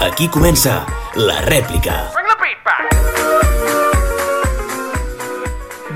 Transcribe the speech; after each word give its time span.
Aquí 0.00 0.28
comença 0.28 0.84
la 1.14 1.40
rèplica. 1.46 2.10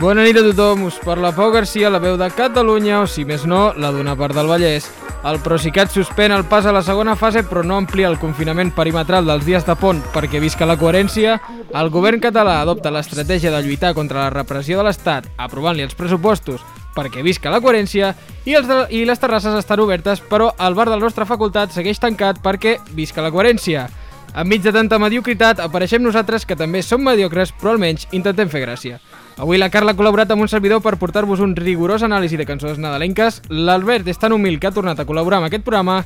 Bona 0.01 0.23
nit 0.23 0.37
a 0.37 0.43
tothom, 0.45 0.87
us 0.87 0.97
parla 1.03 1.33
Pau 1.33 1.51
Garcia, 1.51 1.91
la 1.91 1.99
veu 1.99 2.17
de 2.21 2.31
Catalunya, 2.31 3.03
o 3.03 3.07
si 3.11 3.25
més 3.25 3.45
no, 3.45 3.73
la 3.77 3.91
d'una 3.91 4.15
part 4.17 4.37
del 4.37 4.47
Vallès. 4.47 4.87
El 5.25 5.39
Procicat 5.41 5.89
suspèn 5.89 6.35
el 6.37 6.43
pas 6.45 6.67
a 6.69 6.73
la 6.77 6.83
segona 6.85 7.15
fase, 7.17 7.41
però 7.49 7.63
no 7.65 7.79
amplia 7.81 8.11
el 8.11 8.19
confinament 8.21 8.75
perimetral 8.77 9.25
dels 9.25 9.47
dies 9.47 9.65
de 9.65 9.73
pont 9.81 10.03
perquè 10.13 10.37
visca 10.43 10.69
la 10.69 10.77
coherència. 10.77 11.39
El 11.73 11.89
govern 11.95 12.21
català 12.21 12.59
adopta 12.61 12.93
l'estratègia 12.93 13.49
de 13.55 13.63
lluitar 13.65 13.95
contra 13.97 14.27
la 14.27 14.35
repressió 14.35 14.77
de 14.77 14.85
l'Estat, 14.85 15.31
aprovant-li 15.41 15.87
els 15.87 15.97
pressupostos 15.97 16.61
perquè 16.95 17.25
visca 17.25 17.51
la 17.51 17.63
coherència, 17.65 18.13
i, 18.45 18.53
els 18.53 18.69
de, 18.69 18.79
i 18.95 19.03
les 19.09 19.19
terrasses 19.19 19.57
estan 19.59 19.81
obertes, 19.83 20.21
però 20.21 20.53
el 20.61 20.77
bar 20.77 20.91
de 20.91 20.99
la 20.99 21.03
nostra 21.03 21.25
facultat 21.27 21.73
segueix 21.73 21.99
tancat 21.99 22.45
perquè 22.45 22.77
visca 22.93 23.25
la 23.25 23.33
coherència. 23.35 23.89
Enmig 24.37 24.61
de 24.63 24.77
tanta 24.77 25.01
mediocritat, 25.01 25.65
apareixem 25.65 26.05
nosaltres 26.05 26.45
que 26.45 26.59
també 26.59 26.85
som 26.85 27.03
mediocres, 27.03 27.57
però 27.57 27.73
almenys 27.75 28.07
intentem 28.13 28.53
fer 28.53 28.63
gràcia. 28.69 29.01
Avui 29.37 29.59
la 29.59 29.67
Carla 29.67 29.91
ha 29.91 29.99
col·laborat 29.99 30.31
amb 30.31 30.45
un 30.45 30.49
servidor 30.49 30.79
per 30.79 30.95
portar-vos 30.95 31.41
un 31.43 31.57
rigorós 31.59 32.05
anàlisi 32.07 32.39
de 32.39 32.47
cançons 32.47 32.79
nadalenques, 32.79 33.41
l'Albert 33.51 34.07
és 34.07 34.21
tan 34.23 34.31
humil 34.31 34.61
que 34.63 34.69
ha 34.71 34.75
tornat 34.75 35.01
a 35.03 35.07
col·laborar 35.09 35.41
amb 35.41 35.49
aquest 35.49 35.65
programa, 35.67 36.05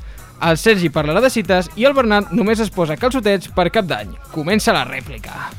el 0.49 0.57
Sergi 0.57 0.89
parlarà 0.89 1.21
de 1.21 1.29
cites 1.29 1.69
i 1.77 1.85
el 1.85 1.93
Bernat 1.93 2.33
només 2.33 2.63
es 2.65 2.73
posa 2.73 2.97
calçotets 2.97 3.51
per 3.53 3.69
cap 3.75 3.85
d'any. 3.85 4.15
Comença 4.33 4.73
la 4.73 4.87
rèplica. 4.89 5.51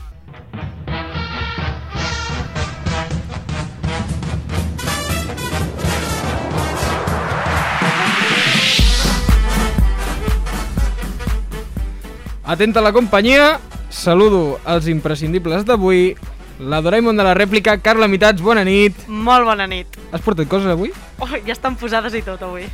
Atenta 12.50 12.82
la 12.82 12.96
companyia, 12.98 13.60
saludo 13.94 14.58
els 14.66 14.90
imprescindibles 14.90 15.70
d'avui, 15.70 16.16
la 16.60 16.82
Doraemon 16.82 17.18
de 17.18 17.24
la 17.24 17.34
rèplica, 17.34 17.78
Carla 17.80 18.08
Mitats, 18.08 18.44
bona 18.44 18.66
nit. 18.68 19.08
Molt 19.08 19.48
bona 19.48 19.66
nit. 19.68 19.96
Has 20.12 20.22
portat 20.22 20.50
coses 20.52 20.68
avui? 20.70 20.92
Oh, 21.20 21.30
ja 21.32 21.56
estan 21.56 21.80
posades 21.80 22.14
i 22.20 22.22
tot 22.26 22.44
avui. 22.44 22.68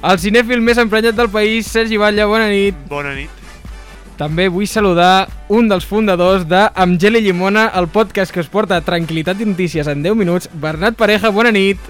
El 0.00 0.22
cinèfil 0.22 0.62
més 0.64 0.78
emprenyat 0.80 1.18
del 1.18 1.28
país, 1.28 1.66
Sergi 1.68 1.98
Batlle, 2.00 2.24
bona 2.24 2.48
nit. 2.48 2.78
Bona 2.88 3.12
nit. 3.18 3.36
També 4.20 4.46
vull 4.52 4.68
saludar 4.68 5.28
un 5.48 5.68
dels 5.68 5.86
fundadors 5.88 6.46
de 6.48 6.66
Amb 6.76 7.00
gel 7.00 7.16
i 7.16 7.24
llimona, 7.24 7.70
el 7.76 7.88
podcast 7.88 8.32
que 8.32 8.44
us 8.44 8.50
porta 8.52 8.80
tranquil·litat 8.84 9.40
i 9.40 9.48
notícies 9.48 9.88
en 9.88 10.04
10 10.04 10.16
minuts, 10.16 10.50
Bernat 10.52 10.96
Pareja, 10.96 11.32
bona 11.32 11.52
nit. 11.52 11.80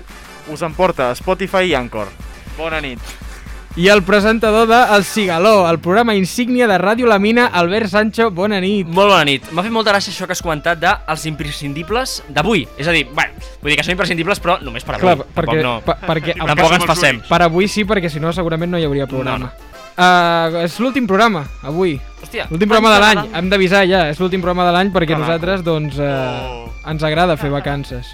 Us 0.50 0.62
en 0.62 0.74
porta 0.74 1.10
Spotify 1.18 1.68
i 1.70 1.74
Anchor. 1.74 2.08
Bona 2.56 2.80
nit. 2.80 3.29
I 3.76 3.86
el 3.88 4.02
presentador 4.02 4.66
de 4.66 4.96
El 4.96 5.04
Cigaló, 5.04 5.68
el 5.70 5.78
programa 5.78 6.14
insígnia 6.16 6.66
de 6.66 6.76
Ràdio 6.76 7.06
La 7.06 7.20
Mina, 7.20 7.46
Albert 7.46 7.86
Sancho, 7.88 8.30
bona 8.34 8.58
nit. 8.60 8.88
Molt 8.90 9.12
bona 9.12 9.24
nit. 9.24 9.46
M'ha 9.54 9.62
fet 9.62 9.72
molta 9.72 9.92
gràcia 9.94 10.10
això 10.10 10.26
que 10.26 10.34
has 10.34 10.42
comentat 10.42 10.80
de 10.82 10.90
els 11.08 11.24
imprescindibles 11.30 12.16
d'avui. 12.34 12.64
És 12.76 12.88
a 12.90 12.92
dir, 12.92 13.04
bueno, 13.14 13.30
vull 13.62 13.70
dir 13.70 13.78
que 13.78 13.84
són 13.86 13.94
imprescindibles, 13.94 14.42
però 14.42 14.58
només 14.60 14.82
per 14.84 14.96
avui. 14.98 15.06
Clar, 15.06 15.16
perquè, 15.22 15.62
Tampoc 15.62 15.62
no. 15.62 15.74
pa, 15.86 15.96
perquè 16.02 16.34
per 16.40 16.48
Tampoc 16.50 16.74
ens 16.80 16.88
passem. 16.90 17.22
per 17.30 17.40
avui 17.46 17.68
sí, 17.70 17.86
perquè 17.86 18.10
si 18.10 18.18
no 18.20 18.34
segurament 18.34 18.74
no 18.74 18.78
hi 18.82 18.88
hauria 18.90 19.06
programa. 19.10 19.52
No, 19.52 19.66
Uh, 20.00 20.62
és 20.64 20.78
l'últim 20.80 21.04
programa, 21.04 21.42
avui. 21.66 21.90
Hòstia, 22.22 22.46
L'últim 22.48 22.70
programa 22.70 22.94
de 22.94 23.00
l'any. 23.02 23.18
Hem 23.36 23.48
d'avisar 23.50 23.82
ja, 23.84 23.98
és 24.08 24.20
l'últim 24.22 24.40
programa 24.40 24.64
de 24.64 24.72
l'any 24.72 24.92
perquè 24.94 25.12
maco. 25.12 25.26
nosaltres, 25.26 25.64
doncs, 25.66 25.98
uh, 25.98 26.06
Oh. 26.06 26.70
ens 26.88 27.02
agrada 27.04 27.36
fer 27.36 27.50
vacances. 27.52 28.06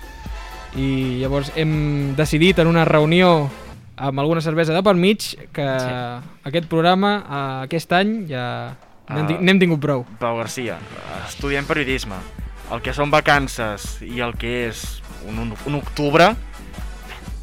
I 0.75 1.21
llavors 1.21 1.53
hem 1.55 2.17
decidit 2.17 2.59
en 2.59 2.67
una 2.73 2.85
reunió 2.89 3.49
amb 3.97 4.19
alguna 4.21 4.41
cervesa 4.41 4.75
de 4.75 4.83
per 4.83 4.95
mig 4.95 5.19
que 5.53 5.65
Sí. 5.81 5.93
aquest 6.45 6.67
programa, 6.69 7.13
uh, 7.29 7.63
aquest 7.65 7.93
any, 7.93 8.27
ja 8.29 8.77
n'hem 9.09 9.25
Ah. 9.25 9.27
ti- 9.27 9.39
n'hem 9.41 9.59
tingut 9.59 9.81
prou. 9.81 10.05
Pau 10.19 10.37
Garcia, 10.37 10.79
estudiem 11.29 11.65
periodisme. 11.65 12.17
El 12.73 12.83
que 12.83 12.93
són 12.93 13.11
vacances 13.11 14.03
i 14.03 14.19
el 14.21 14.35
que 14.35 14.69
és 14.69 15.01
un, 15.29 15.39
un, 15.39 15.55
un 15.67 15.75
octubre 15.77 16.35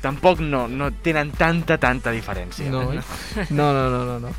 tampoc 0.01 0.39
no, 0.43 0.67
no 0.67 0.91
tenen 0.91 1.31
tanta, 1.31 1.77
tanta 1.77 2.11
diferència. 2.11 2.69
No, 2.69 2.89
oi? 2.89 2.99
no, 3.49 3.71
no, 3.73 3.89
no, 3.89 4.03
no, 4.05 4.19
no. 4.19 4.29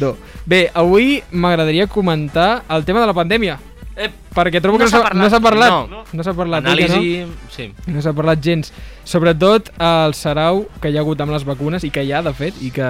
no. 0.00 0.16
Bé, 0.44 0.70
avui 0.74 1.22
m'agradaria 1.32 1.86
comentar 1.86 2.62
el 2.68 2.84
tema 2.84 3.00
de 3.00 3.06
la 3.06 3.14
pandèmia. 3.16 3.58
Eh, 3.98 4.08
Perquè 4.34 4.60
trobo 4.62 4.78
No 4.78 4.84
que 4.84 4.90
s'ha 4.92 5.00
no 5.00 5.02
s'ha 5.02 5.10
parlat. 5.10 5.18
no 5.18 5.28
s'ha 5.28 5.40
parlat. 5.42 5.70
No. 5.90 6.02
No 6.12 6.22
s'ha 6.24 6.34
parlat. 6.38 6.62
que 6.64 6.70
anàlisi... 6.70 7.26
Sí. 7.50 7.66
No, 7.86 7.96
no 7.96 8.02
s'ha 8.04 8.12
parlat 8.14 8.40
gens. 8.44 8.70
Sobretot 9.04 9.72
el 9.82 10.14
sarau 10.14 10.66
que 10.80 10.92
hi 10.92 10.96
ha 10.98 11.02
hagut 11.02 11.20
amb 11.20 11.34
les 11.34 11.44
vacunes 11.48 11.82
i 11.84 11.90
que 11.90 12.04
hi 12.06 12.12
ha, 12.14 12.22
de 12.22 12.32
fet, 12.32 12.54
i 12.62 12.70
que 12.70 12.86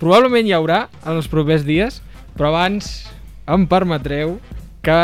probablement 0.00 0.48
hi 0.48 0.54
haurà 0.56 0.88
en 1.04 1.14
els 1.14 1.28
propers 1.30 1.62
dies, 1.68 2.00
però 2.36 2.50
abans 2.50 2.90
em 3.46 3.66
permetreu 3.70 4.38
que 4.82 4.98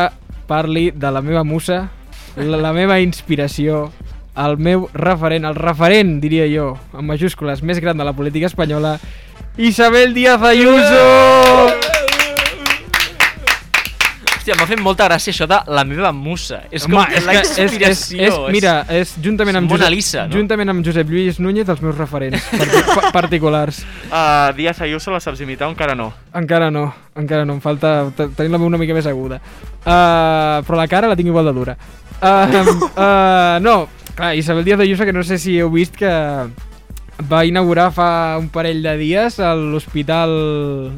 parli 0.50 0.90
de 0.90 1.10
la 1.12 1.22
meva 1.22 1.44
musa, 1.44 1.88
la, 2.36 2.56
la 2.58 2.72
meva 2.72 2.98
inspiració, 3.00 3.90
el 4.36 4.58
meu 4.58 4.88
referent, 4.94 5.46
el 5.48 5.54
referent, 5.56 6.18
diria 6.20 6.46
jo, 6.50 6.72
en 6.96 7.06
majúscules, 7.06 7.62
més 7.62 7.80
gran 7.80 7.96
de 7.96 8.04
la 8.04 8.12
política 8.16 8.46
espanyola, 8.50 8.98
Isabel 9.56 10.12
Díaz 10.14 10.42
Ayuso! 10.42 11.95
Hòstia, 14.46 14.60
m'ha 14.62 14.66
fet 14.70 14.78
molta 14.78 15.06
gràcia 15.08 15.32
això 15.32 15.46
de 15.50 15.56
la 15.74 15.82
meva 15.82 16.12
musa. 16.14 16.60
És 16.70 16.84
com 16.86 16.92
Home, 16.94 17.06
que 17.10 17.20
la 17.26 17.32
és, 17.40 17.48
és, 17.50 17.58
inspiració. 17.64 18.26
és, 18.46 18.52
mira, 18.54 18.74
és 18.94 19.14
juntament 19.18 19.56
amb, 19.58 19.66
Mona 19.66 19.88
Josep, 19.88 19.94
Lisa, 19.96 20.26
no? 20.28 20.36
juntament 20.36 20.70
amb 20.70 20.84
Josep 20.86 21.08
Lluís 21.10 21.40
Núñez 21.42 21.72
els 21.72 21.80
meus 21.82 21.96
referents 21.98 22.44
parti 22.60 22.82
pa- 22.86 23.10
particulars. 23.10 23.80
Uh, 24.06 24.52
Díaz 24.54 24.78
Ayuso 24.86 25.10
la 25.10 25.18
saps 25.18 25.40
imitar 25.42 25.66
o 25.66 25.72
encara 25.74 25.96
no? 25.98 26.12
Encara 26.32 26.68
no, 26.70 26.84
encara 27.18 27.42
no, 27.44 27.56
em 27.58 27.62
falta 27.64 28.04
te- 28.14 28.28
tenir 28.38 28.52
la 28.54 28.60
veu 28.62 28.68
una 28.70 28.78
mica 28.78 28.94
més 28.94 29.08
aguda. 29.10 29.40
Uh, 29.82 30.62
però 30.68 30.78
la 30.78 30.86
cara 30.86 31.10
la 31.10 31.16
tinc 31.18 31.32
igual 31.32 31.50
de 31.50 31.54
dura. 31.56 31.74
Uh, 32.20 32.76
uh, 33.02 33.58
no, 33.66 33.74
clar, 34.14 34.36
Isabel 34.38 34.62
Díaz 34.62 34.84
Ayuso, 34.86 35.08
que 35.10 35.16
no 35.16 35.24
sé 35.26 35.40
si 35.42 35.56
heu 35.58 35.72
vist 35.74 35.98
que 35.98 36.12
va 37.26 37.42
inaugurar 37.50 37.88
fa 37.90 38.38
un 38.38 38.46
parell 38.54 38.78
de 38.86 38.94
dies 39.02 39.40
l'hospital 39.42 40.38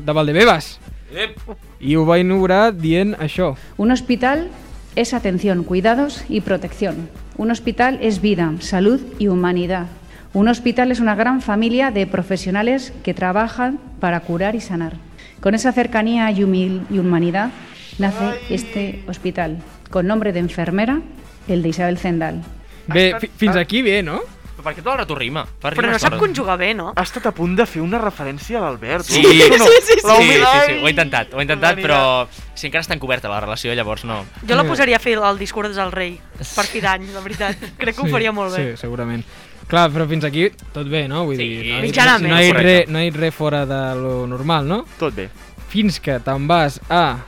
de 0.05 0.19
Valdebebas. 0.21 0.75
Ep. 1.17 1.41
I 1.81 1.95
ho 1.97 2.05
va 2.07 2.19
inaugurar 2.19 2.73
dient 2.77 3.15
això. 3.19 3.55
Un 3.77 3.91
hospital 3.91 4.49
es 4.97 5.15
atención, 5.15 5.63
cuidados 5.65 6.25
y 6.29 6.41
protección. 6.41 7.09
Un 7.37 7.51
hospital 7.51 7.99
es 8.03 8.21
vida, 8.21 8.53
salud 8.61 9.01
y 9.19 9.29
humanidad. 9.29 9.87
Un 10.35 10.49
hospital 10.49 10.91
es 10.91 11.01
una 11.01 11.15
gran 11.15 11.41
familia 11.41 11.91
de 11.91 12.07
profesionales 12.07 12.93
que 13.03 13.15
trabajan 13.15 13.79
para 14.01 14.21
curar 14.21 14.55
y 14.57 14.61
sanar. 14.61 14.95
Con 15.41 15.55
esa 15.55 15.73
cercanía 15.73 16.31
y, 16.33 16.41
humil- 16.43 16.83
y 16.91 16.99
humanidad 16.99 17.51
nace 17.99 18.35
este 18.51 19.03
hospital, 19.09 19.59
con 19.91 20.07
nombre 20.07 20.33
de 20.33 20.41
enfermera, 20.41 21.01
el 21.47 21.63
de 21.63 21.69
Isabel 21.69 21.97
Zendal. 21.99 22.43
Bé, 22.89 23.15
fi- 23.21 23.31
fins 23.37 23.57
aquí 23.57 23.83
bé, 23.83 24.03
no? 24.03 24.21
Però 24.59 24.65
per 24.67 24.73
què 24.75 24.83
tot 24.83 24.91
el 24.91 24.99
rato 24.99 25.15
rima? 25.15 25.45
Fa 25.47 25.71
Però 25.71 25.85
no 25.85 25.87
rimes 25.93 26.03
sap 26.03 26.17
el- 26.17 26.19
conjugar 26.19 26.57
bé, 26.59 26.73
no? 26.75 26.89
Ha 26.97 27.03
estat 27.07 27.29
a 27.31 27.33
punt 27.33 27.53
de 27.55 27.65
fer 27.71 27.79
una 27.81 27.99
referència 28.03 28.59
a 28.59 28.63
l'Albert. 28.65 29.05
Sí, 29.07 29.23
no? 29.23 29.31
sí, 29.31 29.39
No, 29.55 29.65
sí, 29.65 29.71
sí. 29.87 29.93
Sí, 29.95 30.01
sí, 30.03 30.09
humil- 30.11 30.47
sí, 30.67 30.73
ho 30.83 30.89
he 30.89 30.91
intentat, 30.91 31.33
ho 31.33 31.39
he 31.39 31.43
intentat, 31.47 31.79
però 31.79 32.27
si 32.59 32.67
encara 32.67 32.83
està 32.83 32.97
encoberta 32.97 33.29
la 33.31 33.39
relació, 33.45 33.73
llavors 33.79 34.03
no. 34.05 34.25
Jo 34.43 34.57
la 34.59 34.65
posaria 34.67 34.97
a 34.97 34.99
fer 34.99 35.15
el 35.23 35.39
discurs 35.39 35.77
del 35.77 35.93
rei 35.93 36.19
per 36.57 36.65
fi 36.67 36.81
d'any, 36.83 37.07
la 37.15 37.21
veritat. 37.23 37.55
Crec 37.79 37.95
que 37.95 38.03
ho 38.03 38.11
faria 38.11 38.33
molt 38.33 38.57
bé. 38.57 38.73
Sí, 38.73 38.81
segurament. 38.83 39.23
Clar, 39.69 39.91
però 39.93 40.09
fins 40.09 40.25
aquí 40.25 40.49
tot 40.73 40.89
bé, 40.89 41.07
no? 41.07 41.23
Vull 41.29 41.37
Sí, 41.37 41.47
dir, 41.47 41.75
no, 41.77 41.83
mitjanament. 41.83 42.33
no, 42.35 42.41
hi 42.43 42.53
res 42.57 42.89
no 42.89 43.03
hi 43.05 43.11
res 43.15 43.35
fora 43.37 43.65
de 43.69 43.81
lo 43.95 44.27
normal, 44.27 44.67
no? 44.67 44.85
Tot 44.99 45.15
bé. 45.15 45.29
Fins 45.69 46.01
que 46.01 46.19
te'n 46.25 46.47
vas 46.49 46.81
a, 46.89 47.19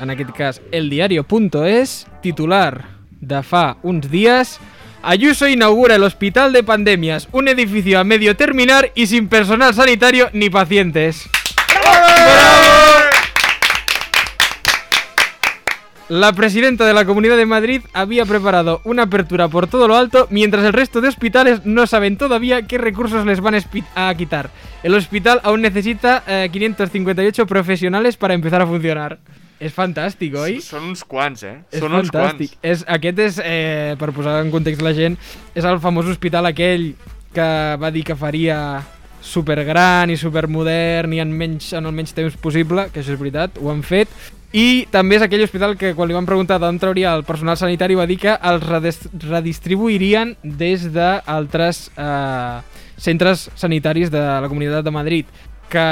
en 0.00 0.10
aquest 0.10 0.30
cas, 0.34 0.60
eldiario.es, 0.72 2.06
titular 2.22 2.84
de 3.20 3.42
fa 3.44 3.76
uns 3.82 4.08
dies, 4.10 4.58
Ayuso 5.02 5.48
inaugura 5.48 5.94
el 5.94 6.02
Hospital 6.02 6.52
de 6.52 6.62
Pandemias, 6.62 7.26
un 7.32 7.48
edificio 7.48 7.98
a 7.98 8.04
medio 8.04 8.36
terminar 8.36 8.92
y 8.94 9.06
sin 9.06 9.28
personal 9.28 9.72
sanitario 9.72 10.28
ni 10.34 10.50
pacientes. 10.50 11.28
La 16.10 16.32
presidenta 16.34 16.84
de 16.84 16.92
la 16.92 17.06
Comunidad 17.06 17.38
de 17.38 17.46
Madrid 17.46 17.82
había 17.94 18.26
preparado 18.26 18.82
una 18.84 19.04
apertura 19.04 19.48
por 19.48 19.68
todo 19.68 19.88
lo 19.88 19.96
alto, 19.96 20.26
mientras 20.28 20.64
el 20.66 20.74
resto 20.74 21.00
de 21.00 21.08
hospitales 21.08 21.64
no 21.64 21.86
saben 21.86 22.18
todavía 22.18 22.66
qué 22.66 22.76
recursos 22.76 23.24
les 23.24 23.40
van 23.40 23.54
a 23.94 24.14
quitar. 24.16 24.50
El 24.82 24.94
hospital 24.94 25.40
aún 25.44 25.62
necesita 25.62 26.24
eh, 26.26 26.50
558 26.52 27.46
profesionales 27.46 28.18
para 28.18 28.34
empezar 28.34 28.60
a 28.60 28.66
funcionar. 28.66 29.18
És 29.60 29.74
fantàstic, 29.76 30.34
oi? 30.40 30.58
Són 30.64 30.86
uns 30.88 31.02
quants, 31.04 31.42
eh? 31.44 31.58
És 31.70 31.80
Són 31.82 31.92
uns 31.92 32.08
fantàstic. 32.08 32.54
quants. 32.56 32.58
És, 32.62 32.84
aquest 32.88 33.18
és, 33.18 33.40
eh, 33.44 33.94
per 34.00 34.10
posar 34.16 34.38
en 34.40 34.50
context 34.50 34.80
la 34.82 34.94
gent, 34.96 35.18
és 35.54 35.64
el 35.68 35.78
famós 35.80 36.06
hospital 36.08 36.46
aquell 36.48 36.94
que 37.34 37.76
va 37.78 37.90
dir 37.92 38.02
que 38.04 38.16
faria 38.16 38.80
supergran 39.20 40.08
i 40.10 40.16
supermodern 40.16 41.12
i 41.12 41.20
en, 41.20 41.30
menys, 41.36 41.74
en 41.76 41.84
el 41.86 41.92
menys 41.92 42.14
temps 42.16 42.36
possible, 42.40 42.88
que 42.90 43.00
això 43.02 43.12
és 43.12 43.20
veritat, 43.20 43.58
ho 43.60 43.68
han 43.70 43.82
fet. 43.84 44.08
I 44.56 44.86
també 44.90 45.14
és 45.20 45.22
aquell 45.22 45.44
hospital 45.44 45.76
que 45.78 45.92
quan 45.94 46.08
li 46.08 46.14
van 46.16 46.26
preguntar 46.26 46.56
d'on 46.58 46.78
trauria 46.82 47.12
el 47.14 47.22
personal 47.28 47.56
sanitari 47.60 47.94
va 47.94 48.06
dir 48.08 48.16
que 48.18 48.32
els 48.34 48.64
redis- 48.66 49.06
redistribuirien 49.28 50.36
des 50.42 50.88
d'altres 50.92 51.90
eh, 51.96 52.60
centres 52.96 53.50
sanitaris 53.54 54.10
de 54.10 54.18
la 54.18 54.48
Comunitat 54.48 54.82
de 54.84 54.90
Madrid. 54.90 55.26
Que, 55.70 55.84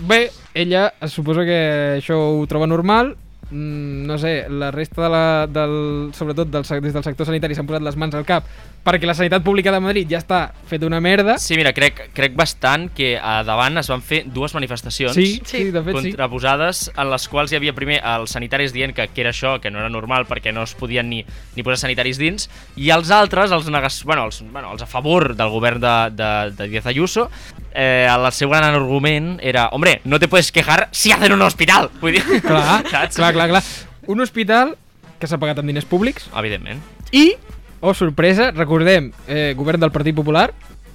bé, 0.00 0.30
ella 0.54 0.92
es 1.00 1.12
suposa 1.12 1.44
que 1.46 1.60
això 1.98 2.18
ho 2.18 2.46
troba 2.50 2.66
normal, 2.66 3.16
mm, 3.50 4.06
no 4.06 4.18
sé, 4.18 4.46
la 4.48 4.70
resta 4.70 5.02
de 5.02 5.08
la, 5.08 5.24
del, 5.46 6.10
sobretot 6.14 6.50
del, 6.50 6.62
des 6.62 6.94
del 6.94 7.04
sector 7.04 7.26
sanitari 7.26 7.54
s'han 7.54 7.68
posat 7.68 7.84
les 7.84 7.96
mans 7.96 8.14
al 8.14 8.26
cap 8.28 8.46
perquè 8.84 9.04
la 9.04 9.14
sanitat 9.14 9.44
pública 9.44 9.72
de 9.74 9.80
Madrid 9.82 10.08
ja 10.08 10.18
està 10.20 10.40
feta 10.68 10.86
una 10.88 11.00
merda. 11.04 11.36
Sí, 11.38 11.56
mira, 11.58 11.72
crec, 11.76 12.00
crec 12.16 12.36
bastant 12.36 12.88
que 12.96 13.12
a 13.18 13.40
davant 13.44 13.76
es 13.80 13.90
van 13.92 14.00
fer 14.04 14.22
dues 14.32 14.54
manifestacions 14.56 15.16
sí, 15.16 15.40
sí, 15.44 15.66
de 15.74 15.82
fet 15.84 15.98
sí. 15.98 16.12
contraposades 16.12 16.86
en 16.94 17.10
les 17.12 17.28
quals 17.28 17.52
hi 17.52 17.58
havia 17.60 17.76
primer 17.76 18.00
els 18.14 18.32
sanitaris 18.36 18.72
dient 18.72 18.94
que, 18.96 19.06
que 19.12 19.24
era 19.24 19.34
això, 19.34 19.58
que 19.60 19.72
no 19.72 19.82
era 19.82 19.92
normal 19.92 20.26
perquè 20.30 20.54
no 20.56 20.64
es 20.64 20.74
podien 20.78 21.10
ni, 21.12 21.22
ni 21.56 21.66
posar 21.66 21.82
sanitaris 21.84 22.20
dins 22.20 22.48
i 22.80 22.88
els 22.94 23.12
altres, 23.12 23.52
els, 23.52 23.68
negas, 23.68 24.00
bueno, 24.08 24.24
els, 24.30 24.40
bueno, 24.48 24.72
els 24.72 24.84
a 24.86 24.88
favor 24.88 25.34
del 25.36 25.52
govern 25.52 25.82
de, 25.84 25.96
de, 26.16 26.30
de 26.56 26.70
Díaz 26.72 26.88
Ayuso 26.88 27.28
eh, 27.74 28.06
el 28.10 28.26
seu 28.32 28.50
gran 28.50 28.64
argument 28.74 29.38
era 29.42 29.68
hombre, 29.72 30.00
no 30.04 30.18
te 30.18 30.28
puedes 30.28 30.50
quejar 30.52 30.88
si 30.92 31.12
hacen 31.12 31.32
un 31.32 31.42
hospital 31.42 31.90
vull 32.00 32.12
dir, 32.18 32.24
Clar, 32.42 32.84
saps? 32.90 33.16
clar, 33.16 33.32
clar, 33.34 33.48
clar. 33.48 33.62
Un 34.06 34.20
hospital 34.20 34.76
que 35.20 35.28
s'ha 35.28 35.38
pagat 35.38 35.58
amb 35.60 35.68
diners 35.70 35.84
públics 35.86 36.28
evidentment 36.36 36.80
i, 37.12 37.34
oh 37.80 37.94
sorpresa, 37.94 38.50
recordem, 38.52 39.12
eh, 39.28 39.52
govern 39.56 39.80
del 39.80 39.90
Partit 39.92 40.14
Popular, 40.14 40.50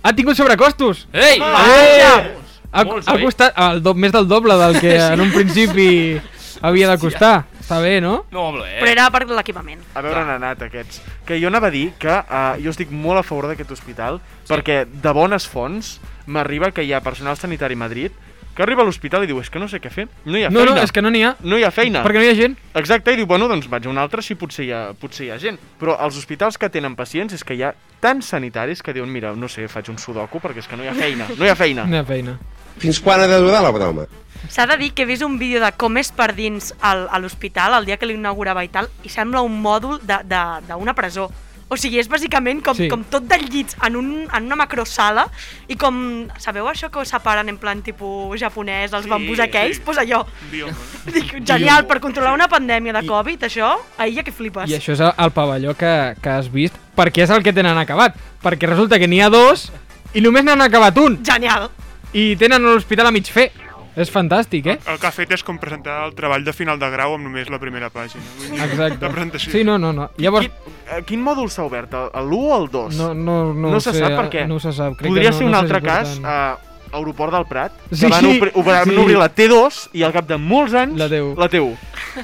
ha 0.06 0.14
tingut 0.14 0.38
sobrecostos. 0.38 1.08
Ei! 1.12 1.40
Eh! 1.42 2.36
Ha, 2.76 2.82
ha 2.84 3.14
oi? 3.16 3.22
costat 3.24 3.56
el 3.58 3.82
do, 3.84 3.94
més 3.96 4.12
del 4.14 4.28
doble 4.28 4.56
del 4.60 4.80
que 4.80 4.96
en 5.14 5.22
un 5.24 5.32
principi 5.34 6.20
havia 6.62 6.90
de 6.92 6.98
costar. 7.02 7.46
Està 7.66 7.80
bé, 7.82 7.96
no? 7.98 8.20
No, 8.30 8.44
home, 8.52 8.62
eh? 8.62 8.78
Però 8.78 8.92
era 8.92 9.08
per 9.10 9.24
l'equipament. 9.26 9.80
A 9.98 10.04
veure 10.06 10.22
on 10.22 10.30
han 10.30 10.36
anat 10.38 10.62
aquests. 10.68 11.00
Que 11.26 11.40
jo 11.42 11.50
anava 11.50 11.72
a 11.72 11.74
dir 11.74 11.88
que 11.98 12.14
uh, 12.14 12.54
jo 12.62 12.70
estic 12.70 12.92
molt 12.94 13.24
a 13.24 13.26
favor 13.26 13.48
d'aquest 13.50 13.74
hospital 13.74 14.20
sí. 14.44 14.52
perquè 14.52 14.84
de 14.86 15.14
bones 15.18 15.48
fonts 15.50 15.96
m'arriba 16.30 16.70
que 16.76 16.86
hi 16.86 16.94
ha 16.94 17.02
personal 17.02 17.40
sanitari 17.42 17.74
a 17.74 17.82
Madrid 17.82 18.14
que 18.56 18.64
arriba 18.64 18.84
a 18.84 18.86
l'hospital 18.88 19.26
i 19.26 19.28
diu 19.28 19.42
és 19.42 19.50
que 19.52 19.60
no 19.60 19.66
sé 19.68 19.82
què 19.84 19.90
fer, 19.92 20.06
no 20.30 20.38
hi 20.38 20.46
ha 20.46 20.52
No, 20.54 20.62
feina. 20.62 20.76
no, 20.78 20.84
és 20.86 20.94
que 20.94 21.02
no 21.04 21.10
n'hi 21.12 21.26
ha. 21.28 21.34
no 21.44 21.58
hi 21.60 21.66
ha 21.68 21.72
feina. 21.76 22.06
Perquè 22.06 22.22
no 22.22 22.24
hi 22.24 22.30
ha 22.32 22.38
gent. 22.38 22.54
Exacte, 22.80 23.12
i 23.12 23.20
diu, 23.20 23.26
bueno, 23.28 23.50
doncs 23.52 23.68
vaig 23.68 23.90
a 23.90 23.92
un 23.92 23.98
altre 24.00 24.24
si 24.24 24.38
potser 24.40 24.64
hi, 24.64 24.72
ha, 24.72 24.84
potser 24.96 25.26
hi 25.26 25.32
ha 25.34 25.40
gent. 25.42 25.58
Però 25.82 25.98
els 26.06 26.16
hospitals 26.22 26.56
que 26.62 26.70
tenen 26.72 26.96
pacients 26.96 27.36
és 27.36 27.44
que 27.44 27.58
hi 27.58 27.66
ha 27.68 27.74
tants 28.00 28.30
sanitaris 28.32 28.80
que 28.86 28.94
diuen, 28.96 29.12
mira, 29.12 29.34
no 29.36 29.50
sé, 29.52 29.68
faig 29.68 29.90
un 29.92 29.98
sudoku 30.00 30.40
perquè 30.40 30.64
és 30.64 30.70
que 30.72 30.78
no 30.80 30.86
hi 30.86 30.94
ha 30.94 30.96
feina, 30.96 31.28
no 31.36 31.44
hi 31.44 31.52
ha 31.52 31.58
feina. 31.60 31.84
No 31.90 31.98
hi 31.98 32.04
ha 32.06 32.08
feina. 32.08 32.38
Fins 32.78 33.00
quan 33.00 33.22
ha 33.22 33.28
de 33.28 33.40
durar 33.40 33.62
la 33.64 33.72
broma? 33.72 34.06
S'ha 34.50 34.68
de 34.68 34.78
dir 34.78 34.92
que 34.94 35.04
he 35.04 35.06
vist 35.10 35.24
un 35.26 35.40
vídeo 35.40 35.60
de 35.64 35.72
com 35.74 35.98
és 35.98 36.12
per 36.14 36.34
dins 36.36 36.74
al, 36.82 37.08
a 37.10 37.18
l'hospital 37.20 37.74
el 37.80 37.86
dia 37.88 37.98
que 37.98 38.06
l'inaugurava 38.06 38.64
i 38.64 38.70
tal, 38.70 38.90
i 39.04 39.10
sembla 39.10 39.42
un 39.42 39.56
mòdul 39.62 40.00
de- 40.06 40.22
de- 40.24 40.62
d'una 40.70 40.94
presó. 40.94 41.32
O 41.68 41.76
sigui, 41.82 41.98
és 41.98 42.06
bàsicament 42.08 42.62
com, 42.62 42.76
Sí. 42.78 42.88
com 42.88 43.02
tot 43.10 43.24
de 43.26 43.40
llits 43.40 43.76
en, 43.82 43.96
un, 43.96 44.28
en 44.32 44.44
una 44.46 44.56
macrosala 44.56 45.24
i 45.68 45.74
com, 45.76 46.28
sabeu 46.38 46.68
això 46.70 46.92
que 46.92 47.00
ho 47.00 47.06
separen 47.06 47.50
en 47.50 47.58
plan 47.58 47.82
tipus 47.82 48.40
japonès, 48.40 48.94
els 48.94 49.06
Sí, 49.06 49.10
bambús 49.10 49.40
aquells? 49.40 49.78
sí. 49.78 49.82
Pues 49.84 49.98
allò. 49.98 50.28
Dic, 51.16 51.34
genial, 51.44 51.88
per 51.88 52.00
controlar 52.00 52.36
una 52.36 52.48
pandèmia 52.48 52.94
de 52.94 53.02
Covid, 53.08 53.48
això, 53.50 53.80
ahir 53.98 54.20
ja 54.20 54.24
que 54.24 54.32
flipes. 54.32 54.70
I 54.70 54.76
això 54.78 54.94
és 54.94 55.02
el 55.02 55.32
pavelló 55.32 55.74
que, 55.76 56.14
que 56.22 56.30
has 56.30 56.52
vist, 56.54 56.76
perquè 56.96 57.24
és 57.26 57.34
el 57.34 57.42
que 57.42 57.52
tenen 57.52 57.78
acabat. 57.82 58.14
Perquè 58.44 58.70
resulta 58.70 59.00
que 59.02 59.08
n'hi 59.08 59.22
ha 59.26 59.30
dos 59.34 59.72
i 60.14 60.22
només 60.22 60.44
n'han 60.46 60.62
acabat 60.62 60.96
un. 61.02 61.18
Genial. 61.26 61.72
I 62.16 62.36
tenen 62.40 62.64
l'hospital 62.64 63.10
a 63.10 63.12
mig 63.16 63.28
fer. 63.32 63.50
És 63.96 64.10
fantàstic, 64.12 64.66
eh? 64.68 64.74
El 64.92 64.98
que 65.00 65.08
ha 65.08 65.12
fet 65.16 65.30
és 65.32 65.44
com 65.48 65.56
presentar 65.56 66.02
el 66.04 66.12
treball 66.18 66.44
de 66.44 66.52
final 66.52 66.76
de 66.82 66.90
grau 66.92 67.14
amb 67.16 67.24
només 67.30 67.48
la 67.48 67.60
primera 67.62 67.88
pàgina. 67.90 68.26
Exacte. 68.52 68.98
De 69.00 69.08
presentació. 69.10 69.54
Sí, 69.54 69.62
no, 69.64 69.78
no, 69.80 69.94
no. 69.96 70.10
Llavors, 70.20 70.50
Quin, 70.50 70.74
eh, 70.98 71.02
quin 71.08 71.22
mòdul 71.24 71.48
s'ha 71.50 71.64
obert? 71.64 71.94
El- 71.96 72.10
El 72.14 72.34
1 72.36 72.50
o 72.52 72.58
el 72.62 72.68
2? 72.74 72.96
no, 72.98 73.14
no, 73.14 73.54
no, 73.54 73.70
no 73.70 73.78
ho 73.78 73.80
se 73.80 73.94
sé, 73.94 74.00
sap 74.04 74.18
per 74.20 74.26
què. 74.34 74.44
No 74.52 74.60
se 74.60 74.74
sap. 74.76 74.98
Crec 75.00 75.08
Podria 75.14 75.30
que 75.30 75.32
no, 75.32 75.38
ser 75.38 75.46
un 75.48 75.52
no 75.56 75.60
altre 75.60 75.82
cas, 75.82 76.20
uh, 76.20 76.58
Aeroport 76.96 77.32
del 77.38 77.46
Prat, 77.46 77.72
que 77.90 77.96
Sí, 77.96 78.06
van, 78.12 78.26
obri, 78.26 78.52
van 78.66 78.84
sí. 78.90 78.98
obrir 78.98 79.18
la 79.18 79.30
T2 79.34 79.80
i 79.94 80.04
al 80.04 80.12
cap 80.12 80.28
de 80.28 80.38
molts 80.38 80.74
anys 80.74 80.98
La 81.00 81.08
T1. 81.08 81.34
La 81.38 81.50
T1. 81.50 81.74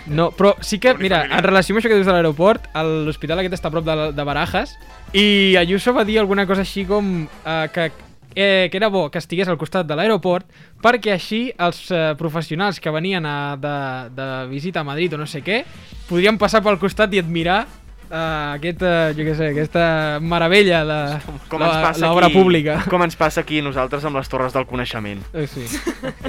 No, 0.08 0.30
però 0.32 0.56
sí 0.60 0.78
que, 0.78 0.94
mira, 0.96 1.24
en 1.26 1.42
relació 1.44 1.74
amb 1.74 1.80
això 1.82 1.88
que 1.88 1.96
dius 1.96 2.06
de 2.06 2.12
l'aeroport, 2.12 2.68
el- 2.76 3.06
l'hospital 3.06 3.40
aquest 3.40 3.56
està 3.56 3.68
a 3.68 3.72
prop 3.72 3.86
de, 3.88 4.12
de 4.12 4.24
Barajas, 4.28 4.76
i 5.14 5.56
Ayuso 5.56 5.94
va 5.94 6.04
dir 6.04 6.20
alguna 6.20 6.46
cosa 6.46 6.62
així 6.68 6.84
com 6.86 7.28
eh, 7.46 7.70
que, 7.74 7.92
eh, 8.36 8.70
que 8.72 8.78
era 8.78 8.90
bo 8.90 9.10
que 9.12 9.20
estigués 9.20 9.50
al 9.52 9.60
costat 9.60 9.88
de 9.88 9.98
l'aeroport 9.98 10.48
perquè 10.82 11.16
així 11.16 11.44
els 11.58 11.84
eh, 11.92 12.14
professionals 12.20 12.80
que 12.80 12.94
venien 12.94 13.26
a, 13.26 13.56
de, 13.60 13.76
de 14.16 14.30
visita 14.52 14.82
a 14.82 14.88
Madrid 14.88 15.14
o 15.14 15.22
no 15.22 15.28
sé 15.30 15.44
què, 15.46 15.64
podrien 16.10 16.40
passar 16.42 16.64
pel 16.66 16.80
costat 16.82 17.14
i 17.14 17.22
admirar 17.22 17.66
uh, 18.12 18.58
aquest, 18.58 18.84
uh, 18.84 19.12
jo 19.18 19.26
què 19.28 19.36
sé, 19.38 19.52
aquesta 19.56 19.86
meravella 20.24 20.84
de 20.88 21.00
l'obra 22.02 22.32
pública. 22.34 22.82
Com 22.92 23.04
ens 23.06 23.18
passa 23.20 23.44
aquí 23.46 23.62
nosaltres 23.64 24.06
amb 24.08 24.20
les 24.20 24.30
torres 24.32 24.56
del 24.56 24.68
coneixement. 24.70 25.24
Eh, 25.34 25.48
sí, 25.48 25.66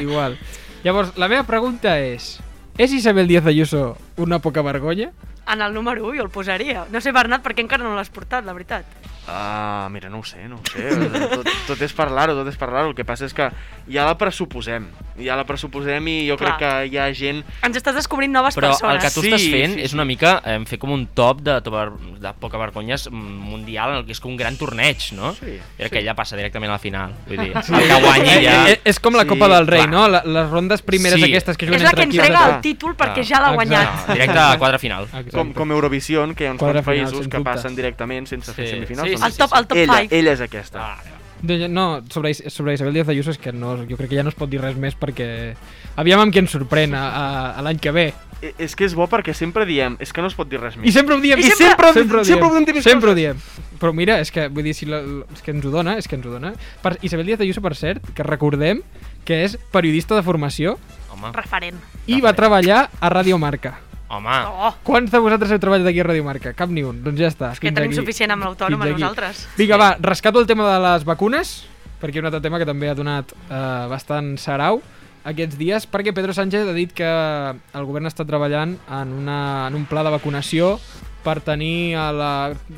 igual. 0.01 0.39
Llavors, 0.83 1.15
la 1.21 1.31
meva 1.31 1.47
pregunta 1.49 1.99
és... 2.01 2.37
És 2.81 2.93
Isabel 2.97 3.29
Díaz 3.29 3.45
Ayuso 3.47 3.99
una 4.17 4.39
poca 4.41 4.63
vergonya? 4.63 5.11
En 5.53 5.61
el 5.61 5.75
número 5.75 6.05
1 6.07 6.17
jo 6.17 6.23
el 6.25 6.31
posaria. 6.31 6.85
No 6.93 7.01
sé, 7.01 7.11
Bernat, 7.13 7.43
per 7.43 7.55
què 7.57 7.61
encara 7.65 7.83
no 7.83 7.97
l'has 7.97 8.11
portat, 8.11 8.45
la 8.47 8.53
veritat. 8.55 8.85
Ah, 9.29 9.87
mira, 9.91 10.09
no 10.11 10.19
ho 10.19 10.25
sé, 10.25 10.49
no 10.49 10.57
ho 10.57 10.61
sé. 10.67 10.83
tot, 11.31 11.47
tot 11.69 11.83
és 11.83 11.93
parlar-ho, 11.95 12.35
tot 12.35 12.49
és 12.51 12.57
parlar-ho. 12.59 12.89
El 12.91 12.95
que 12.99 13.05
passa 13.07 13.25
és 13.27 13.35
que 13.35 13.49
ja 13.91 14.05
la 14.07 14.17
pressuposem. 14.19 14.89
Ja 15.23 15.37
la 15.39 15.45
pressuposem 15.47 16.09
i 16.11 16.15
jo 16.29 16.35
crec 16.41 16.57
Clar. 16.59 16.59
que 16.59 16.91
hi 16.91 16.99
ha 16.99 17.07
gent... 17.15 17.43
Ens 17.63 17.77
estàs 17.79 17.95
descobrint 17.95 18.33
noves 18.35 18.57
Però 18.59 18.71
persones. 18.73 18.97
el 18.97 19.03
que 19.05 19.11
tu 19.15 19.23
Sí, 19.23 19.31
estàs 19.31 19.45
fent 19.53 19.75
sí, 19.77 19.83
és 19.87 19.93
sí. 19.93 19.97
una 19.99 20.05
mica 20.09 20.41
eh, 20.45 20.57
fer 20.67 20.79
com 20.83 20.91
un 20.95 21.05
top 21.15 21.43
de, 21.47 21.55
de 21.63 22.33
poca 22.43 22.59
vergonyes 22.59 23.09
mundial 23.13 23.93
en 23.93 23.97
el 24.03 24.07
que 24.09 24.17
és 24.17 24.21
com 24.23 24.33
un 24.33 24.39
gran 24.41 24.57
torneig, 24.59 25.13
no? 25.15 25.35
Sí, 25.39 25.55
I 25.55 25.85
sí. 25.85 25.91
que 25.91 26.01
ella 26.03 26.15
passa 26.19 26.35
directament 26.39 26.71
a 26.73 26.79
la 26.79 26.83
final. 26.83 27.15
Vull 27.29 27.39
dir, 27.45 27.53
el 27.55 27.87
que 27.93 28.01
guanyi 28.07 28.35
ja... 28.43 28.57
Eh, 28.71 28.73
eh, 28.75 28.81
és 28.91 28.99
com 28.99 29.15
la 29.15 29.23
Sí, 29.23 29.31
Copa 29.35 29.47
del 29.55 29.67
Rei, 29.71 29.85
clar. 29.87 29.93
no? 29.95 30.09
La, 30.11 30.23
les 30.27 30.51
rondes 30.51 30.83
primeres 30.83 31.21
Sí. 31.23 31.29
aquestes 31.31 31.57
que 31.57 31.67
És 31.67 31.71
juguen 31.71 31.85
la 31.85 31.91
entre 31.91 32.03
que 32.03 32.09
equips. 32.11 32.25
entrega 32.27 32.47
de- 32.49 32.55
el 32.57 32.61
títol 32.67 32.97
perquè 32.99 33.23
Clar. 33.23 33.27
ja 33.31 33.41
l'ha 33.47 33.55
guanyat. 33.55 34.02
Directe 34.13 34.39
a 34.39 34.59
quadre 34.59 34.79
final. 34.79 35.05
Exacte. 35.05 35.31
Com, 35.31 35.53
com 35.53 35.71
Eurovision, 35.73 36.35
que 36.35 36.45
hi 36.45 36.47
ha 36.49 36.53
uns 36.53 36.59
quants 36.61 36.85
final, 36.85 37.07
països 37.07 37.29
que 37.29 37.37
dubte. 37.39 37.45
passen 37.51 37.75
directament 37.77 38.27
sense 38.27 38.53
fer 38.53 38.67
Sí, 38.67 38.75
semifinals. 38.75 39.09
sí, 39.09 39.15
doncs 39.17 39.27
El 39.33 39.37
top, 39.39 39.57
el 39.59 39.67
top 39.67 39.79
ella, 39.79 39.99
5. 40.03 40.15
ella 40.15 40.33
és 40.33 40.41
aquesta. 40.41 40.79
Ah, 40.93 40.99
Doncs 41.43 41.69
No, 41.71 42.03
sobre, 42.09 42.33
sobre 42.35 42.75
Isabel 42.75 42.95
Díaz 42.95 43.09
Ayuso 43.09 43.33
és 43.33 43.39
que 43.39 43.51
no, 43.53 43.77
jo 43.89 43.97
crec 43.97 44.11
que 44.11 44.15
ja 44.15 44.23
no 44.23 44.29
es 44.31 44.37
pot 44.39 44.49
dir 44.49 44.61
res 44.61 44.77
més 44.77 44.95
perquè 44.95 45.57
aviam 45.97 46.21
amb 46.23 46.31
qui 46.33 46.39
ens 46.39 46.53
sorprèn 46.55 46.95
a, 46.95 47.01
a, 47.09 47.51
a 47.59 47.63
l'any 47.67 47.81
que 47.83 47.91
ve. 47.91 48.13
I- 48.43 48.53
És 48.63 48.77
que 48.77 48.85
és 48.85 48.95
bo 48.95 49.09
perquè 49.11 49.35
sempre 49.35 49.67
diem, 49.67 49.97
és 49.99 50.13
que 50.13 50.21
no 50.23 50.29
es 50.29 50.35
pot 50.39 50.49
dir 50.49 50.61
res 50.61 50.77
més. 50.77 50.87
I 50.89 50.93
sempre 50.93 51.17
ho 51.17 51.21
diem. 51.21 51.41
I 51.41 51.43
sempre- 51.43 51.93
sempre, 51.93 52.25
sempre 52.25 52.47
ho 52.47 52.55
diem 52.55 52.75
més 52.77 52.85
sempre 52.85 53.11
ho 53.11 53.13
coses. 53.13 53.17
diem. 53.17 53.37
Però 53.81 53.93
mira, 53.93 54.21
és 54.21 54.31
que, 54.31 54.47
vull 54.47 54.63
dir, 54.63 54.73
si 54.75 54.87
la, 54.87 55.01
és 55.35 55.43
que 55.43 55.51
ens 55.51 55.65
ho 55.67 55.71
dona, 55.71 55.97
és 55.99 56.07
que 56.07 56.15
ens 56.15 56.27
ho 56.27 56.31
dona. 56.31 56.53
Per, 56.81 56.97
Isabel 57.03 57.27
Díaz 57.27 57.41
Ayuso, 57.41 57.61
per 57.61 57.75
cert, 57.75 58.07
que 58.15 58.23
recordem 58.23 58.81
que 59.25 59.43
és 59.43 59.59
periodista 59.73 60.15
de 60.15 60.23
formació 60.23 60.79
home, 61.11 61.33
Referent. 61.33 61.75
i 62.07 62.21
va 62.21 62.33
treballar 62.35 62.89
a 63.01 63.09
Radio 63.09 63.37
Marca. 63.39 63.81
Home. 64.13 64.39
Oh, 64.47 64.73
Quants 64.85 65.11
de 65.11 65.21
vosaltres 65.25 65.53
heu 65.55 65.61
treballat 65.63 65.89
aquí 65.89 66.03
a 66.03 66.07
Radio 66.07 66.25
Marca? 66.27 66.55
Cap 66.57 66.71
ni 66.71 66.85
un. 66.87 67.03
Doncs 67.05 67.21
ja 67.21 67.31
està. 67.33 67.53
que 67.57 67.69
fins 67.69 67.79
tenim 67.79 67.93
aquí. 67.93 68.01
suficient 68.01 68.35
amb 68.35 68.47
l'autònoma 68.47 68.91
nosaltres. 68.93 69.47
Vinga, 69.59 69.81
va, 69.81 69.93
rescato 70.01 70.41
el 70.41 70.47
tema 70.47 70.69
de 70.69 70.81
les 70.85 71.07
vacunes, 71.09 71.63
perquè 72.03 72.21
un 72.21 72.29
altre 72.29 72.43
tema 72.45 72.61
que 72.61 72.69
també 72.69 72.91
ha 72.91 72.99
donat 72.99 73.33
eh, 73.33 73.87
bastant 73.91 74.37
sarau 74.39 74.83
aquests 75.25 75.59
dies, 75.59 75.87
perquè 75.87 76.13
Pedro 76.15 76.35
Sánchez 76.35 76.67
ha 76.67 76.75
dit 76.75 76.93
que 76.93 77.07
el 77.07 77.87
govern 77.87 78.09
està 78.11 78.27
treballant 78.27 78.75
en, 78.91 79.13
una, 79.23 79.69
en 79.69 79.79
un 79.79 79.87
pla 79.87 80.03
de 80.03 80.11
vacunació 80.15 80.75
per 81.23 81.39
tenir 81.47 81.95
a 81.95 82.09
la, 82.11 82.33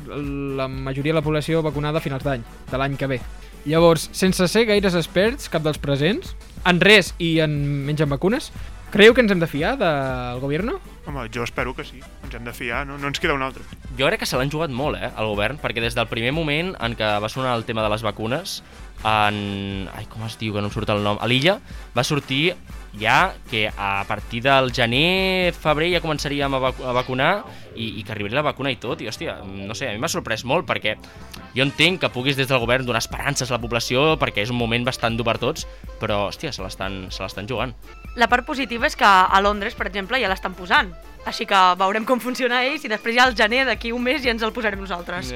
la 0.05 0.67
majoria 0.69 1.11
de 1.11 1.17
la 1.17 1.25
població 1.25 1.63
vacunada 1.65 1.97
a 1.97 2.05
finals 2.05 2.25
d'any, 2.25 2.45
de 2.69 2.77
l'any 2.77 2.97
que 3.01 3.09
ve. 3.09 3.19
Llavors, 3.65 4.11
sense 4.13 4.45
ser 4.51 4.67
gaires 4.69 4.93
experts, 4.93 5.49
cap 5.49 5.63
dels 5.65 5.81
presents, 5.81 6.35
en 6.69 6.81
res 6.81 7.15
i 7.17 7.39
en 7.41 7.55
menys 7.87 8.05
en 8.05 8.13
vacunes, 8.13 8.51
creieu 8.93 9.17
que 9.17 9.25
ens 9.25 9.33
hem 9.33 9.41
de 9.41 9.49
fiar 9.49 9.73
del 9.81 10.43
govern? 10.43 10.75
Home, 11.05 11.27
jo 11.29 11.43
espero 11.45 11.75
que 11.77 11.85
sí. 11.85 11.99
Ens 12.25 12.33
hem 12.33 12.45
de 12.47 12.53
fiar, 12.53 12.85
no? 12.89 12.97
No 12.97 13.11
ens 13.11 13.21
queda 13.21 13.35
un 13.37 13.43
altre. 13.45 13.63
Jo 13.97 14.07
crec 14.09 14.23
que 14.23 14.29
se 14.29 14.39
l'han 14.39 14.49
jugat 14.49 14.73
molt, 14.73 14.97
eh, 14.97 15.11
al 15.13 15.29
govern, 15.29 15.59
perquè 15.61 15.83
des 15.83 15.97
del 15.97 16.09
primer 16.09 16.33
moment 16.33 16.73
en 16.81 16.95
què 16.97 17.11
va 17.21 17.29
sonar 17.29 17.53
el 17.57 17.65
tema 17.67 17.85
de 17.85 17.91
les 17.93 18.05
vacunes, 18.05 18.57
en... 19.05 19.87
Ai, 19.93 20.07
com 20.09 20.25
es 20.25 20.39
diu, 20.41 20.55
que 20.55 20.63
no 20.63 20.71
em 20.71 20.73
surt 20.73 20.89
el 20.89 21.05
nom? 21.05 21.21
A 21.21 21.29
l'illa 21.29 21.59
va 21.95 22.03
sortir 22.07 22.55
ja 22.99 23.35
que 23.49 23.67
a 23.69 24.03
partir 24.07 24.41
del 24.45 24.71
gener, 24.73 25.53
febrer 25.53 25.91
ja 25.95 26.01
començaríem 26.03 26.53
a, 26.55 26.59
vac 26.61 26.81
a 26.81 26.93
vacunar 26.95 27.31
i, 27.75 27.99
i 27.99 28.03
que 28.03 28.13
arribaria 28.15 28.39
la 28.39 28.45
vacuna 28.47 28.71
i 28.71 28.79
tot, 28.81 29.01
i 29.01 29.09
hòstia, 29.09 29.37
no 29.43 29.75
sé, 29.75 29.89
a 29.89 29.95
mi 29.95 30.01
m'ha 30.01 30.11
sorprès 30.11 30.45
molt 30.47 30.67
perquè 30.69 30.95
jo 31.55 31.65
entenc 31.65 32.01
que 32.03 32.11
puguis 32.13 32.37
des 32.39 32.47
del 32.49 32.61
govern 32.63 32.85
donar 32.87 33.03
esperances 33.03 33.51
a 33.51 33.57
la 33.57 33.61
població 33.63 34.15
perquè 34.21 34.45
és 34.45 34.53
un 34.53 34.59
moment 34.59 34.87
bastant 34.87 35.17
dur 35.17 35.27
per 35.27 35.37
tots, 35.41 35.67
però 36.01 36.25
hòstia, 36.29 36.53
se 36.55 36.63
l'estan 36.63 37.49
jugant. 37.49 37.75
La 38.15 38.29
part 38.31 38.47
positiva 38.47 38.87
és 38.87 38.95
que 38.95 39.05
a 39.07 39.41
Londres, 39.43 39.75
per 39.75 39.89
exemple, 39.89 40.19
ja 40.21 40.31
l'estan 40.31 40.55
posant. 40.55 40.93
Així 41.25 41.47
que 41.49 41.59
veurem 41.79 42.05
com 42.05 42.21
funciona 42.21 42.61
ells 42.67 42.85
i 42.85 42.91
després 42.91 43.15
ja 43.17 43.25
al 43.25 43.35
gener 43.35 43.63
d'aquí 43.65 43.91
un 43.95 44.03
mes 44.05 44.21
ja 44.21 44.29
ens 44.31 44.45
el 44.45 44.53
posarem 44.53 44.79
nosaltres. 44.79 45.33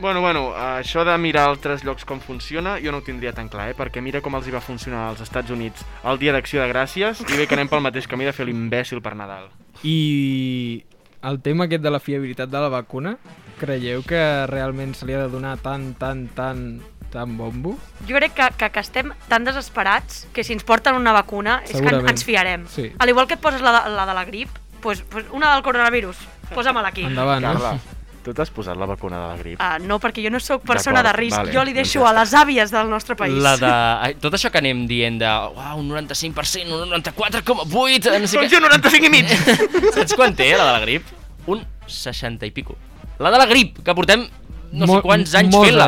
Bueno, 0.00 0.20
bueno, 0.20 0.52
això 0.54 1.02
de 1.04 1.16
mirar 1.18 1.48
altres 1.48 1.82
llocs 1.82 2.04
com 2.06 2.20
funciona, 2.22 2.76
jo 2.78 2.92
no 2.94 2.98
ho 3.00 3.02
tindria 3.02 3.32
tan 3.34 3.48
clar, 3.50 3.70
eh? 3.72 3.74
perquè 3.74 3.98
mira 4.00 4.20
com 4.22 4.36
els 4.38 4.46
hi 4.46 4.52
va 4.54 4.60
funcionar 4.62 5.08
als 5.08 5.20
Estats 5.24 5.50
Units 5.50 5.82
el 6.06 6.20
dia 6.22 6.30
d'acció 6.32 6.62
de 6.62 6.68
gràcies 6.70 7.24
i 7.26 7.34
bé 7.36 7.48
que 7.50 7.56
anem 7.58 7.66
pel 7.68 7.82
mateix 7.82 8.06
camí 8.06 8.24
de 8.28 8.32
fer 8.32 8.46
l'imbècil 8.46 9.02
per 9.02 9.16
Nadal. 9.18 9.48
I 9.82 10.84
el 11.26 11.40
tema 11.42 11.66
aquest 11.66 11.82
de 11.82 11.90
la 11.90 11.98
fiabilitat 11.98 12.46
de 12.48 12.60
la 12.62 12.68
vacuna, 12.70 13.16
creieu 13.58 14.04
que 14.06 14.22
realment 14.46 14.94
se 14.94 15.04
li 15.08 15.18
ha 15.18 15.24
de 15.24 15.32
donar 15.34 15.56
tant, 15.58 15.90
tant, 15.98 16.28
tant, 16.36 16.62
tant 17.10 17.34
bombo? 17.36 17.74
Jo 18.06 18.22
crec 18.22 18.38
que, 18.38 18.48
que, 18.56 18.70
que 18.70 18.84
estem 18.86 19.10
tan 19.26 19.42
desesperats 19.50 20.28
que 20.32 20.44
si 20.46 20.54
ens 20.54 20.62
porten 20.62 20.94
una 20.94 21.10
vacuna 21.16 21.58
és 21.64 21.72
que 21.72 21.78
en- 21.82 21.88
Segurament. 21.90 22.14
ens 22.14 22.22
fiarem. 22.24 22.68
Sí. 22.70 22.92
Al 23.02 23.10
igual 23.10 23.26
que 23.26 23.34
et 23.34 23.42
poses 23.42 23.60
la 23.66 23.74
de, 23.80 23.90
la 23.98 24.06
de 24.06 24.14
la 24.14 24.24
grip, 24.30 24.48
pues, 24.80 25.02
pues 25.02 25.26
una 25.34 25.54
del 25.56 25.64
coronavirus, 25.66 26.22
posa-me-la 26.54 26.94
aquí. 26.94 27.02
Endavant, 27.02 27.42
Carla, 27.42 27.72
no? 27.82 27.97
Tu 28.28 28.34
t'has 28.36 28.50
posat 28.54 28.76
la 28.76 28.86
vacuna 28.90 29.18
de 29.22 29.28
la 29.32 29.36
grip? 29.40 29.60
Uh, 29.64 29.78
no, 29.88 29.96
perquè 30.02 30.22
jo 30.24 30.30
no 30.34 30.38
sóc 30.44 30.62
persona 30.68 31.02
de 31.06 31.12
risc. 31.16 31.36
vale, 31.38 31.52
jo 31.54 31.64
li 31.64 31.72
doncs 31.72 31.80
deixo 31.82 32.04
ja 32.04 32.10
a 32.12 32.16
les 32.20 32.34
àvies 32.36 32.74
del 32.74 32.90
nostre 32.92 33.16
país. 33.16 33.38
La 33.42 33.56
de... 33.56 33.72
Tot 34.24 34.36
això 34.36 34.50
que 34.52 34.60
anem 34.60 34.84
dient 34.90 35.16
de... 35.22 35.28
Uau, 35.56 35.80
un 35.80 35.88
95%, 35.94 36.68
un 36.82 36.92
94,8... 37.00 38.18
No 38.20 38.28
sé 38.28 38.36
Doncs 38.42 38.52
jo 38.52 38.60
95 38.60 39.08
i 39.08 39.12
mig! 39.16 39.32
Saps 39.96 40.14
quan 40.18 40.36
té, 40.36 40.52
la 40.58 40.68
de 40.68 40.74
la 40.76 40.84
grip? 40.84 41.08
Un 41.48 41.64
60 41.88 42.44
i 42.46 42.52
pico. 42.52 42.76
La 43.18 43.32
de 43.34 43.40
la 43.40 43.46
grip, 43.50 43.80
que 43.82 43.94
portem 43.96 44.26
no 44.68 44.84
sé 44.84 44.92
Mol- 44.92 45.00
quants 45.00 45.32
anys 45.40 45.54
fent-la. 45.56 45.86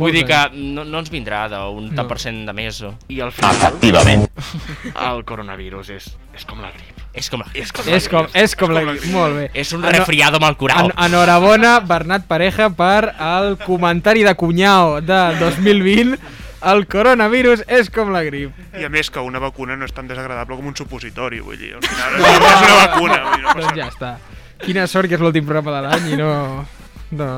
Vull 0.00 0.14
dir 0.16 0.22
que 0.24 0.38
no, 0.56 0.86
no 0.88 1.02
ens 1.02 1.10
vindrà 1.12 1.44
d'un 1.52 1.90
tant 1.92 2.06
No. 2.06 2.08
per 2.08 2.16
cent 2.22 2.38
de 2.48 2.54
més. 2.56 2.80
O... 2.88 2.94
I 3.12 3.20
al 3.20 3.30
final, 3.36 3.52
Efectivament. 3.60 4.24
el 4.96 5.20
coronavirus 5.28 5.92
és, 5.98 6.08
és 6.32 6.48
com 6.48 6.64
la 6.64 6.72
grip. 6.72 7.01
És 7.12 7.28
com 7.28 7.40
la 7.42 7.46
grip. 7.50 7.62
És 7.62 7.72
com 7.76 7.88
És 7.92 8.06
com, 8.08 8.26
és 8.32 8.54
com 8.56 8.70
la... 8.72 8.82
Molt 9.12 9.34
bé. 9.36 9.50
És 9.54 9.72
un 9.76 9.82
resfriado 9.84 10.40
mal 10.40 10.56
curado. 10.56 10.88
En, 10.88 11.04
enhorabona, 11.06 11.78
Bernat 11.80 12.24
Pareja, 12.26 12.70
per 12.72 13.12
el 13.20 13.58
comentari 13.66 14.22
de 14.24 14.34
cunyao 14.34 15.00
de 15.04 15.18
2020. 15.40 16.16
El 16.72 16.84
coronavirus 16.86 17.64
és 17.66 17.90
com 17.90 18.12
la 18.14 18.22
grip. 18.22 18.54
I 18.78 18.84
a 18.86 18.88
més 18.88 19.10
que 19.10 19.18
una 19.20 19.40
vacuna 19.42 19.74
no 19.76 19.84
és 19.84 19.92
tan 19.92 20.06
desagradable 20.06 20.54
com 20.56 20.68
un 20.70 20.76
supositori, 20.78 21.40
vull 21.42 21.58
dir, 21.58 21.72
al 21.74 21.82
final 21.90 22.14
és 22.22 22.62
una 22.62 22.76
vacuna, 22.86 23.16
vull 23.26 23.34
dir, 23.34 23.42
no 23.48 23.54
Doncs 23.58 23.76
ja 23.80 23.88
està. 23.90 24.12
Quina 24.62 24.84
sort 24.86 25.10
que 25.10 25.18
és 25.18 25.24
l'últim 25.24 25.44
programa 25.44 25.74
de 25.80 25.82
l'any 25.88 26.12
i 26.14 26.20
no... 26.20 26.30
No, 27.12 27.28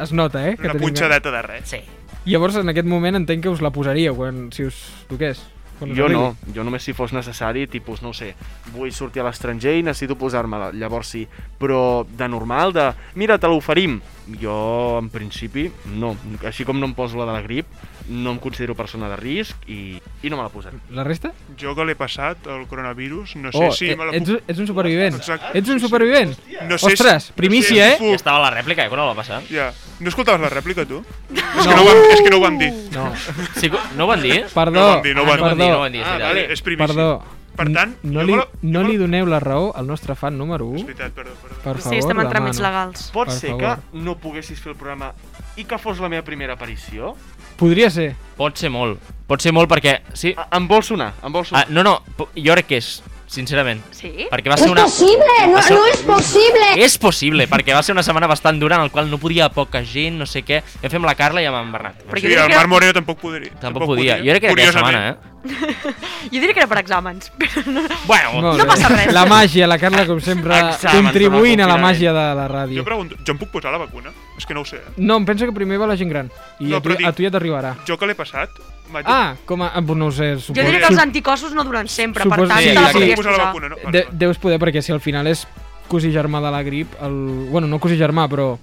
es- 0.00 0.12
nota, 0.16 0.46
eh? 0.48 0.54
que 0.56 0.70
Una 0.70 0.78
punxadeta 0.80 1.32
de 1.34 1.42
res. 1.42 1.68
Sí. 1.68 1.82
Llavors, 2.30 2.54
en 2.62 2.70
aquest 2.70 2.86
moment 2.88 3.18
entenc 3.18 3.42
que 3.44 3.50
us 3.50 3.60
la 3.60 3.72
posaríeu 3.74 4.14
quan, 4.16 4.46
si 4.54 4.64
us 4.70 4.78
toqués. 5.10 5.42
Jo 5.78 6.08
no, 6.10 6.36
jo 6.54 6.64
només 6.66 6.82
si 6.82 6.94
fos 6.96 7.12
necessari, 7.14 7.66
tipus, 7.70 8.02
no 8.02 8.10
sé, 8.16 8.32
vull 8.74 8.90
sortir 8.94 9.22
a 9.22 9.28
l'estranger 9.28 9.76
i 9.78 9.84
necessito 9.86 10.16
posar-me-la, 10.18 10.72
llavors 10.74 11.12
sí. 11.14 11.24
Però 11.60 12.04
de 12.08 12.28
normal, 12.30 12.74
de, 12.74 12.88
mira, 13.18 13.38
te 13.38 13.50
l'oferim. 13.50 14.00
Jo, 14.40 14.98
en 14.98 15.08
principi, 15.12 15.68
no. 15.94 16.16
Així 16.46 16.66
com 16.68 16.80
no 16.80 16.90
em 16.90 16.96
poso 16.98 17.20
la 17.20 17.28
de 17.28 17.36
la 17.38 17.44
grip, 17.46 17.70
no 18.08 18.30
em 18.32 18.38
considero 18.38 18.74
persona 18.74 19.08
de 19.10 19.16
risc 19.16 19.56
i, 19.68 20.00
i 20.22 20.30
no 20.30 20.36
me 20.38 20.42
la 20.42 20.48
posaré. 20.48 20.78
La 20.90 21.04
resta? 21.04 21.32
Jo 21.60 21.74
que 21.76 21.84
l'he 21.84 21.94
passat, 21.94 22.46
el 22.48 22.66
coronavirus, 22.66 23.36
no 23.36 23.52
sé 23.52 23.58
Oh, 23.68 23.70
si 23.72 23.90
eh, 23.90 23.96
me 23.96 24.06
la 24.06 24.12
ets, 24.16 24.24
puc... 24.30 24.38
un- 24.38 24.42
ets 24.48 24.58
un 24.64 24.66
supervivent. 24.66 25.16
Exacte. 25.16 25.58
Ets 25.58 25.68
un 25.68 25.80
supervivent. 25.80 26.34
No 26.68 26.78
sé 26.78 26.86
si- 26.86 26.92
Ostres, 26.94 27.32
primícia, 27.36 27.84
no 27.84 27.90
sé 27.90 27.94
eh? 27.94 27.96
si 27.98 28.04
Ja 28.04 28.10
puc- 28.10 28.14
estava 28.16 28.38
a 28.38 28.50
la 28.50 28.56
rèplica, 28.56 28.84
eh, 28.84 28.88
quan 28.88 29.00
la 29.00 29.06
va 29.12 29.14
passar. 29.14 29.42
Ja. 29.50 29.72
No 30.00 30.08
escoltaves 30.08 30.40
la 30.40 30.48
rèplica, 30.48 30.86
tu? 30.86 31.04
És, 31.34 31.42
que 31.42 31.74
no 31.74 31.82
ho 31.82 31.84
vam, 31.84 32.04
és 32.12 32.20
que 32.22 32.30
no 32.30 32.36
ho 32.36 32.40
vam 32.40 32.58
dir. 32.58 32.72
No. 32.94 33.12
Sí, 33.56 33.70
no 33.96 34.04
ho 34.04 34.06
van 34.08 34.22
dir? 34.22 34.44
Perdó, 34.54 34.72
No 34.72 34.86
ho 34.86 34.94
van 34.94 35.02
dir, 35.02 35.14
no 35.14 35.22
ho 35.22 35.26
van 35.26 35.38
no 35.40 35.44
ho 35.44 35.48
van 35.48 35.58
dir, 35.58 35.64
perdó, 35.66 35.72
no 35.74 35.80
van 35.80 35.92
dir. 35.92 36.02
Ah, 36.04 36.18
vale, 36.18 36.46
és 36.52 36.62
primícia. 36.62 36.86
perdó. 36.94 37.24
Per 37.58 37.64
tant, 37.74 37.96
no 38.06 38.22
li, 38.22 38.36
no 38.62 38.84
li 38.86 38.92
la- 38.94 39.00
doneu 39.02 39.26
la 39.26 39.40
raó 39.42 39.72
al 39.74 39.84
nostre 39.84 40.14
fan 40.14 40.36
número 40.38 40.64
1. 40.66 40.76
És 40.78 40.84
veritat, 40.86 41.10
perdó, 41.12 41.32
perdó. 41.42 41.56
Per 41.56 41.76
favor, 41.80 41.90
sí, 41.90 41.98
estem 41.98 42.20
en 42.22 42.28
tràmits 42.30 42.60
legals. 42.62 43.08
Pot 43.10 43.26
Per 43.32 43.34
ser 43.34 43.50
favor. 43.50 43.80
que 43.90 43.98
no 43.98 44.14
poguessis 44.16 44.60
fer 44.62 44.70
el 44.72 44.78
programa 44.78 45.12
i 45.56 45.64
que 45.64 45.76
fos 45.82 45.98
la 45.98 46.08
meva 46.08 46.22
primera 46.22 46.54
aparició? 46.54 47.16
Podria 47.58 47.90
ser. 47.90 48.12
Pot 48.38 48.56
ser 48.60 48.70
molt. 48.70 49.02
Pot 49.28 49.42
ser 49.44 49.52
molt 49.52 49.68
perquè... 49.70 49.98
Sí. 50.16 50.32
A, 50.38 50.46
em 50.56 50.66
vol 50.70 50.82
sonar, 50.86 51.12
em 51.26 51.32
vol 51.34 51.44
sonar. 51.44 51.66
Ah, 51.66 51.72
no, 51.74 51.82
no, 51.84 51.98
jo 52.38 52.54
crec 52.54 52.68
que 52.70 52.78
és, 52.80 52.86
sincerament. 53.28 53.82
Sí? 53.92 54.10
Perquè 54.30 54.48
va 54.48 54.56
ser 54.56 54.70
una... 54.72 54.86
posible, 54.86 55.34
va 55.52 55.62
ser- 55.66 56.06
posible. 56.06 56.68
És 56.84 56.96
possible, 57.02 57.44
perquè 57.50 57.74
va 57.76 57.82
ser 57.84 57.92
una 57.96 58.04
setmana 58.06 58.30
bastant 58.30 58.60
dura 58.62 58.78
en 58.78 58.86
la 58.86 58.92
qual 58.94 59.10
no 59.10 59.18
podia 59.20 59.50
poca 59.52 59.82
gent, 59.84 60.16
no 60.22 60.26
sé 60.26 60.44
què. 60.46 60.62
Fer 60.80 60.94
amb 60.96 61.10
la 61.10 61.16
Carla 61.18 61.42
i 61.44 61.48
amb 61.50 61.60
en 61.60 61.74
Bernat. 61.74 62.00
Però 62.08 62.22
Sí, 62.22 62.32
el 62.32 62.54
Marc 62.54 62.70
Moreno 62.72 62.94
tampoc 62.96 63.20
podria. 63.20 63.52
Tampoc 63.60 63.84
podia. 63.90 64.16
Jo 64.22 64.32
crec 64.32 64.46
que 64.46 64.52
era 64.52 64.56
aquella 64.56 64.78
setmana, 64.78 65.02
eh? 65.10 65.37
Jo 65.44 66.40
diria 66.40 66.52
que 66.54 66.60
era 66.60 66.68
per 66.70 66.78
exàmens. 66.82 67.30
Però 67.38 67.62
no... 67.70 67.82
Bueno, 68.06 68.54
No 68.58 68.66
passa 68.66 68.88
res. 68.92 69.12
La 69.14 69.24
màgia, 69.30 69.68
la 69.70 69.78
Carla, 69.78 70.04
com 70.08 70.18
sempre, 70.24 70.56
Exàmens 70.58 70.96
contribuint 71.08 71.62
a 71.64 71.68
la 71.70 71.76
màgia 71.80 72.12
de 72.16 72.24
la 72.38 72.46
ràdio. 72.50 72.80
Jo 72.80 72.84
pregunto, 72.86 73.16
jo 73.24 73.34
em 73.36 73.38
puc 73.40 73.50
posar 73.54 73.72
la 73.74 73.78
vacuna? 73.82 74.10
És 74.38 74.46
que 74.46 74.54
no 74.56 74.62
ho 74.62 74.68
sé. 74.68 74.80
eh? 74.82 74.92
No, 74.96 75.16
em 75.20 75.26
penso 75.28 75.46
que 75.46 75.54
primer 75.56 75.78
va 75.80 75.86
la 75.90 75.96
gent 75.96 76.10
gran. 76.10 76.30
I 76.60 76.72
No, 76.72 76.78
a, 76.78 76.82
tu, 76.82 76.90
dic- 76.94 77.06
a 77.06 77.12
tu 77.14 77.22
ja 77.26 77.30
t'arribarà. 77.34 77.76
Jo 77.88 77.96
que 77.98 78.06
l'he 78.10 78.16
passat, 78.18 78.50
vaig... 78.92 79.06
Ah, 79.08 79.36
com 79.46 79.62
a... 79.62 79.70
No 79.80 80.10
ho 80.10 80.12
sé, 80.12 80.34
Jo 80.36 80.40
suposo. 80.50 80.66
diria 80.66 80.82
que 80.86 80.92
els 80.92 81.02
anticossos 81.06 81.54
no 81.54 81.64
duren 81.64 81.88
sempre, 81.88 82.26
per 82.28 82.42
tant, 82.46 82.58
sí, 82.60 82.68
te 82.74 82.80
la 82.80 82.88
sí. 82.92 82.98
podries 82.98 83.16
posar 83.22 83.36
la 83.38 83.44
vacuna, 83.46 83.68
no? 83.74 83.90
De, 83.94 84.06
deus 84.12 84.38
poder, 84.42 84.58
perquè 84.62 84.82
si 84.82 84.92
al 84.92 85.00
final 85.04 85.26
és 85.30 85.46
cosí 85.88 86.10
germà 86.12 86.42
de 86.44 86.50
la 86.52 86.62
grip, 86.62 86.92
el... 87.00 87.14
bueno, 87.50 87.66
no 87.70 87.78
cosí 87.80 87.96
germà, 87.96 88.26
però 88.28 88.56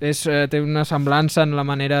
és, 0.00 0.22
eh, 0.26 0.46
té 0.48 0.60
una 0.64 0.84
semblança 0.88 1.42
en 1.44 1.54
la 1.56 1.62
manera 1.64 2.00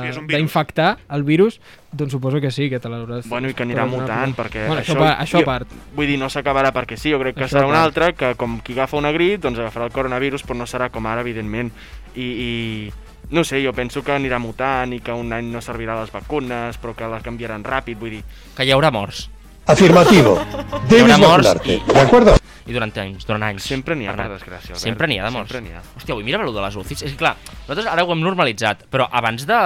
Sí, 0.00 0.20
d'infectar 0.26 0.96
el 1.10 1.22
virus, 1.24 1.60
doncs 1.92 2.12
suposo 2.12 2.40
que 2.40 2.50
sí, 2.50 2.70
que 2.70 2.80
te 2.80 2.88
l'hauràs... 2.88 3.28
Bueno, 3.28 3.48
i 3.50 3.54
que 3.54 3.62
anirà 3.66 3.84
mutant, 3.86 4.32
perquè 4.34 4.66
Bueno, 4.66 4.80
això, 4.80 4.94
això- 4.96 5.18
això 5.20 5.36
a 5.36 5.40
jo- 5.40 5.46
part. 5.46 5.68
Vull 5.94 6.06
dir, 6.06 6.18
no 6.18 6.30
s'acabarà 6.30 6.72
perquè 6.72 6.96
sí, 6.96 7.10
jo 7.12 7.18
crec 7.20 7.36
que 7.36 7.44
Això 7.44 7.58
serà 7.58 7.68
un 7.68 7.76
altre, 7.76 8.14
que 8.14 8.34
com 8.40 8.58
qui 8.64 8.72
agafa 8.72 8.96
una 8.96 9.12
grip, 9.12 9.42
doncs 9.42 9.58
agafarà 9.58 9.84
el 9.90 9.92
coronavirus, 9.92 10.44
però 10.44 10.56
no 10.56 10.66
serà 10.66 10.88
com 10.90 11.06
ara, 11.06 11.20
evidentment. 11.20 11.70
I, 12.14 12.22
i 12.24 12.92
no 13.30 13.44
sé, 13.44 13.60
jo 13.64 13.72
penso 13.72 14.02
que 14.02 14.12
anirà 14.16 14.38
mutant 14.40 14.92
i 14.96 15.00
que 15.00 15.12
un 15.12 15.32
any 15.32 15.50
no 15.52 15.60
servirà 15.60 16.00
les 16.00 16.10
vacunes, 16.10 16.78
però 16.80 16.94
que 16.96 17.06
les 17.06 17.22
canviaran 17.22 17.62
ràpid, 17.62 17.98
vull 18.00 18.10
dir... 18.16 18.24
que 18.56 18.64
hi 18.64 18.72
haurà 18.72 18.90
morts. 18.90 19.28
Afirmativo. 19.66 20.38
Hi 20.90 21.00
haurà 21.02 21.18
morts 21.18 21.46
vacunarte. 21.52 21.74
i, 21.76 21.92
¿De 21.92 22.00
acuerdo? 22.00 22.36
I 22.70 22.76
durant 22.76 22.92
anys, 23.02 23.26
durant 23.26 23.42
anys. 23.48 23.66
Sempre 23.66 23.96
n'hi 23.98 24.06
ha, 24.06 24.14
per 24.14 24.28
desgràcia. 24.30 24.72
Albert. 24.76 24.84
Sempre 24.84 25.10
n'hi 25.10 25.18
ha 25.18 25.26
de 25.26 25.34
morts. 25.34 25.50
Sempre 25.50 25.66
n'hi 25.66 25.74
ha. 25.76 25.82
Hòstia, 25.98 26.14
avui 26.14 26.24
mira 26.28 26.38
lo 26.46 26.52
de 26.54 26.62
les 26.62 26.76
UCIs. 26.78 27.02
És 27.02 27.12
que, 27.12 27.18
clar, 27.18 27.34
nosaltres 27.66 27.90
ara 27.90 28.04
ho 28.06 28.12
hem 28.14 28.22
normalitzat, 28.24 28.86
però 28.92 29.08
abans 29.10 29.44
de... 29.48 29.60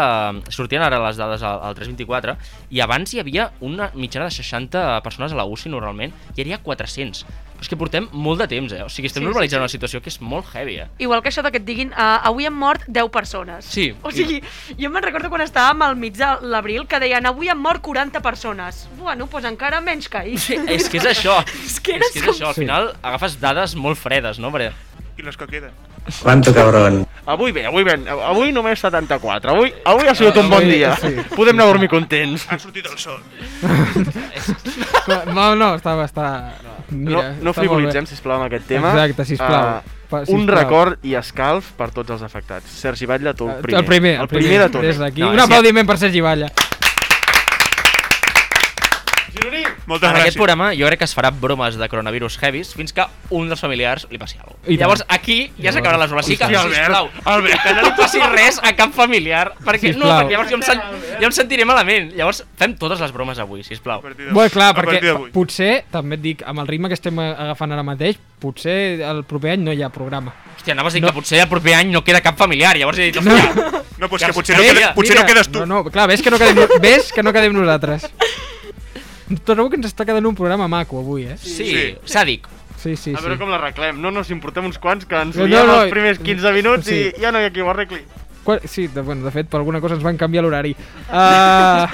Sortien 0.54 0.82
ara 0.82 0.98
les 1.06 1.20
dades 1.20 1.42
al, 1.44 1.60
al 1.68 1.76
324, 1.78 2.36
i 2.74 2.80
abans 2.84 3.12
hi 3.14 3.20
havia 3.22 3.50
una 3.60 3.90
mitjana 3.94 4.30
de 4.30 4.36
60 4.40 5.00
persones 5.04 5.32
a 5.32 5.36
la 5.36 5.44
UCI 5.44 5.68
normalment, 5.74 6.14
i 6.34 6.40
ara 6.40 6.48
hi 6.50 6.56
ha 6.56 6.62
400. 6.64 7.26
Però 7.54 7.62
és 7.62 7.68
que 7.70 7.76
portem 7.78 8.08
molt 8.12 8.40
de 8.42 8.48
temps, 8.50 8.72
eh? 8.74 8.80
O 8.82 8.88
sigui, 8.90 9.06
estem 9.06 9.22
Sí, 9.22 9.24
sí, 9.24 9.28
normalitzant 9.30 9.60
sí. 9.60 9.62
una 9.62 9.70
situació 9.70 10.00
que 10.02 10.10
és 10.10 10.16
molt 10.20 10.48
heavy, 10.52 10.74
eh? 10.82 10.88
Igual 10.98 11.22
que 11.22 11.30
això 11.30 11.40
de 11.46 11.52
que 11.54 11.60
et 11.62 11.64
diguin 11.64 11.92
uh, 11.94 12.18
avui 12.26 12.48
han 12.48 12.52
mort 12.58 12.82
10 12.88 13.08
persones. 13.14 13.64
Sí. 13.70 13.86
O 14.02 14.10
sigui, 14.10 14.40
jo 14.76 14.90
me'n 14.90 15.04
recordo 15.06 15.30
quan 15.30 15.44
estàvem 15.46 15.84
al 15.86 15.94
mig 15.96 16.16
de 16.18 16.28
l'abril 16.50 16.88
que 16.90 16.98
deien 17.00 17.24
avui 17.30 17.48
han 17.48 17.60
mort 17.62 17.80
40 17.80 18.20
persones. 18.26 18.88
Bueno, 18.98 19.28
doncs 19.30 19.46
encara 19.48 19.80
menys 19.80 20.10
que 20.10 20.18
ahir. 20.18 20.38
Sí, 20.42 20.58
és 20.66 20.90
que 20.90 20.98
és 20.98 21.06
això. 21.14 21.38
És 21.64 21.78
que 21.80 21.94
és, 21.96 22.10
que 22.12 22.18
és 22.18 22.26
com- 22.26 22.34
això. 22.34 22.50
Al 22.50 22.54
Sí. 22.58 22.64
final 22.66 22.90
agafes 23.02 23.38
dades 23.40 23.74
molt 23.74 23.98
fredes, 23.98 24.38
no? 24.38 24.50
Perquè... 24.54 24.72
I 25.18 25.22
les 25.22 25.36
que 25.38 25.46
queden. 25.46 25.70
¿Cuánto 26.22 26.52
cabrón? 26.52 27.06
Avui 27.24 27.52
bé, 27.52 27.64
avui 27.66 27.84
bé. 27.86 27.94
Avui 28.10 28.50
només 28.52 28.80
74. 28.82 29.52
Avui, 29.54 29.72
avui 29.86 30.08
ha 30.10 30.14
sigut 30.14 30.36
un 30.42 30.50
bon 30.50 30.66
dia. 30.68 30.96
sí. 31.00 31.14
Podem 31.36 31.54
anar 31.54 31.68
a 31.68 31.72
dormir 31.72 31.88
contents. 31.88 32.44
Ha 32.50 32.58
sortit 32.58 32.84
el 32.90 32.98
sol. 32.98 33.20
No, 35.32 35.54
no, 35.54 35.74
està... 35.78 35.94
està... 36.04 36.28
Mira, 36.90 37.30
no 37.38 37.46
no 37.48 37.52
està 37.54 37.62
frivolitzem, 37.62 38.06
sisplau, 38.06 38.36
amb 38.38 38.46
aquest 38.50 38.66
tema. 38.68 38.90
Exacte, 38.92 39.24
sisplau. 39.30 39.54
Ah, 39.54 40.04
Pa- 40.10 40.20
un 40.28 40.42
sisplau. 40.44 40.58
record 40.58 41.06
i 41.06 41.14
escalf 41.18 41.70
per 41.78 41.88
tots 41.94 42.12
els 42.14 42.22
afectats. 42.22 42.68
Sergi 42.82 43.08
Batlle, 43.08 43.32
tu 43.34 43.48
el 43.48 43.62
primer. 43.64 43.80
El 43.80 43.88
primer, 43.88 44.14
el 44.20 44.28
primer 44.28 44.58
de 44.66 44.68
tots. 44.68 44.84
Des 44.86 45.00
d'aquí. 45.00 45.24
No, 45.24 45.30
un 45.32 45.40
sí. 45.40 45.44
aplaudiment 45.46 45.88
per 45.88 45.96
Sergi 45.98 46.20
Valla. 46.22 46.50
Moltes 49.86 50.08
en 50.08 50.14
gràcies. 50.14 50.22
aquest 50.24 50.36
programa 50.38 50.70
jo 50.74 50.86
crec 50.86 50.98
que 50.98 51.04
es 51.04 51.14
farà 51.16 51.30
bromes 51.30 51.76
de 51.76 51.88
coronavirus 51.88 52.38
heavis 52.42 52.72
fins 52.74 52.92
que 52.92 53.04
un 53.30 53.48
dels 53.48 53.60
familiars 53.60 54.06
li 54.10 54.18
passi 54.18 54.38
alguna 54.38 54.56
I 54.56 54.58
cosa. 54.60 54.72
I 54.72 54.76
tant. 54.76 54.80
llavors 54.80 55.04
aquí 55.08 55.52
ja 55.60 55.72
s'acabaran 55.72 56.00
les 56.00 56.10
bromes. 56.10 56.26
Sí 56.26 56.36
que, 56.36 56.44
Albert, 56.44 56.74
sisplau, 56.74 57.10
Albert. 57.24 57.62
que 57.62 57.74
no 57.74 57.82
li 57.82 57.90
passi 57.98 58.20
res 58.32 58.60
a 58.62 58.72
cap 58.76 58.92
familiar, 58.96 59.52
perquè 59.64 59.92
no, 59.94 60.06
Sisplau. 60.06 60.20
perquè 60.22 60.30
llavors 60.32 60.50
jo 60.50 60.56
em, 60.56 60.62
sen, 60.62 60.80
jo 61.20 61.26
em 61.26 61.32
sentiré 61.32 61.64
malament. 61.68 62.12
Llavors 62.16 62.44
fem 62.56 62.74
totes 62.80 63.00
les 63.00 63.12
bromes 63.12 63.38
avui, 63.38 63.60
A 63.60 63.64
sisplau. 63.64 64.00
Bueno, 64.32 64.50
clar, 64.50 64.74
perquè 64.74 65.30
potser, 65.32 65.84
també 65.90 66.16
et 66.16 66.22
dic, 66.22 66.42
amb 66.46 66.60
el 66.60 66.66
ritme 66.66 66.88
que 66.88 66.94
estem 66.94 67.18
agafant 67.18 67.72
ara 67.72 67.82
mateix, 67.82 68.16
potser 68.40 69.00
el 69.04 69.24
proper 69.24 69.52
any 69.52 69.62
no 69.64 69.72
hi 69.72 69.82
ha 69.82 69.88
programa. 69.90 70.32
Hòstia, 70.56 70.72
anaves 70.72 70.94
a 70.94 70.96
dir 70.96 71.02
No. 71.02 71.08
que 71.08 71.14
potser 71.14 71.40
el 71.40 71.48
proper 71.48 71.74
any 71.74 71.90
no 71.92 72.02
queda 72.04 72.20
cap 72.22 72.36
familiar, 72.38 72.76
llavors 72.76 72.98
he 72.98 73.10
dit, 73.10 73.16
hòstia, 73.16 73.32
No, 73.98 74.08
doncs 74.08 74.22
que 74.22 74.26
que 74.26 74.32
potser, 74.32 74.56
no, 74.56 74.62
queda, 74.62 74.94
potser 74.94 75.16
no 75.20 75.26
quedes 75.26 75.48
tu. 75.52 75.58
No, 75.60 75.66
no, 75.66 75.84
clar, 75.84 76.08
ves 76.08 76.20
que 76.22 76.30
no 76.30 76.38
quedem, 76.38 76.66
ves 76.80 77.12
que 77.12 77.22
no 77.22 77.32
quedem 77.32 77.52
nosaltres. 77.52 78.10
Trobo 79.44 79.70
que 79.72 79.76
ens 79.80 79.86
està 79.88 80.04
quedant 80.04 80.26
un 80.28 80.34
programa 80.36 80.66
maco 80.68 80.98
avui, 81.00 81.24
eh? 81.24 81.36
sí, 81.40 81.64
Sí. 81.64 81.84
sàdic. 82.04 82.46
Sí, 82.76 82.96
sí, 83.00 83.14
A 83.16 83.20
veure 83.22 83.36
sí. 83.36 83.40
com 83.40 83.48
l'arreglem. 83.48 83.96
No 84.02 84.10
nos 84.12 84.28
importem 84.30 84.66
uns 84.68 84.76
quants 84.78 85.06
que 85.08 85.16
ens 85.16 85.36
No, 85.36 85.46
liem 85.48 85.64
no, 85.66 85.78
els 85.82 85.90
primers 85.94 86.18
15 86.20 86.52
minuts 86.52 86.84
sí. 86.90 86.98
i 87.16 87.20
ja 87.22 87.30
no 87.32 87.40
hi 87.40 87.46
ha 87.48 87.52
qui 87.54 87.62
ho 87.64 87.70
arregli. 87.72 88.02
Qua- 88.44 88.60
Sí, 88.68 88.88
de, 88.88 89.00
bueno, 89.00 89.24
de 89.24 89.30
fet, 89.32 89.48
per 89.48 89.56
alguna 89.62 89.80
cosa 89.80 89.94
ens 89.96 90.04
van 90.04 90.18
canviar 90.20 90.42
l'horari. 90.44 90.74
Uh, 91.08 91.86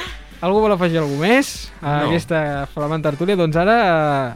algú 0.43 0.65
vol 0.65 0.73
afegir 0.75 0.99
alguna 0.99 1.29
més 1.29 1.71
a 1.81 2.01
No. 2.01 2.09
aquesta 2.09 2.67
flamant 2.75 3.03
tertúlia? 3.05 3.37
Doncs 3.39 3.55
ara 3.57 3.77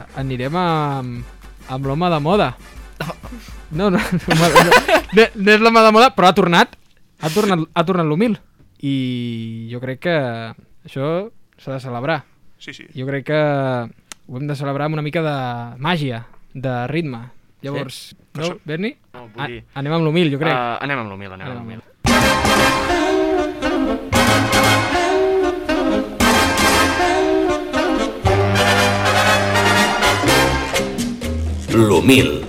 uh, 0.07 0.19
anirem 0.21 0.55
amb, 0.55 1.25
amb 1.67 1.85
l'home 1.85 2.09
de 2.09 2.19
moda. 2.23 2.53
No, 3.75 3.89
no, 3.89 3.97
no, 3.97 4.35
no, 4.37 4.47
no, 5.11 5.23
no 5.35 5.51
és 5.51 5.59
l'home 5.59 5.81
de 5.83 5.91
moda, 5.91 6.11
però 6.15 6.29
ha 6.29 6.35
tornat. 6.37 6.77
ha 7.19 7.29
tornat, 7.33 7.65
ha 7.73 7.83
tornat 7.83 8.05
l'humil. 8.07 8.37
I 8.79 9.67
jo 9.71 9.81
crec 9.81 9.99
que 10.05 10.13
això 10.85 11.29
s'ha 11.57 11.73
de 11.73 11.79
celebrar. 11.83 12.23
Sí, 12.57 12.73
sí. 12.73 12.85
Jo 12.95 13.05
crec 13.07 13.25
que 13.27 13.39
ho 14.27 14.37
hem 14.39 14.47
de 14.47 14.55
celebrar 14.55 14.87
amb 14.87 14.97
una 14.97 15.03
mica 15.05 15.21
de 15.21 15.35
màgia, 15.81 16.25
de 16.53 16.75
ritme. 16.87 17.25
Llavors, 17.61 18.15
no, 18.35 18.43
Això- 18.43 18.59
Berni? 18.65 18.95
No, 19.13 19.27
vull 19.33 19.43
A 19.43 19.47
dir... 19.49 19.63
anem 19.73 19.93
amb 19.99 20.05
l'humil, 20.05 20.31
jo 20.33 20.39
crec. 20.41 20.53
Uh, 20.53 20.77
anem 20.85 20.99
amb 21.05 21.09
l'humil, 21.13 21.31
anem 21.33 21.47
Anem 21.47 21.57
amb 21.57 21.61
amb 21.61 21.69
l'humil. 21.69 22.85
L'humil. 31.73 32.45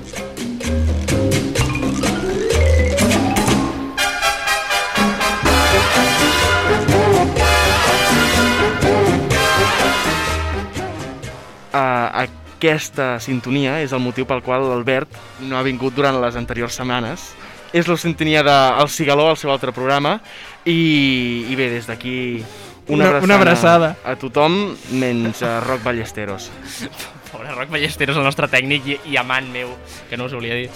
Aquesta 12.57 13.17
sintonia 13.21 13.79
és 13.85 13.93
el 13.93 14.01
motiu 14.03 14.27
pel 14.29 14.41
qual 14.45 14.65
l'Albert 14.71 15.13
no 15.45 15.59
ha 15.59 15.65
vingut 15.67 15.95
durant 15.97 16.17
les 16.23 16.37
anteriors 16.41 16.75
setmanes. 16.81 17.31
És 17.77 17.89
la 17.91 17.97
sintonia 18.01 18.43
de 18.47 18.55
El 18.81 18.89
Cigaló, 18.89 19.29
el 19.31 19.37
seu 19.37 19.51
altre 19.53 19.73
programa, 19.77 20.17
i, 20.65 21.45
i 21.51 21.57
bé, 21.59 21.69
des 21.75 21.87
d'aquí 21.89 22.43
Una- 22.89 23.19
una 23.21 23.35
abraçada. 23.37 23.97
a 24.07 24.15
tothom, 24.17 24.77
menys 24.95 25.43
a 25.43 25.59
Roc 25.61 25.83
Ballesteros. 25.85 26.49
Pobre 27.33 27.51
Roc 27.53 27.69
Ballesteros, 27.75 28.17
el 28.17 28.25
nostre 28.25 28.49
tècnic 28.49 28.87
i, 28.87 28.99
i 29.13 29.17
amant 29.21 29.51
meu, 29.53 29.75
que 30.09 30.17
no 30.17 30.25
us 30.31 30.33
volia 30.33 30.55
dir. 30.55 30.71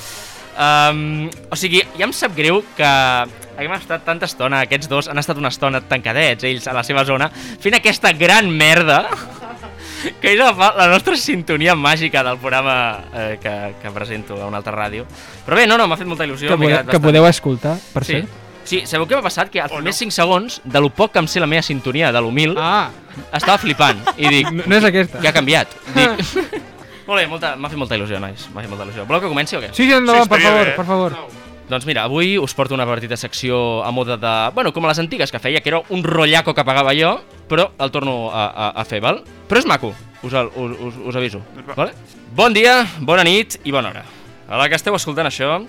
Um, 0.61 1.31
o 1.49 1.57
sigui, 1.57 1.81
ja 1.97 2.05
em 2.05 2.13
sap 2.13 2.35
greu 2.37 2.59
que 2.77 2.85
haguem 2.85 3.73
estat 3.79 4.03
tanta 4.05 4.27
estona, 4.27 4.65
aquests 4.67 4.89
dos 4.91 5.09
han 5.09 5.17
estat 5.23 5.39
una 5.39 5.49
estona 5.55 5.81
tancadets, 5.81 6.45
ells 6.45 6.67
a 6.69 6.75
la 6.77 6.83
seva 6.85 7.05
zona, 7.09 7.31
fent 7.63 7.79
aquesta 7.79 8.11
gran 8.13 8.51
merda 8.51 9.05
que 10.21 10.33
és 10.33 10.39
la, 10.39 10.53
fa- 10.55 10.75
la 10.77 10.89
nostra 10.89 11.17
sintonia 11.17 11.75
màgica 11.75 12.23
del 12.27 12.39
programa 12.39 12.77
eh, 13.13 13.39
que, 13.43 13.55
que 13.83 13.91
presento 13.91 14.37
a 14.41 14.47
una 14.47 14.59
altra 14.59 14.73
ràdio. 14.77 15.07
Però 15.47 15.57
bé, 15.57 15.67
no, 15.67 15.77
no, 15.79 15.87
m'ha 15.89 15.97
fet 16.01 16.07
molta 16.09 16.25
il·lusió. 16.27 16.49
que, 16.57 16.57
que 16.67 16.75
bastant- 16.75 17.03
podeu 17.03 17.27
escoltar, 17.27 17.77
per 17.93 18.05
Sí. 18.05 18.13
cert. 18.21 18.29
Sí, 18.65 18.83
sabeu 18.87 19.07
què 19.09 19.17
m'ha 19.17 19.23
passat? 19.25 19.49
Que 19.51 19.59
als 19.61 19.73
primers 19.73 19.97
no. 19.97 19.99
5 19.99 20.13
segons, 20.15 20.61
de 20.65 20.81
lo 20.81 20.91
poc 20.95 21.13
que 21.13 21.19
em 21.19 21.27
sé 21.27 21.41
la 21.41 21.47
meva 21.49 21.63
sintonia 21.63 22.13
de 22.13 22.21
l'humil, 22.21 22.55
Ah, 22.59 22.91
estava 23.33 23.59
flipant. 23.59 23.99
I 24.17 24.29
dic, 24.29 24.51
no, 24.53 24.63
no 24.67 24.77
és 24.77 24.85
aquesta. 24.85 25.19
què 25.19 25.29
ha 25.29 25.33
canviat? 25.33 25.69
Dic, 25.95 26.27
molt 27.09 27.19
bé, 27.19 27.27
molta- 27.27 27.57
m'ha 27.57 27.69
fet 27.73 27.79
molta 27.81 27.97
il·lusió, 27.97 28.21
nois. 28.21 28.49
M'ha 28.55 28.61
fet 28.63 28.71
molta 28.71 28.85
il·lusió. 28.85 29.07
Voleu 29.09 29.23
que 29.25 29.29
comenci 29.33 29.57
o 29.57 29.61
què? 29.65 29.73
Sí, 29.73 29.87
sí, 29.89 29.93
endavant, 29.93 30.25
Sí, 30.25 30.29
per 30.37 30.41
favor, 30.45 30.65
bé. 30.67 30.77
per 30.77 30.87
favor. 30.87 31.17
Doncs 31.71 31.87
mira, 31.87 32.03
avui 32.03 32.33
us 32.35 32.51
porto 32.59 32.75
una 32.75 32.83
petita 32.83 33.15
secció 33.15 33.85
a 33.87 33.93
moda 33.95 34.17
de... 34.19 34.31
Bueno, 34.57 34.73
com 34.75 34.83
a 34.85 34.89
les 34.91 34.99
antigues 34.99 35.31
que 35.31 35.39
feia, 35.39 35.61
que 35.63 35.71
era 35.71 35.79
un 35.95 36.01
rotllaco 36.03 36.51
que 36.51 36.65
pagava 36.67 36.91
jo, 36.99 37.13
però 37.47 37.69
el 37.79 37.93
torno 37.95 38.15
a, 38.35 38.49
a, 38.51 38.67
a 38.83 38.85
fer, 38.85 38.99
val? 39.05 39.21
Però 39.47 39.61
és 39.63 39.69
maco, 39.71 39.93
us, 40.27 40.35
el, 40.35 40.51
us, 40.51 40.99
us, 40.99 41.19
aviso, 41.21 41.39
va. 41.69 41.77
vale? 41.77 41.95
Bon 42.35 42.57
dia, 42.57 42.81
bona 43.07 43.23
nit 43.23 43.61
i 43.63 43.71
bona 43.71 43.93
hora. 43.93 44.03
A 44.51 44.59
la 44.59 44.67
que 44.67 44.75
esteu 44.81 44.99
escoltant 44.99 45.31
això, 45.31 45.61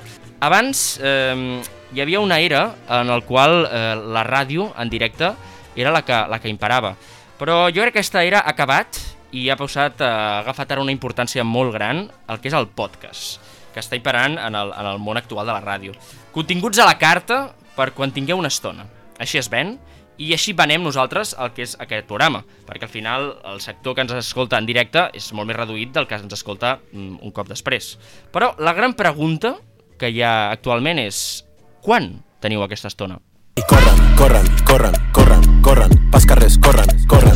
abans 0.41 0.81
eh, 1.05 1.61
hi 1.93 2.01
havia 2.01 2.25
una 2.25 2.41
era 2.41 2.63
en 2.97 3.13
el 3.13 3.21
qual 3.29 3.67
eh, 3.69 3.93
la 4.01 4.25
ràdio 4.25 4.71
en 4.81 4.89
directe 4.89 5.29
era 5.77 5.93
la 5.93 6.01
que, 6.01 6.17
la 6.33 6.41
que 6.41 6.49
imparava. 6.49 6.95
Però 7.37 7.67
jo 7.69 7.85
crec 7.85 7.99
que 7.99 8.01
aquesta 8.01 8.25
era 8.25 8.41
acabat 8.41 8.97
i 9.37 9.51
ha 9.53 9.61
passat, 9.61 10.01
eh, 10.01 10.09
ha 10.09 10.41
agafat 10.41 10.73
ara 10.73 10.81
una 10.81 10.97
importància 10.97 11.45
molt 11.45 11.77
gran 11.77 12.07
el 12.09 12.41
que 12.41 12.49
és 12.49 12.57
el 12.57 12.71
podcast 12.73 13.50
que 13.73 13.81
està 13.83 13.97
imperant 13.97 14.37
en 14.39 14.57
el, 14.57 14.73
en 14.75 14.89
el 14.93 14.99
món 14.99 15.19
actual 15.19 15.47
de 15.47 15.55
la 15.55 15.63
ràdio. 15.63 15.95
Continguts 16.35 16.79
a 16.79 16.89
la 16.89 16.97
carta 16.99 17.43
per 17.75 17.91
quan 17.97 18.11
tingueu 18.11 18.39
una 18.39 18.51
estona. 18.51 18.87
Així 19.21 19.39
es 19.39 19.49
ven 19.51 19.77
i 20.21 20.31
així 20.35 20.53
venem 20.53 20.83
nosaltres 20.83 21.33
el 21.41 21.53
que 21.55 21.65
és 21.65 21.73
aquest 21.81 22.05
programa, 22.09 22.43
perquè 22.67 22.85
al 22.85 22.93
final 22.93 23.31
el 23.53 23.61
sector 23.63 23.95
que 23.95 24.05
ens 24.05 24.13
escolta 24.19 24.59
en 24.61 24.67
directe 24.69 25.07
és 25.17 25.31
molt 25.33 25.49
més 25.49 25.57
reduït 25.57 25.95
del 25.95 26.07
que 26.09 26.19
ens 26.19 26.37
escolta 26.37 26.77
mm, 26.91 27.21
un 27.25 27.33
cop 27.33 27.49
després. 27.49 27.95
Però 28.33 28.53
la 28.59 28.75
gran 28.77 28.93
pregunta 28.97 29.55
que 29.97 30.11
hi 30.11 30.21
ha 30.21 30.51
actualment 30.51 31.01
és 31.01 31.41
quan 31.81 32.13
teniu 32.41 32.63
aquesta 32.65 32.91
estona? 32.91 33.19
I 33.61 33.63
corren, 33.67 34.15
corren, 34.15 34.45
corren, 34.65 34.95
corren, 35.11 35.61
corren, 35.61 36.09
pas 36.09 36.25
carrers, 36.25 36.57
corren, 36.57 36.87
corren. 37.05 37.35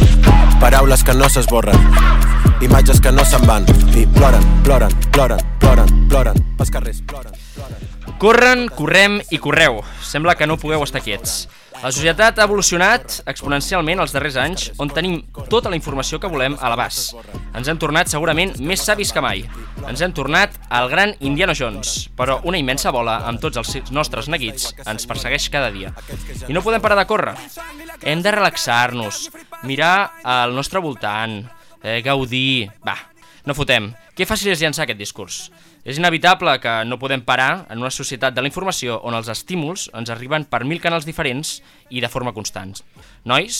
Paraules 0.60 1.04
que 1.04 1.14
no 1.14 1.30
s'esborren, 1.30 1.78
imatges 2.66 3.00
que 3.00 3.12
no 3.12 3.22
se'n 3.26 3.46
van. 3.46 3.68
I 3.94 4.08
ploren, 4.16 4.42
ploren, 4.64 4.96
ploren, 5.12 5.44
ploren, 5.60 5.92
ploren, 6.10 6.40
pas 6.58 6.72
carrers, 6.72 7.04
ploren, 7.06 7.36
ploren. 7.54 8.18
Corren, 8.18 8.66
correm 8.74 9.20
i 9.30 9.38
correu. 9.38 9.84
Sembla 10.02 10.34
que 10.34 10.48
no 10.50 10.58
pugueu 10.58 10.82
estar 10.82 11.04
quiets. 11.06 11.46
La 11.84 11.92
societat 11.92 12.40
ha 12.40 12.46
evolucionat 12.48 13.20
exponencialment 13.30 14.00
els 14.02 14.14
darrers 14.16 14.38
anys, 14.42 14.70
on 14.82 14.90
tenim 14.90 15.20
tota 15.52 15.70
la 15.70 15.78
informació 15.78 16.20
que 16.22 16.30
volem 16.32 16.56
a 16.60 16.72
l'abast. 16.72 17.16
Ens 17.56 17.68
hem 17.72 17.80
tornat 17.82 18.12
segurament 18.12 18.56
més 18.60 18.84
savis 18.86 19.12
que 19.14 19.24
mai. 19.24 19.44
Ens 19.86 20.02
hem 20.02 20.14
tornat 20.16 20.56
al 20.74 20.90
gran 20.92 21.14
Indiana 21.20 21.56
Jones, 21.58 22.08
però 22.18 22.40
una 22.48 22.60
immensa 22.62 22.94
bola 22.96 23.20
amb 23.30 23.44
tots 23.44 23.60
els 23.62 23.92
nostres 23.96 24.30
neguits 24.32 24.72
ens 24.86 25.08
persegueix 25.10 25.50
cada 25.54 25.72
dia. 25.76 25.92
I 26.48 26.56
no 26.56 26.64
podem 26.66 26.84
parar 26.84 27.00
de 27.02 27.08
córrer. 27.10 27.36
Hem 28.04 28.24
de 28.24 28.34
relaxar-nos, 28.34 29.28
mirar 29.64 30.22
al 30.24 30.56
nostre 30.56 30.82
voltant, 30.84 31.44
eh, 31.84 32.02
gaudir... 32.06 32.72
Va, 32.88 32.98
no 33.46 33.54
fotem. 33.54 33.92
Que 34.18 34.26
fàcil 34.26 34.52
és 34.54 34.62
llançar 34.62 34.86
aquest 34.86 35.00
discurs. 35.00 35.40
És 35.86 36.00
inevitable 36.02 36.56
que 36.64 36.80
no 36.90 36.98
podem 36.98 37.22
parar 37.22 37.68
en 37.70 37.84
una 37.84 37.94
societat 37.94 38.34
de 38.34 38.42
la 38.42 38.50
informació 38.50 38.98
on 39.06 39.14
els 39.14 39.30
estímuls 39.30 39.90
ens 39.94 40.10
arriben 40.10 40.48
per 40.50 40.64
mil 40.66 40.82
canals 40.82 41.06
diferents 41.06 41.60
i 41.94 42.02
de 42.02 42.10
forma 42.10 42.34
constant. 42.34 42.74
Nois, 43.24 43.60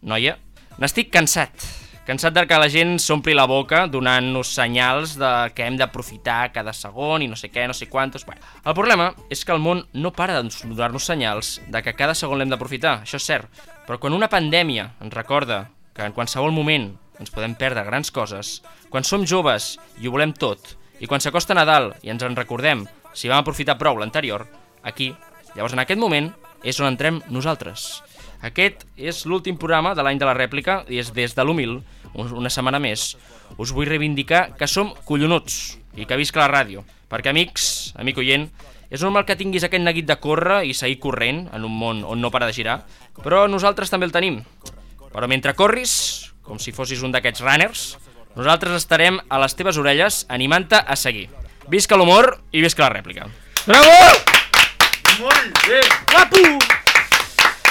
noia, 0.00 0.38
n'estic 0.80 1.12
cansat. 1.12 1.68
Cansat 2.06 2.36
de 2.36 2.46
que 2.46 2.58
la 2.62 2.68
gent 2.70 3.00
s'ompli 3.02 3.34
la 3.34 3.48
boca 3.50 3.82
donant-nos 3.90 4.52
senyals 4.54 5.16
de 5.18 5.30
que 5.56 5.64
hem 5.66 5.76
d'aprofitar 5.76 6.52
cada 6.54 6.72
segon 6.72 7.24
i 7.24 7.26
no 7.26 7.36
sé 7.36 7.50
què, 7.50 7.64
no 7.66 7.74
sé 7.74 7.90
quantos... 7.90 8.24
Bueno, 8.24 8.40
el 8.62 8.76
problema 8.78 9.08
és 9.28 9.42
que 9.44 9.50
el 9.52 9.60
món 9.60 9.82
no 9.92 10.12
para 10.14 10.36
de 10.38 10.48
donar-nos 10.70 11.08
senyals 11.10 11.56
de 11.66 11.82
que 11.82 11.96
cada 11.98 12.14
segon 12.14 12.38
l'hem 12.38 12.52
d'aprofitar, 12.54 13.00
això 13.02 13.18
és 13.18 13.26
cert. 13.26 13.64
Però 13.88 13.98
quan 13.98 14.14
una 14.14 14.30
pandèmia 14.30 14.92
ens 15.02 15.18
recorda 15.18 15.66
que 15.92 16.06
en 16.06 16.14
qualsevol 16.14 16.54
moment 16.54 16.92
ens 17.20 17.30
podem 17.30 17.54
perdre 17.54 17.84
grans 17.84 18.10
coses, 18.10 18.62
quan 18.90 19.04
som 19.04 19.24
joves 19.26 19.76
i 20.00 20.06
ho 20.08 20.12
volem 20.14 20.32
tot, 20.32 20.76
i 21.00 21.06
quan 21.06 21.20
s'acosta 21.20 21.54
Nadal 21.54 21.94
i 22.02 22.10
ens 22.12 22.22
en 22.22 22.36
recordem 22.36 22.86
si 23.16 23.28
vam 23.28 23.40
aprofitar 23.42 23.78
prou 23.78 23.96
l'anterior, 23.98 24.46
aquí, 24.82 25.14
llavors 25.54 25.72
en 25.72 25.80
aquest 25.84 26.00
moment, 26.00 26.30
és 26.64 26.78
on 26.80 26.86
entrem 26.88 27.20
nosaltres. 27.28 28.02
Aquest 28.44 28.84
és 28.96 29.24
l'últim 29.24 29.56
programa 29.56 29.94
de 29.96 30.02
l'any 30.04 30.18
de 30.20 30.26
la 30.28 30.34
rèplica 30.36 30.82
i 30.92 30.98
és 31.00 31.12
des 31.16 31.34
de 31.34 31.44
l'humil, 31.44 31.78
un- 32.14 32.32
una 32.32 32.50
setmana 32.50 32.78
més, 32.78 33.16
us 33.56 33.72
vull 33.72 33.88
reivindicar 33.88 34.54
que 34.56 34.66
som 34.68 34.92
collonuts 35.04 35.78
i 35.96 36.04
que 36.04 36.16
visca 36.16 36.40
la 36.44 36.50
ràdio. 36.52 36.84
Perquè, 37.08 37.30
amics, 37.30 37.94
amic 37.96 38.18
oient, 38.18 38.50
és 38.90 39.02
normal 39.02 39.24
que 39.24 39.36
tinguis 39.36 39.64
aquest 39.64 39.82
neguit 39.82 40.06
de 40.06 40.16
córrer 40.20 40.64
i 40.66 40.74
seguir 40.74 40.98
corrent 41.00 41.48
en 41.54 41.64
un 41.64 41.72
món 41.72 42.04
on 42.04 42.20
no 42.20 42.30
para 42.30 42.46
de 42.46 42.52
girar, 42.52 42.84
però 43.22 43.46
nosaltres 43.48 43.90
també 43.90 44.06
el 44.06 44.12
tenim. 44.12 44.42
Però 45.12 45.26
mentre 45.28 45.54
corris, 45.54 46.32
com 46.46 46.60
si 46.62 46.72
fossis 46.72 47.02
un 47.02 47.12
d'aquests 47.14 47.42
runners, 47.44 47.84
nosaltres 48.36 48.78
estarem 48.78 49.18
a 49.28 49.42
les 49.42 49.58
teves 49.58 49.78
orelles 49.82 50.24
animant-te 50.32 50.78
a 50.78 50.96
seguir. 50.96 51.26
Visca 51.68 51.98
l'humor 51.98 52.36
i 52.54 52.62
visca 52.62 52.86
la 52.86 52.94
rèplica. 52.94 53.26
Bravo! 53.66 53.94
Molt 55.20 55.62
bé! 55.66 55.80
Guapo! 56.12 56.42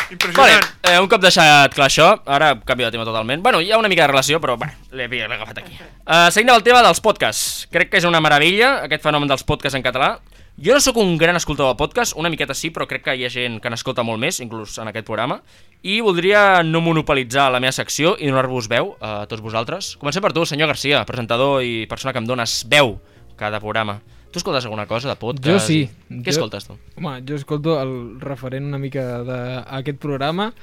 Vale, 0.05 0.13
Impressionant. 0.13 0.65
eh, 0.85 0.99
un 1.01 1.07
cop 1.09 1.21
deixat 1.21 1.73
clar 1.73 1.87
això, 1.89 2.07
ara 2.29 2.51
canvio 2.65 2.85
de 2.85 2.93
tema 2.93 3.05
totalment. 3.07 3.41
Bueno, 3.41 3.59
hi 3.61 3.71
ha 3.71 3.79
una 3.79 3.89
mica 3.89 4.03
de 4.03 4.11
relació, 4.11 4.39
però 4.39 4.57
bé, 4.57 4.67
l'he 4.91 5.07
l'he 5.07 5.23
agafat 5.25 5.63
aquí. 5.63 5.73
Uh, 6.05 6.29
seguint 6.29 6.51
amb 6.51 6.59
el 6.59 6.63
tema 6.63 6.83
dels 6.85 7.01
podcasts. 7.01 7.65
Crec 7.73 7.89
que 7.89 7.97
és 7.97 8.05
una 8.05 8.21
meravella, 8.21 8.83
aquest 8.85 9.03
fenomen 9.03 9.27
dels 9.27 9.43
podcasts 9.43 9.75
en 9.75 9.83
català. 9.85 10.19
Jo 10.57 10.71
no 10.73 10.79
sóc 10.79 10.95
un 10.97 11.17
gran 11.19 11.35
escoltador 11.35 11.73
de 11.73 11.77
podcast, 11.77 12.13
una 12.15 12.29
miqueta 12.31 12.53
sí, 12.55 12.69
però 12.71 12.85
crec 12.87 13.03
que 13.03 13.15
hi 13.19 13.25
ha 13.27 13.29
gent 13.29 13.57
que 13.59 13.69
n'escolta 13.69 14.05
molt 14.07 14.21
més, 14.23 14.37
inclús 14.39 14.77
en 14.79 14.87
aquest 14.87 15.03
programa. 15.05 15.41
I 15.83 15.97
voldria 16.01 16.63
no 16.63 16.79
monopolitzar 16.81 17.49
la 17.51 17.59
meva 17.59 17.75
secció 17.75 18.13
i 18.17 18.29
donar-vos 18.31 18.69
veu 18.71 18.93
a 19.03 19.25
tots 19.27 19.43
vosaltres. 19.43 19.97
Comencem 19.99 20.23
per 20.23 20.31
tu, 20.31 20.45
senyor 20.47 20.71
Garcia, 20.71 21.03
presentador 21.05 21.59
i 21.61 21.83
persona 21.91 22.13
que 22.15 22.23
em 22.23 22.29
dones 22.29 22.61
veu 22.71 22.95
cada 23.35 23.59
programa. 23.59 23.99
Tu 24.31 24.39
escoltes 24.39 24.63
alguna 24.63 24.87
cosa 24.87 25.11
de 25.11 25.17
podcast? 25.19 25.45
Jo 25.51 25.59
sí. 25.59 25.81
Què 26.09 26.23
Jo- 26.31 26.37
escoltes 26.37 26.67
tu? 26.71 26.79
Home, 26.95 27.17
jo 27.27 27.35
escolto 27.35 27.75
el 27.81 27.93
referent 28.23 28.65
una 28.71 28.79
mica 28.79 29.03
d'aquest 29.27 29.99
programa, 29.99 30.53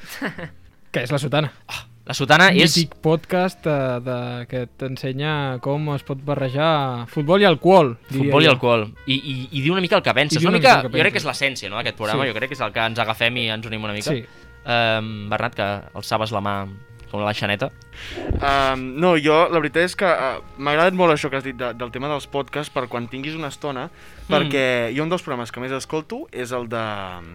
que 0.90 1.04
és 1.04 1.12
La 1.12 1.20
Sotana. 1.20 1.52
La 2.02 2.14
sotana 2.18 2.48
és... 2.50 2.74
Mític 2.74 2.96
podcast 3.02 3.66
eh, 3.70 3.74
de, 4.02 4.16
que 4.50 4.64
t'ensenya 4.80 5.60
com 5.62 5.92
es 5.94 6.02
pot 6.06 6.18
barrejar 6.26 7.06
futbol 7.12 7.44
i 7.44 7.46
alcohol. 7.46 7.92
Futbol 8.10 8.42
i 8.42 8.50
alcohol. 8.50 8.88
I, 9.06 9.14
i, 9.14 9.34
I 9.52 9.62
diu 9.62 9.76
una 9.76 9.82
mica 9.84 10.00
el 10.00 10.02
que 10.02 10.14
penses. 10.16 10.42
Una 10.42 10.50
una 10.50 10.58
mica, 10.58 10.76
mica 10.80 10.88
que 10.88 10.90
jo 10.90 10.98
crec 10.98 11.12
que 11.12 11.20
penses. 11.20 11.22
és 11.22 11.30
l'essència 11.30 11.70
no, 11.70 11.78
d'aquest 11.78 12.00
programa. 12.00 12.26
Sí. 12.26 12.32
Jo 12.32 12.38
crec 12.40 12.50
que 12.50 12.58
és 12.58 12.64
el 12.66 12.74
que 12.74 12.88
ens 12.90 13.02
agafem 13.04 13.38
i 13.38 13.46
ens 13.54 13.70
unim 13.70 13.86
una 13.86 13.94
mica. 13.94 14.16
Sí. 14.16 14.24
Um, 14.62 15.12
Bernat, 15.30 15.54
que 15.58 15.68
alçaves 16.02 16.34
la 16.34 16.42
mà 16.42 16.56
com 17.12 17.20
la 17.22 17.34
xaneta. 17.36 17.68
Um, 18.40 18.82
no, 18.98 19.12
jo, 19.20 19.36
la 19.52 19.60
veritat 19.60 19.84
és 19.84 19.94
que 20.00 20.08
uh, 20.08 20.40
m'ha 20.58 20.72
agradat 20.74 20.96
molt 20.98 21.12
això 21.14 21.28
que 21.30 21.38
has 21.38 21.44
dit 21.46 21.56
de, 21.60 21.70
del 21.78 21.92
tema 21.94 22.08
dels 22.10 22.26
podcasts 22.32 22.72
per 22.72 22.86
quan 22.90 23.06
tinguis 23.12 23.36
una 23.38 23.52
estona, 23.52 23.86
perquè 24.30 24.64
jo 24.96 25.04
un 25.04 25.12
dels 25.12 25.22
programes 25.22 25.52
que 25.52 25.60
més 25.62 25.72
escolto 25.76 26.24
és 26.32 26.50
el, 26.56 26.66
de, 26.72 26.82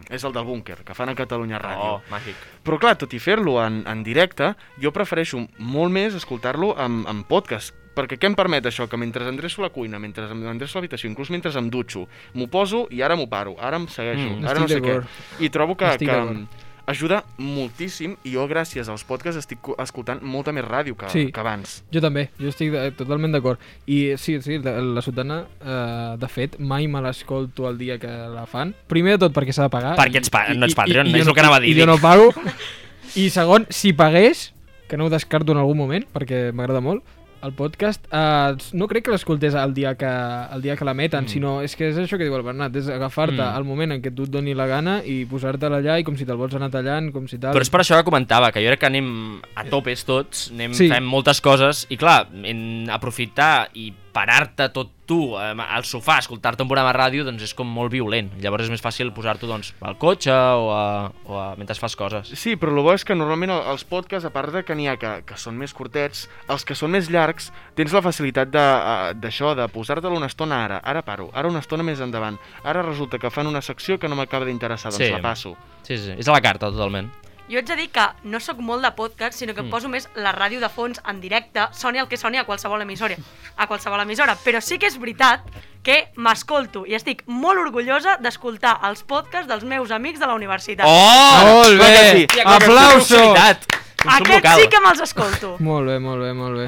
és 0.10 0.26
el 0.28 0.34
del 0.36 0.48
búnquer, 0.50 0.82
que 0.84 0.98
fan 0.98 1.14
a 1.14 1.16
Catalunya 1.18 1.62
Ràdio. 1.62 1.98
Oh, 1.98 2.02
màgic. 2.12 2.36
Però 2.66 2.80
clar, 2.82 2.98
tot 3.00 3.14
i 3.14 3.22
fer-lo 3.24 3.60
en, 3.64 3.84
en 3.88 4.04
directe, 4.04 4.54
jo 4.82 4.92
prefereixo 4.96 5.46
molt 5.62 5.94
més 5.94 6.18
escoltar-lo 6.18 6.74
en, 6.82 7.04
en 7.08 7.22
podcast, 7.30 7.76
perquè 7.98 8.20
què 8.22 8.30
em 8.30 8.36
permet 8.38 8.66
això? 8.70 8.86
Que 8.90 8.98
mentre 9.00 9.26
endreço 9.30 9.64
la 9.64 9.72
cuina, 9.74 9.98
mentre 9.98 10.28
endreço 10.30 10.78
l'habitació, 10.78 11.10
inclús 11.10 11.32
mentre 11.34 11.50
em 11.58 11.70
dutxo, 11.74 12.04
m'ho 12.38 12.46
poso 12.54 12.86
i 12.94 13.02
ara 13.02 13.16
m'ho 13.18 13.26
paro, 13.32 13.56
ara 13.58 13.80
em 13.82 13.88
segueixo, 13.90 14.36
Mm. 14.36 14.46
ara 14.46 14.60
no 14.62 14.68
sé 14.70 14.82
què. 14.82 15.00
I 15.40 15.50
trobo 15.50 15.78
que, 15.78 15.90
Estic 15.96 16.10
que. 16.10 16.66
Ajuda 16.88 17.22
moltíssim 17.38 18.14
i 18.24 18.32
jo 18.34 18.46
gràcies 18.48 18.88
als 18.90 19.04
podcasts 19.08 19.42
estic 19.42 19.60
co- 19.62 19.76
escoltant 19.84 20.22
molta 20.24 20.54
més 20.56 20.64
ràdio 20.66 20.96
que, 20.98 21.10
Sí. 21.12 21.26
que 21.32 21.40
abans. 21.40 21.84
Jo 21.92 22.00
també, 22.02 22.30
jo 22.40 22.48
estic 22.50 22.72
de, 22.72 22.92
totalment 22.96 23.34
d'acord. 23.36 23.60
I 23.86 24.16
sí, 24.18 24.38
sí, 24.42 24.58
la, 24.64 24.78
la 24.82 25.02
sotana, 25.04 25.42
eh, 25.62 26.16
de 26.18 26.28
fet, 26.32 26.58
mai 26.60 26.88
me 26.88 27.02
l'escolto 27.04 27.68
el 27.70 27.78
dia 27.78 28.00
que 28.00 28.08
la 28.08 28.46
fan. 28.48 28.74
Primer 28.88 29.18
de 29.18 29.26
tot 29.28 29.34
perquè 29.36 29.52
s'ha 29.52 29.68
de 29.68 29.74
pagar. 29.74 29.96
Perquè 30.00 30.18
ets 30.24 30.30
pa- 30.32 30.48
no 30.54 30.66
ets 30.66 30.76
Patreon, 30.76 31.12
jo 31.12 31.18
és 31.18 31.28
el 31.28 31.34
que 31.34 31.44
anava 31.44 31.58
a 31.58 31.60
dir, 31.60 31.76
I 31.76 31.80
jo 31.82 31.86
no 31.86 31.98
pago. 32.00 32.32
I 33.16 33.30
segon, 33.30 33.66
si 33.70 33.94
pagués, 33.94 34.54
que 34.88 34.96
no 34.98 35.06
ho 35.06 35.10
descarto 35.10 35.52
en 35.52 35.58
algun 35.58 35.78
moment, 35.78 36.06
perquè 36.14 36.54
m'agrada 36.54 36.80
molt, 36.82 37.04
el 37.44 37.54
podcast, 37.54 38.06
eh, 38.12 38.56
no 38.74 38.88
crec 38.88 39.06
que 39.06 39.12
l'escoltés 39.12 39.54
el 39.54 39.74
dia 39.74 39.96
que, 39.96 40.10
el 40.54 40.62
dia 40.62 40.76
que 40.76 40.86
l'emeten, 40.86 41.26
mm. 41.26 41.28
sinó 41.30 41.62
és 41.62 41.76
que 41.76 41.90
és 41.92 41.98
això 42.02 42.18
que 42.18 42.26
diu 42.26 42.36
el 42.36 42.44
Bernat, 42.44 42.76
és 42.76 42.88
agafar-te 42.90 43.38
Mm. 43.38 43.56
al 43.58 43.64
moment 43.64 43.92
en 43.94 44.02
què 44.02 44.14
tu 44.16 44.24
et 44.24 44.30
doni 44.34 44.54
la 44.58 44.66
gana 44.68 45.02
i 45.06 45.26
posar-te-la 45.26 45.78
allà 45.78 46.00
i 46.00 46.04
com 46.04 46.18
si 46.18 46.26
te'l 46.26 46.38
vols 46.38 46.56
anar 46.56 46.72
tallant, 46.74 47.12
com 47.14 47.28
si 47.28 47.38
tal... 47.38 47.54
Però 47.54 47.62
és 47.62 47.70
per 47.70 47.82
això 47.82 47.96
que 48.00 48.04
comentava, 48.08 48.52
que 48.52 48.62
jo 48.64 48.68
crec 48.74 48.80
que 48.80 48.90
anem 48.90 49.42
a 49.56 49.64
topes 49.70 50.04
tots, 50.06 50.50
anem, 50.52 50.74
Sí. 50.74 50.90
fem 50.90 51.04
moltes 51.06 51.42
coses, 51.42 51.86
i 51.90 51.98
clar, 51.98 52.28
en 52.44 52.90
aprofitar 52.90 53.70
i 53.74 53.94
parar-te 54.14 54.70
tot 54.74 54.90
tu 55.08 55.36
eh, 55.40 55.54
al 55.56 55.86
sofà, 55.88 56.18
escoltar-te 56.20 56.64
un 56.64 56.68
programa 56.70 56.92
de 56.92 56.98
ràdio, 56.98 57.24
doncs 57.24 57.44
és 57.46 57.54
com 57.56 57.68
molt 57.70 57.92
violent. 57.94 58.30
Llavors 58.44 58.66
és 58.66 58.72
més 58.74 58.82
fàcil 58.84 59.12
posar-t'ho 59.16 59.48
doncs, 59.48 59.74
al 59.82 59.96
cotxe 60.02 60.32
o, 60.34 60.66
a, 60.74 61.12
o 61.26 61.38
a, 61.40 61.46
mentre 61.60 61.78
fas 61.80 61.96
coses. 61.96 62.32
Sí, 62.36 62.56
però 62.60 62.74
el 62.76 62.82
bo 62.84 62.94
és 62.94 63.06
que 63.08 63.16
normalment 63.16 63.54
el- 63.56 63.64
els 63.72 63.86
podcasts, 63.88 64.26
a 64.28 64.34
part 64.36 64.52
de 64.52 64.64
que 64.68 64.76
n'hi 64.76 64.88
ha 64.92 64.98
que, 65.00 65.14
que 65.28 65.38
són 65.40 65.56
més 65.58 65.74
curtets, 65.74 66.26
els 66.50 66.66
que 66.68 66.76
són 66.76 66.92
més 66.92 67.08
llargs, 67.14 67.52
tens 67.78 67.94
la 67.96 68.02
facilitat 68.04 68.52
de, 68.52 68.60
eh, 68.60 69.14
d'això, 69.22 69.54
de 69.56 69.70
posar-te'l 69.72 70.18
una 70.18 70.28
estona 70.28 70.64
ara, 70.66 70.82
ara 70.84 71.02
paro, 71.08 71.30
ara 71.34 71.48
una 71.48 71.60
estona 71.64 71.84
més 71.88 72.02
endavant, 72.04 72.36
ara 72.64 72.82
resulta 72.84 73.18
que 73.22 73.32
fan 73.32 73.48
una 73.48 73.62
secció 73.62 74.00
que 74.00 74.10
no 74.10 74.16
m'acaba 74.20 74.46
d'interessar, 74.46 74.92
doncs 74.92 75.06
Sí. 75.06 75.12
la 75.14 75.22
passo. 75.22 75.56
Sí, 75.84 75.98
sí, 75.98 76.12
és 76.18 76.28
a 76.28 76.34
la 76.36 76.42
carta, 76.42 76.68
totalment. 76.72 77.08
Jo 77.50 77.58
haig 77.62 77.66
de 77.70 77.76
dir 77.80 77.90
que 77.96 78.04
no 78.28 78.40
sóc 78.44 78.58
molt 78.60 78.84
de 78.84 78.92
podcast, 78.92 79.38
sinó 79.40 79.54
que 79.56 79.62
Mm. 79.64 79.70
poso 79.72 79.88
més 79.88 80.10
la 80.16 80.34
ràdio 80.36 80.60
de 80.60 80.68
fons 80.70 81.00
en 81.08 81.22
directe, 81.22 81.68
soni 81.72 82.00
el 82.00 82.08
que 82.10 82.18
soni 82.18 82.38
a 82.38 82.44
qualsevol 82.44 82.82
emissora, 82.82 83.16
a 83.56 83.68
qualsevol 83.68 84.02
emissora. 84.02 84.36
Però 84.44 84.60
sí 84.62 84.78
que 84.78 84.88
és 84.88 84.98
veritat 85.00 85.42
que 85.84 86.10
m'escolto 86.18 86.86
i 86.86 86.94
estic 86.96 87.24
molt 87.28 87.60
orgullosa 87.60 88.18
d'escoltar 88.20 88.80
els 88.90 89.04
podcasts 89.04 89.48
dels 89.48 89.64
meus 89.64 89.92
amics 89.92 90.20
de 90.20 90.28
la 90.28 90.34
universitat. 90.36 90.86
Oh! 90.86 91.64
Molt 91.64 91.80
bé! 91.80 92.28
sí. 92.30 92.40
Aplauso! 92.44 93.34
Aquests 93.34 94.56
sí 94.60 94.68
que 94.70 94.80
me'ls 94.84 95.00
escolto. 95.02 95.56
Molt 95.64 95.88
bé, 95.88 96.00
molt 96.00 96.22
bé, 96.22 96.34
molt 96.34 96.58
bé. 96.58 96.68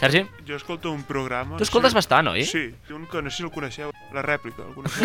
Sergi, 0.00 0.22
Jo 0.48 0.56
escolto 0.56 0.90
un 0.92 1.02
programa... 1.04 1.58
tu 1.58 1.62
escoltes 1.62 1.92
sí. 1.92 1.94
bastant, 1.94 2.28
oi? 2.28 2.44
Sí, 2.44 2.72
un 2.90 3.06
que 3.06 3.20
no 3.20 3.30
sé 3.30 3.36
si 3.36 3.42
el 3.42 3.50
coneixeu, 3.50 3.90
La 4.14 4.22
Rèplica. 4.22 4.62
El 4.62 4.74
coneixeu? 4.78 5.04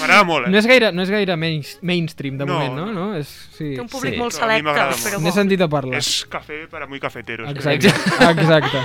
M'agrada 0.00 0.24
molt, 0.24 0.46
eh? 0.46 0.50
No 0.50 0.58
és 0.58 0.66
gaire, 0.66 0.90
no 0.92 1.02
és 1.02 1.10
gaire 1.10 1.36
main, 1.36 1.62
mainstream 1.82 2.36
de 2.38 2.44
No, 2.46 2.54
moment, 2.58 2.74
no? 2.74 2.86
no. 2.92 3.04
És, 3.16 3.28
sí. 3.56 3.74
Té 3.76 3.80
un 3.80 3.88
públic 3.88 4.14
Sí. 4.14 4.18
molt 4.18 4.32
selecte, 4.34 4.68
però. 4.72 5.20
N'he 5.22 5.32
sentit 5.32 5.60
a 5.60 5.68
parlar. 5.68 5.98
És 5.98 6.26
cafè 6.28 6.66
per 6.68 6.82
a 6.82 6.86
muy 6.86 6.98
cafeteros. 7.00 7.48
Exacte, 7.50 7.88
exacte. 8.42 8.82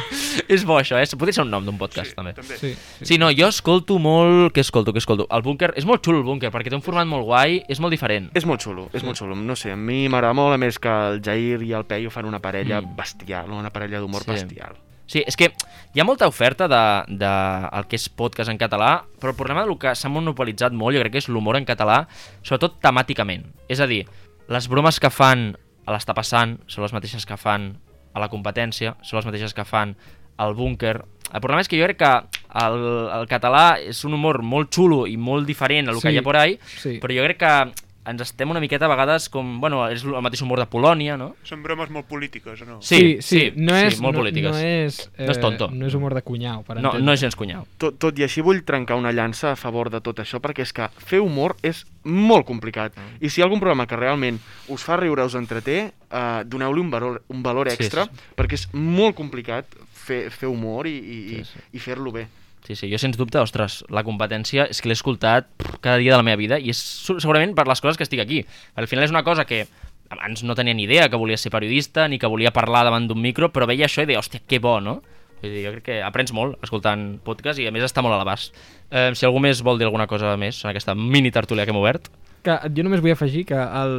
És 0.48 0.64
bo 0.66 0.78
això, 0.80 1.00
eh? 1.02 1.08
Podria 1.18 1.34
ser 1.34 1.44
un 1.46 1.52
nom 1.52 1.66
d'un 1.66 1.78
podcast, 1.78 2.12
Sí, 2.12 2.16
també. 2.16 2.34
també. 2.34 2.58
Sí, 2.58 2.74
sí. 3.00 3.06
Sí, 3.06 3.18
no, 3.18 3.32
jo 3.34 3.48
escolto 3.48 3.98
molt... 4.00 4.54
Què 4.54 4.62
escolto, 4.62 4.94
què 4.94 4.98
escolto? 5.02 5.28
El 5.32 5.42
búnquer... 5.42 5.74
És 5.76 5.86
molt 5.86 6.04
xulo 6.06 6.20
el 6.20 6.24
búnquer, 6.28 6.52
perquè 6.54 6.70
té 6.70 6.76
un 6.78 6.84
format 6.86 7.08
molt 7.08 7.26
guai, 7.26 7.64
és 7.68 7.80
molt 7.80 7.92
diferent. 7.92 8.30
És 8.38 8.46
molt 8.46 8.62
xulo, 8.62 8.90
és 8.94 9.04
molt 9.04 9.18
xulo. 9.18 9.36
No 9.36 9.56
sé, 9.56 9.72
a 9.72 9.76
mi 9.76 10.08
m'agrada 10.08 10.34
molt, 10.38 10.54
a 10.54 10.58
més 10.62 10.78
que 10.80 10.88
el 10.90 11.22
Jair 11.26 11.64
i 11.64 11.74
el 11.74 11.86
Peyu 11.90 12.10
fan 12.14 12.26
una 12.26 12.40
parella 12.40 12.82
Mm. 12.82 12.96
bestial, 12.96 13.50
una 13.52 13.72
parella 13.72 14.00
d'humor 14.00 14.22
Sí. 14.24 14.32
bestial. 14.32 14.76
Sí, 15.08 15.24
és 15.26 15.38
que 15.40 15.50
hi 15.96 16.02
ha 16.02 16.06
molta 16.06 16.28
oferta 16.28 16.68
de, 16.68 16.82
de 17.18 17.30
el 17.80 17.88
que 17.88 17.96
és 17.96 18.10
podcast 18.12 18.52
en 18.52 18.60
català, 18.60 19.06
però 19.22 19.32
el 19.32 19.38
problema 19.40 19.64
del 19.64 19.78
que 19.80 19.94
s'ha 19.96 20.12
monopolitzat 20.12 20.76
molt, 20.76 20.98
jo 20.98 21.02
crec 21.06 21.16
que 21.16 21.22
és 21.24 21.30
l'humor 21.32 21.58
en 21.60 21.66
català, 21.66 22.02
sobretot 22.44 22.78
temàticament. 22.84 23.46
És 23.72 23.80
a 23.80 23.88
dir, 23.88 24.04
les 24.52 24.68
bromes 24.68 25.00
que 25.00 25.10
fan 25.12 25.50
a 25.88 25.96
l'Està 25.96 26.14
passant 26.16 26.58
són 26.68 26.84
les 26.84 26.94
mateixes 26.96 27.26
que 27.26 27.38
fan 27.40 27.72
a 28.14 28.20
la 28.20 28.28
competència, 28.28 28.98
són 29.02 29.22
les 29.22 29.30
mateixes 29.30 29.56
que 29.56 29.64
fan 29.68 29.96
al 30.38 30.54
búnquer. 30.58 30.98
El 31.32 31.42
problema 31.42 31.64
és 31.64 31.72
que 31.72 31.80
jo 31.80 31.88
crec 31.88 31.98
que 32.04 32.12
el, 32.64 32.78
el 33.16 33.26
català 33.32 33.78
és 33.80 34.04
un 34.08 34.14
humor 34.16 34.42
molt 34.44 34.72
xulo 34.76 35.06
i 35.08 35.16
molt 35.18 35.48
diferent 35.48 35.88
a 35.90 35.96
lo 35.96 36.02
que 36.04 36.12
Sí, 36.12 36.16
hi 36.16 36.20
ha 36.20 36.24
por 36.24 36.38
ahí, 36.40 36.60
sí. 36.78 36.98
però 37.04 37.16
jo 37.16 37.24
crec 37.26 37.40
que 37.42 37.87
ens 38.08 38.22
estem 38.24 38.50
una 38.50 38.62
miqueta 38.64 38.86
a 38.86 38.90
vegades 38.90 39.28
com... 39.30 39.58
Bueno, 39.62 39.82
és 39.92 40.04
el 40.08 40.16
mateix 40.24 40.42
humor 40.42 40.62
de 40.62 40.66
Polònia, 40.72 41.18
no? 41.20 41.34
Són 41.44 41.62
bromes 41.64 41.90
molt 41.92 42.08
polítiques, 42.08 42.62
o 42.64 42.66
no? 42.66 42.78
Sí, 42.82 43.18
sí, 43.22 43.52
no 43.56 43.76
sí, 43.76 43.86
és, 43.90 44.00
molt 44.00 44.16
no, 44.16 44.22
polítiques. 44.24 44.52
No 44.56 44.58
és, 44.64 45.00
eh, 45.18 45.26
No 45.28 45.32
és 45.36 45.40
tonto. 45.44 45.68
No 45.74 45.86
és 45.90 45.94
humor 45.98 46.16
de 46.16 46.22
cunyau, 46.24 46.64
per 46.64 46.78
No, 46.78 46.88
entendre. 46.90 47.04
no 47.06 47.14
és 47.14 47.20
gens 47.20 47.36
cunyau. 47.36 47.66
Tot, 47.78 47.98
tot 48.00 48.18
i 48.20 48.24
així 48.24 48.42
vull 48.42 48.64
trencar 48.64 48.96
una 48.96 49.12
llança 49.12 49.52
a 49.52 49.56
favor 49.60 49.90
de 49.92 50.00
tot 50.02 50.20
això 50.24 50.40
perquè 50.40 50.64
és 50.64 50.72
que 50.74 50.88
fer 51.04 51.20
humor 51.20 51.58
és 51.62 51.84
molt 52.08 52.46
complicat 52.48 52.96
Mm. 52.98 53.18
i 53.20 53.30
si 53.30 53.42
hi 53.42 53.44
ha 53.44 53.46
algun 53.46 53.60
programa 53.60 53.86
que 53.86 53.98
realment 54.00 54.40
us 54.70 54.82
fa 54.84 54.96
riure, 54.96 55.26
us 55.28 55.36
entreté, 55.36 55.92
eh, 56.10 56.44
doneu-li 56.46 56.80
un 56.80 56.90
valor, 56.90 57.22
un 57.28 57.44
valor 57.44 57.68
Sí, 57.70 57.76
extra 57.76 58.06
sí. 58.06 58.12
perquè 58.38 58.54
és 58.54 58.68
molt 58.74 59.16
complicat 59.16 59.66
fer, 59.92 60.30
fer 60.32 60.48
humor 60.48 60.88
i, 60.88 60.96
i, 60.98 61.20
Sí, 61.36 61.44
sí. 61.44 61.60
i 61.74 61.80
fer-lo 61.80 62.12
bé. 62.16 62.28
Sí, 62.68 62.76
sí, 62.76 62.90
jo 62.92 62.98
sens 63.00 63.16
dubte, 63.16 63.40
ostres, 63.40 63.78
la 63.88 64.02
competència 64.04 64.66
és 64.68 64.82
que 64.84 64.90
l'he 64.90 64.96
escoltat 64.98 65.46
pff, 65.56 65.78
cada 65.80 66.02
dia 66.02 66.12
de 66.12 66.18
la 66.20 66.26
meva 66.28 66.36
vida 66.36 66.58
i 66.60 66.74
és 66.74 66.80
segurament 67.08 67.54
per 67.56 67.64
les 67.70 67.80
coses 67.80 67.96
que 67.96 68.04
estic 68.04 68.20
aquí. 68.20 68.42
Al 68.76 68.90
final 68.92 69.06
és 69.06 69.14
una 69.14 69.24
cosa 69.24 69.46
que 69.48 69.62
abans 70.12 70.44
no 70.44 70.56
tenia 70.56 70.76
ni 70.76 70.84
idea 70.84 71.08
que 71.08 71.16
volia 71.16 71.40
ser 71.40 71.52
periodista 71.54 72.10
ni 72.12 72.20
que 72.20 72.28
volia 72.28 72.52
parlar 72.52 72.84
davant 72.84 73.08
d'un 73.08 73.22
micro, 73.24 73.54
però 73.56 73.70
veia 73.70 73.88
això 73.88 74.04
i 74.04 74.10
deia, 74.10 74.20
hòstia, 74.20 74.44
que 74.44 74.60
bo, 74.60 74.82
no? 74.84 74.98
Vull 75.40 75.54
dir, 75.54 75.62
jo 75.64 75.72
crec 75.78 75.86
que 75.86 75.98
aprens 76.04 76.34
molt 76.36 76.60
escoltant 76.66 77.06
podcast 77.24 77.62
i 77.64 77.68
a 77.70 77.72
més 77.72 77.86
està 77.88 78.04
molt 78.04 78.18
a 78.18 78.20
l'abast. 78.20 78.52
Eh, 78.90 79.12
si 79.16 79.28
algú 79.28 79.40
més 79.44 79.62
vol 79.64 79.80
dir 79.80 79.88
alguna 79.88 80.10
cosa 80.12 80.34
més 80.36 80.60
en 80.66 80.72
aquesta 80.74 80.96
mini 80.98 81.32
tertúlia 81.32 81.64
que 81.64 81.72
hem 81.72 81.80
obert. 81.80 82.10
Que 82.44 82.58
jo 82.68 82.84
només 82.84 83.00
vull 83.00 83.14
afegir 83.16 83.46
que 83.48 83.60
el, 83.60 83.96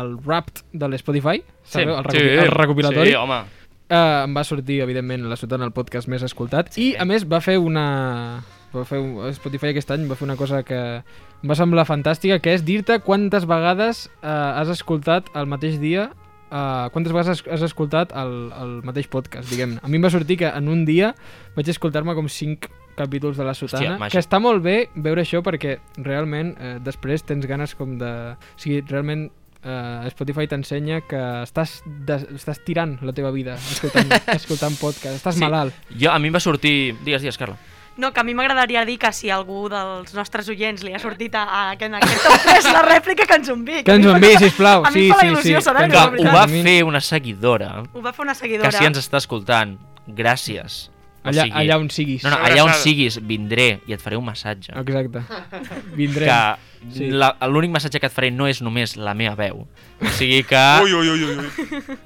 el 0.00 0.16
Wrapped 0.24 0.64
de 0.72 0.88
l'Spotify, 0.88 1.42
sabeu? 1.64 1.98
el, 1.98 2.08
sí, 2.08 2.24
recopi 2.24 2.46
el 2.46 2.54
recopilatori, 2.54 3.12
Sí, 3.12 3.18
home. 3.20 3.42
Eh, 3.88 4.24
em 4.24 4.34
va 4.36 4.44
sortir, 4.44 4.80
evidentment, 4.82 5.24
la 5.30 5.36
sotana 5.36 5.64
el 5.68 5.72
podcast 5.72 6.08
més 6.08 6.22
escoltat, 6.22 6.72
Sí. 6.74 6.90
i, 6.92 6.96
a 6.96 7.04
més, 7.04 7.26
va 7.28 7.40
fer 7.40 7.58
una... 7.58 8.42
Va 8.74 8.82
fer 8.84 8.98
un, 8.98 9.20
Spotify 9.36 9.68
aquest 9.70 9.92
any 9.94 10.08
va 10.10 10.16
fer 10.18 10.24
una 10.26 10.34
cosa 10.34 10.64
que 10.66 10.74
em 10.74 11.46
va 11.50 11.54
semblar 11.54 11.84
fantàstica, 11.86 12.40
que 12.42 12.54
és 12.56 12.64
dir-te 12.66 12.96
quantes 13.06 13.44
vegades 13.46 14.08
eh, 14.22 14.26
has 14.26 14.68
escoltat 14.68 15.30
el 15.34 15.46
mateix 15.46 15.78
dia 15.80 16.10
Uh, 16.54 16.86
quantes 16.92 17.10
vegades 17.10 17.28
has, 17.32 17.40
has 17.50 17.62
escoltat 17.66 18.12
el, 18.14 18.52
el 18.62 18.74
mateix 18.86 19.08
podcast, 19.10 19.48
diguem-ne. 19.50 19.80
A 19.82 19.88
mi 19.90 19.96
em 19.98 20.04
va 20.04 20.10
sortir 20.12 20.36
que 20.38 20.46
en 20.46 20.68
un 20.70 20.84
dia 20.86 21.08
vaig 21.56 21.66
escoltar-me 21.72 22.14
com 22.14 22.28
5 22.30 22.68
capítols 22.94 23.40
de 23.40 23.46
la 23.48 23.54
sotana, 23.58 23.96
màgic. 23.98 24.12
que 24.12 24.22
està 24.22 24.38
molt 24.38 24.62
bé 24.62 24.74
veure 24.94 25.24
això 25.24 25.40
perquè 25.42 25.80
realment 26.04 26.52
eh, 26.60 26.76
després 26.84 27.24
tens 27.26 27.48
ganes 27.50 27.74
com 27.74 27.96
de... 27.98 28.10
O 28.36 28.60
sigui, 28.60 28.84
realment 28.86 29.24
eh, 29.64 30.08
Spotify 30.12 30.46
t'ensenya 30.46 31.00
que 31.08 31.20
estàs, 31.42 31.80
de, 31.86 32.20
estàs 32.36 32.60
tirant 32.64 32.98
la 33.02 33.12
teva 33.12 33.30
vida 33.34 33.54
escoltant, 33.56 34.12
escoltant 34.38 34.76
podcast, 34.80 35.16
estàs 35.20 35.34
Sí. 35.38 35.40
malalt. 35.44 35.74
Jo, 35.90 36.10
a 36.12 36.18
mi 36.18 36.28
em 36.28 36.34
va 36.34 36.40
sortir... 36.40 36.94
Digues, 37.04 37.22
digues, 37.22 37.38
Carla. 37.38 37.56
No, 37.96 38.08
que 38.12 38.18
a 38.18 38.24
mi 38.26 38.34
m'agradaria 38.34 38.84
dir 38.84 38.96
que 38.98 39.12
si 39.14 39.28
algú 39.30 39.68
dels 39.70 40.14
nostres 40.16 40.48
oients 40.50 40.82
li 40.82 40.92
ha 40.94 40.98
sortit 40.98 41.34
a, 41.38 41.44
a 41.44 41.60
aquest, 41.76 41.94
a 41.94 42.00
aquest 42.02 42.24
top 42.24 42.40
3 42.48 42.64
la 42.74 42.82
rèplica, 42.82 43.26
que 43.30 43.36
ens 43.38 43.48
ho 43.48 43.54
enviï. 43.54 43.84
Que 43.86 43.94
ens 43.94 44.06
enviï, 44.10 44.32
sisplau. 44.42 44.82
A 44.82 44.90
mi 44.90 45.04
Sí, 45.04 45.04
em 45.06 45.12
fa 45.14 45.20
sí, 45.20 45.26
la 45.26 45.30
il·lusió 45.32 45.60
sí, 45.60 45.64
saber 45.68 45.84
que 45.84 45.90
Que 45.92 46.00
la 46.00 46.08
ens 46.10 46.24
ho 46.26 46.34
va 46.34 46.48
fer 46.48 46.82
una 46.84 47.00
seguidora 47.00 47.68
Ho 47.92 48.02
va 48.02 48.12
fer 48.12 48.24
una 48.26 48.34
que 48.34 48.40
seguidora. 48.40 48.72
si 48.72 48.84
ens 48.84 48.98
està 48.98 49.18
escoltant, 49.22 49.76
gràcies. 50.08 50.90
O 51.24 51.28
Allà, 51.32 51.46
sigui, 51.46 51.56
allà 51.56 51.78
on 51.80 51.88
siguis. 51.88 52.22
No, 52.22 52.30
no, 52.34 52.36
allà 52.44 52.64
on 52.66 52.74
siguis, 52.76 53.16
vindré 53.24 53.80
i 53.88 53.94
et 53.96 54.00
faré 54.02 54.16
un 54.20 54.26
massatge. 54.26 54.74
Exacte. 54.76 55.22
Vindrem. 55.96 56.28
Que 56.28 56.72
Sí. 56.84 57.06
l'únic 57.48 57.70
massatge 57.72 57.96
que 57.98 58.06
et 58.10 58.12
faré 58.12 58.28
no 58.30 58.44
és 58.46 58.58
només 58.60 58.92
la 59.00 59.14
meva 59.16 59.32
veu. 59.38 59.62
O 60.04 60.10
sigui 60.18 60.42
que... 60.44 60.60
Ui, 60.84 60.92
ui, 60.92 61.08
ui, 61.08 61.24
ui. 61.24 61.96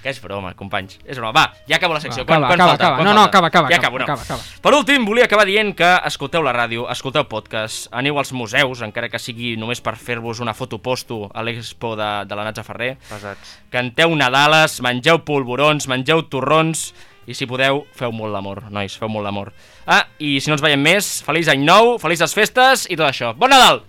Que 0.00 0.08
és 0.14 0.20
broma, 0.22 0.52
companys. 0.54 1.00
És 1.04 1.18
broma. 1.18 1.32
Va, 1.34 1.42
ja 1.66 1.76
acabo 1.80 1.96
la 1.96 2.00
secció. 2.00 2.22
Va, 2.24 2.36
acaba, 2.36 2.46
acaba, 2.54 2.68
falta? 2.70 2.84
acaba. 2.84 2.96
Quant 3.00 3.08
No, 3.08 3.12
no, 3.12 3.20
falta? 3.24 3.28
acaba, 3.28 3.46
acaba, 3.50 3.68
Ja 3.68 3.76
acaba, 3.80 3.88
acabo, 3.88 3.98
no. 3.98 4.04
acaba, 4.04 4.22
acaba. 4.22 4.62
Per 4.62 4.72
últim, 4.78 5.04
volia 5.04 5.24
acabar 5.26 5.44
dient 5.50 5.74
que 5.76 5.90
escolteu 6.06 6.46
la 6.46 6.54
ràdio, 6.54 6.86
escolteu 6.94 7.26
podcast, 7.26 7.88
aneu 7.90 8.16
als 8.22 8.30
museus, 8.32 8.84
encara 8.86 9.10
que 9.10 9.18
sigui 9.18 9.56
només 9.58 9.82
per 9.82 9.96
fer-vos 9.98 10.38
una 10.40 10.54
foto 10.54 10.78
posto 10.78 11.24
a 11.34 11.42
l'expo 11.42 11.96
de, 11.98 12.08
de 12.30 12.38
la 12.38 12.46
Natja 12.46 12.62
Ferrer. 12.62 12.94
Pesats. 13.10 13.58
Canteu 13.74 14.14
Nadales, 14.14 14.78
mengeu 14.80 15.24
polvorons, 15.26 15.90
mengeu 15.90 16.22
torrons 16.30 16.92
i 17.26 17.34
si 17.36 17.46
podeu, 17.46 17.84
feu 17.96 18.12
molt 18.12 18.32
l'amor, 18.32 18.64
nois, 18.72 18.96
feu 18.96 19.08
molt 19.12 19.26
l'amor. 19.26 19.52
Ah, 19.86 20.04
i 20.18 20.38
si 20.40 20.50
no 20.50 20.56
ens 20.56 20.64
veiem 20.64 20.80
més, 20.82 21.20
feliç 21.26 21.50
any 21.52 21.64
nou, 21.66 21.96
felices 22.02 22.34
festes 22.36 22.86
i 22.88 22.96
tot 22.96 23.08
això. 23.10 23.34
Bon 23.36 23.50
Nadal! 23.52 23.82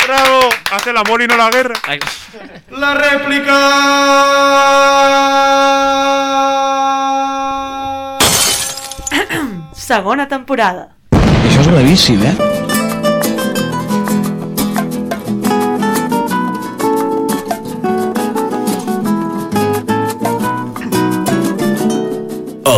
Bravo! 0.00 0.48
Hace 0.72 0.92
l'amor 0.92 1.22
i 1.22 1.28
no 1.30 1.36
la 1.38 1.50
guerra. 1.54 1.76
La 2.72 2.94
rèplica! 2.98 3.58
Segona 9.74 10.26
temporada. 10.30 10.90
Això 11.18 11.60
és 11.62 11.70
gravíssim, 11.70 12.26
eh? 12.26 12.59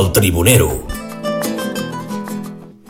El 0.03 0.11
Tribunero. 0.11 0.69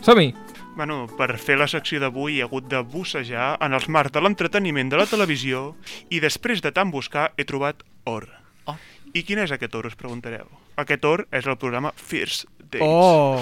Som-hi! 0.01 0.33
Bueno, 0.75 1.05
per 1.13 1.35
fer 1.37 1.59
la 1.61 1.67
secció 1.69 1.99
d'avui 2.01 2.39
he 2.39 2.45
hagut 2.47 2.65
de 2.71 2.79
bussejar 2.81 3.51
en 3.61 3.75
els 3.77 3.85
mars 3.85 4.09
de 4.15 4.23
l'entreteniment 4.23 4.89
de 4.89 4.97
la 4.97 5.05
televisió 5.05 5.61
i 6.09 6.23
després 6.23 6.63
de 6.65 6.71
tant 6.73 6.89
buscar 6.89 7.27
he 7.37 7.45
trobat 7.45 7.83
or. 8.09 8.25
Oh. 8.65 8.73
I 9.13 9.21
quin 9.27 9.43
és 9.43 9.53
aquest 9.53 9.77
or, 9.77 9.85
us 9.91 9.99
preguntareu? 9.99 10.49
Aquest 10.81 11.05
or 11.05 11.27
és 11.29 11.45
el 11.45 11.59
programa 11.61 11.93
First 11.93 12.47
Dates. 12.57 12.81
Oh! 12.81 13.37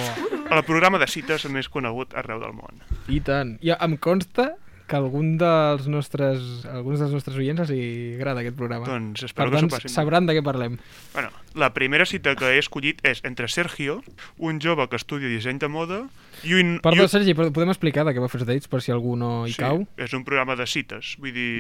El 0.52 0.66
programa 0.68 1.00
de 1.00 1.08
cites 1.08 1.48
més 1.48 1.72
conegut 1.72 2.12
arreu 2.20 2.44
del 2.44 2.52
món. 2.52 2.84
I 3.08 3.22
tant. 3.24 3.56
I 3.64 3.72
em 3.78 3.96
consta 3.96 4.50
que 4.92 5.00
algun 5.00 5.36
dels 5.40 5.88
nostres, 5.92 6.66
alguns 6.68 7.00
dels 7.00 7.14
nostres 7.16 7.38
oients 7.40 7.64
els 7.64 7.72
hi 7.72 7.84
agrada 8.18 8.44
aquest 8.44 8.58
programa. 8.60 8.90
Doncs 8.90 9.24
per 9.24 9.30
espero 9.30 9.54
que 9.56 9.80
s'ho 9.86 9.92
sabran 9.94 10.28
de 10.28 10.36
què 10.36 10.44
parlem. 10.46 10.78
Bueno, 11.14 11.32
la 11.56 11.72
primera 11.76 12.08
cita 12.10 12.36
que 12.40 12.52
he 12.52 12.60
escollit 12.60 13.00
és 13.08 13.24
entre 13.28 13.48
Sergio, 13.52 14.02
un 14.38 14.60
jove 14.64 14.90
que 14.92 15.00
estudia 15.00 15.32
disseny 15.32 15.62
de 15.64 15.72
moda, 15.72 16.02
i 16.44 16.58
un... 16.60 16.78
Perdó, 16.84 17.06
i 17.06 17.08
un... 17.08 17.14
Sergi, 17.14 17.38
però 17.38 17.52
podem 17.56 17.72
explicar 17.72 18.06
de 18.08 18.16
què 18.16 18.24
va 18.24 18.32
First 18.32 18.50
Dates 18.50 18.72
per 18.72 18.84
si 18.84 18.92
algú 18.92 19.16
no 19.20 19.46
hi 19.48 19.56
sí, 19.56 19.62
cau? 19.64 19.86
és 19.96 20.16
un 20.18 20.28
programa 20.28 20.58
de 20.60 20.68
cites, 20.68 21.16
vull 21.22 21.36
dir, 21.36 21.52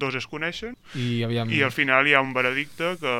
dos 0.00 0.16
es 0.16 0.26
coneixen 0.26 0.76
I 0.96 1.22
aviam... 1.26 1.50
i 1.52 1.62
al 1.62 1.74
final 1.74 2.08
hi 2.08 2.14
ha 2.16 2.22
un 2.24 2.32
veredicte 2.34 2.94
que 3.00 3.16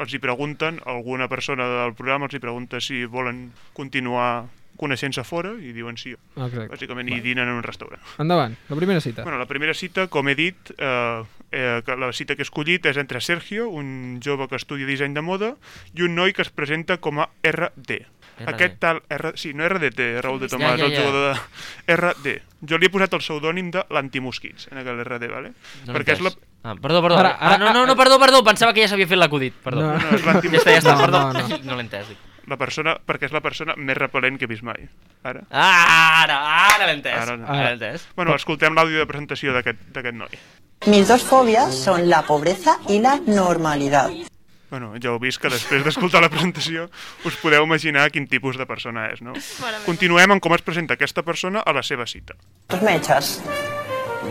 els 0.00 0.14
hi 0.14 0.20
pregunten, 0.22 0.80
alguna 0.88 1.28
persona 1.28 1.66
del 1.70 1.94
programa 1.96 2.28
els 2.28 2.36
hi 2.36 2.42
pregunta 2.42 2.80
si 2.84 3.04
volen 3.04 3.50
continuar 3.76 4.48
coneixent-se 4.80 5.22
fora 5.28 5.52
i 5.60 5.74
diuen 5.76 5.98
sí, 6.00 6.14
Ah, 6.36 6.46
Exacte. 6.48 6.68
bàsicament, 6.72 7.10
i 7.12 7.20
dinen 7.20 7.48
en 7.48 7.58
un 7.60 7.62
restaurant. 7.66 8.00
Endavant, 8.18 8.56
la 8.70 8.76
primera 8.76 9.00
cita. 9.04 9.22
Bueno, 9.22 9.38
la 9.38 9.46
primera 9.50 9.74
cita, 9.74 10.06
com 10.08 10.28
he 10.28 10.34
dit, 10.34 10.56
eh, 10.78 11.22
eh, 11.52 11.82
que 11.84 11.96
la 11.96 12.12
cita 12.12 12.36
que 12.36 12.42
he 12.42 12.48
escollit 12.48 12.86
és 12.86 12.96
entre 12.96 13.20
Sergio, 13.20 13.68
un 13.68 14.20
jove 14.24 14.48
que 14.48 14.56
estudia 14.56 14.86
disseny 14.88 15.12
de 15.14 15.20
moda, 15.22 15.54
i 15.94 16.02
un 16.06 16.14
noi 16.16 16.32
que 16.32 16.42
es 16.42 16.50
presenta 16.50 16.96
com 16.98 17.20
a 17.20 17.28
RD. 17.44 18.00
RD. 18.40 18.48
Aquest 18.48 18.78
tal... 18.80 19.02
R... 19.12 19.34
Sí, 19.36 19.52
no 19.52 19.66
RDT, 19.68 20.22
Raúl 20.24 20.40
de 20.40 20.48
Ja, 20.48 20.56
Tomàs, 20.56 20.78
ja, 20.80 20.86
el 20.86 20.94
ja. 20.94 21.00
jugador 21.02 21.36
de 21.36 21.96
RD. 21.96 22.36
Jo 22.70 22.78
li 22.80 22.86
he 22.88 22.92
posat 22.92 23.12
el 23.12 23.20
pseudònim 23.20 23.68
de 23.74 23.82
l'antimosquits, 23.92 24.68
en 24.72 24.80
aquell 24.80 25.02
RD, 25.04 25.28
vale? 25.28 25.52
No 25.86 25.92
Perquè 25.98 26.16
és 26.16 26.22
la... 26.24 26.32
Ah, 26.62 26.72
perdó, 26.76 27.02
perdó. 27.04 27.18
Ara- 27.20 27.34
ara- 27.36 27.54
ah, 27.56 27.58
no, 27.60 27.72
no, 27.72 27.84
no, 27.88 27.96
perdó, 27.96 28.18
perdó. 28.20 28.40
Pensava 28.44 28.72
que 28.76 28.80
ja 28.84 28.88
s'havia 28.88 29.08
fet 29.08 29.20
l'acudit. 29.20 29.54
Perdó. 29.64 29.80
No. 29.80 29.92
No, 30.00 30.16
és 30.16 30.24
l'antimosquits. 30.24 30.64
Ja 30.64 30.80
està, 30.80 30.92
ja 30.92 30.92
està, 30.92 30.96
No, 30.96 31.04
perdó. 31.04 31.20
no, 31.32 31.48
No, 31.48 31.58
no. 31.68 31.76
l'he 31.76 31.84
entès. 31.86 32.08
dic. 32.08 32.18
La 32.50 32.56
persona, 32.58 32.96
perquè 33.06 33.28
és 33.28 33.34
la 33.34 33.40
persona 33.44 33.76
més 33.78 33.96
repel·lent 33.96 34.38
que 34.40 34.48
he 34.48 34.50
vist 34.50 34.64
mai. 34.66 34.88
Ara. 35.22 35.44
Ara, 35.54 36.38
ara 36.74 36.88
l'he 36.88 36.96
entès. 36.98 37.14
Ara 37.14 37.36
Ara, 37.38 37.60
l'he 37.62 37.76
entès. 37.76 38.08
Bueno, 38.16 38.34
escoltem 38.34 38.74
l'àudio 38.74 38.98
de 38.98 39.06
presentació 39.06 39.54
d'aquest 39.54 39.78
d'aquest 39.94 40.18
noi. 40.18 40.34
Mis 40.90 41.06
dos 41.08 41.22
fobias 41.22 41.74
son 41.76 42.08
la 42.08 42.22
pobreza 42.26 42.78
y 42.88 42.98
la 43.00 43.20
normalidad. 43.26 44.10
Bueno, 44.70 44.94
ja 45.02 45.10
heu 45.10 45.18
vist 45.18 45.40
que 45.42 45.50
després 45.50 45.82
d'escoltar 45.82 46.22
la 46.22 46.30
presentació 46.30 46.88
us 47.26 47.36
podeu 47.42 47.64
imaginar 47.66 48.08
quin 48.14 48.26
tipus 48.30 48.56
de 48.58 48.66
persona 48.70 49.08
és, 49.10 49.20
no? 49.22 49.34
Continuem 49.86 50.30
amb 50.36 50.42
com 50.42 50.54
es 50.54 50.62
presenta 50.62 50.94
aquesta 50.94 51.22
persona 51.26 51.60
a 51.66 51.74
la 51.74 51.82
seva 51.82 52.06
cita. 52.06 52.34
¿Cuántos 52.66 52.86
me 52.86 52.96
echas? 52.96 53.42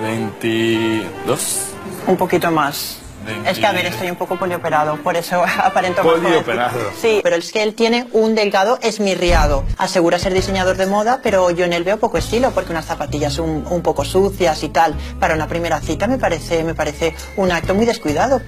22. 0.01 1.75
Un 2.07 2.17
poquito 2.17 2.51
más. 2.51 3.01
Es 3.45 3.59
que, 3.59 3.65
a 3.65 3.71
ver, 3.71 3.85
estoy 3.85 4.09
un 4.09 4.15
poco 4.15 4.37
polioperado, 4.37 4.97
por 4.97 5.15
eso 5.15 5.43
aparento 5.63 6.03
más 6.03 6.13
Polioperado. 6.13 6.79
Sí, 6.99 7.19
pero 7.23 7.35
es 7.35 7.51
que 7.51 7.63
él 7.63 7.73
tiene 7.73 8.07
un 8.13 8.35
delgado 8.35 8.79
esmirriado. 8.81 9.63
Asegura 9.77 10.19
ser 10.19 10.33
diseñador 10.33 10.77
de 10.77 10.85
moda, 10.85 11.19
pero 11.21 11.51
yo 11.51 11.65
en 11.65 11.73
él 11.73 11.83
veo 11.83 11.97
poco 11.97 12.17
estilo, 12.17 12.51
porque 12.51 12.71
unas 12.71 12.85
zapatillas 12.85 13.39
un, 13.39 13.65
un 13.69 13.81
poco 13.81 14.05
sucias 14.05 14.63
y 14.63 14.69
tal. 14.69 14.95
Para 15.19 15.35
una 15.35 15.47
primera 15.47 15.79
cita 15.81 16.07
me 16.07 16.17
parece, 16.17 16.63
me 16.63 16.75
parece 16.75 17.15
un 17.37 17.51
acto 17.51 17.75
muy 17.75 17.85
descuidado. 17.85 18.41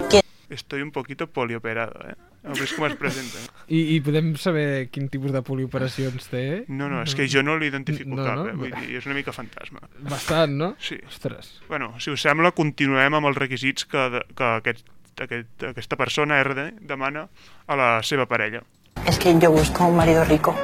Estoy 0.48 0.82
un 0.82 0.92
poquito 0.92 1.26
polioperado, 1.28 1.92
eh? 2.08 2.14
Vist 2.42 2.74
com 2.74 2.86
es 2.88 2.96
presenta? 2.98 3.38
I, 3.70 3.80
I 3.94 4.00
podem 4.02 4.32
saber 4.40 4.88
quin 4.90 5.06
tipus 5.08 5.30
de 5.30 5.42
polioperacions 5.46 6.26
té? 6.32 6.64
No, 6.68 6.88
no, 6.90 7.04
és 7.06 7.14
que 7.14 7.28
jo 7.30 7.42
no 7.46 7.54
l'identifico 7.60 8.16
No, 8.16 8.24
cap, 8.26 8.36
no? 8.40 8.48
eh? 8.50 8.56
Vull 8.58 8.72
dir, 8.74 8.96
és 8.98 9.06
una 9.06 9.14
mica 9.14 9.30
fantasma. 9.32 9.78
Bastant, 10.10 10.56
no? 10.58 10.72
Sí. 10.82 10.98
Ostres. 11.06 11.60
Bueno, 11.68 11.92
si 12.02 12.10
us 12.10 12.20
sembla, 12.26 12.50
continuem 12.50 13.14
amb 13.14 13.30
els 13.30 13.38
requisits 13.38 13.86
que, 13.86 14.08
de- 14.16 14.24
que 14.34 14.48
aquest, 14.58 14.82
aquest, 15.22 15.68
aquesta 15.70 15.96
persona, 15.96 16.42
RD, 16.42 16.80
demana 16.82 17.28
a 17.68 17.76
la 17.78 17.90
seva 18.02 18.26
parella. 18.26 18.64
Es 19.06 19.18
que 19.18 19.38
yo 19.38 19.52
busco 19.52 19.86
un 19.86 19.96
marido 19.96 20.24
rico. 20.24 20.56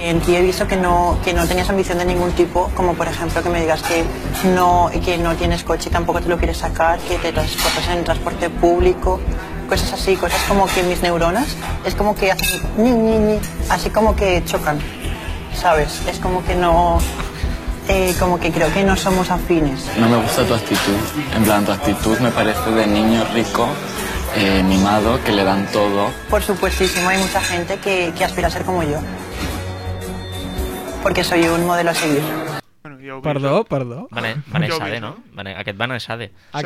En 0.00 0.18
ti 0.20 0.34
he 0.34 0.40
visto 0.42 0.66
que 0.66 0.76
no, 0.76 1.20
que 1.22 1.34
no 1.34 1.46
tenías 1.46 1.68
ambición 1.68 1.98
de 1.98 2.06
ningún 2.06 2.32
tipo, 2.32 2.70
como 2.74 2.94
por 2.94 3.06
ejemplo 3.06 3.42
que 3.42 3.50
me 3.50 3.60
digas 3.60 3.82
que 3.82 4.02
no, 4.54 4.90
que 5.04 5.18
no 5.18 5.36
tienes 5.36 5.62
coche 5.62 5.90
y 5.90 5.92
tampoco 5.92 6.20
te 6.22 6.28
lo 6.30 6.38
quieres 6.38 6.56
sacar, 6.56 6.98
que 7.00 7.18
te 7.18 7.30
transportas 7.32 7.88
en 7.88 8.02
transporte 8.04 8.48
público, 8.50 9.20
cosas 9.64 9.92
así, 9.92 10.16
cosas 10.16 10.40
como 10.48 10.66
que 10.66 10.82
mis 10.82 11.02
neuronas 11.02 11.46
es 11.84 11.94
como 11.94 12.14
que 12.14 12.32
hacen 12.32 12.60
ni, 12.76 12.90
ni, 12.90 13.18
ni, 13.18 13.38
así 13.68 13.90
como 13.90 14.14
que 14.16 14.42
chocan, 14.44 14.78
¿sabes? 15.54 16.02
Es 16.08 16.18
como 16.18 16.44
que 16.44 16.54
no, 16.54 16.98
eh, 17.88 18.14
como 18.18 18.40
que 18.40 18.50
creo 18.50 18.72
que 18.72 18.84
no 18.84 18.96
somos 18.96 19.30
afines. 19.30 19.84
No 19.98 20.08
me 20.08 20.16
gusta 20.16 20.44
tu 20.44 20.54
actitud. 20.54 20.96
En 21.36 21.44
plan, 21.44 21.64
tu 21.64 21.72
actitud 21.72 22.18
me 22.20 22.30
parece 22.30 22.70
de 22.70 22.86
niño 22.86 23.24
rico, 23.34 23.66
eh, 24.36 24.62
mimado, 24.62 25.22
que 25.24 25.32
le 25.32 25.44
dan 25.44 25.66
todo. 25.72 26.10
Por 26.30 26.42
supuestísimo, 26.42 27.08
hay 27.08 27.18
mucha 27.18 27.40
gente 27.40 27.78
que, 27.78 28.12
que 28.16 28.24
aspira 28.24 28.48
a 28.48 28.50
ser 28.50 28.64
como 28.64 28.82
yo, 28.82 28.98
porque 31.02 31.22
soy 31.24 31.46
un 31.48 31.66
modelo 31.66 31.90
a 31.90 31.94
seguir. 31.94 32.63
Ja 33.04 33.14
vist, 33.16 33.24
Perdó, 33.24 33.64
perdó. 33.64 34.08
Va, 34.14 34.20
ne 34.22 34.34
Ja 34.34 34.42
va 34.50 34.58
ho 34.58 34.60
néixer, 34.60 34.90
veig, 34.90 35.00
no? 35.02 35.10
Va 35.36 35.42
ne 35.44 35.54
aquest 35.60 35.78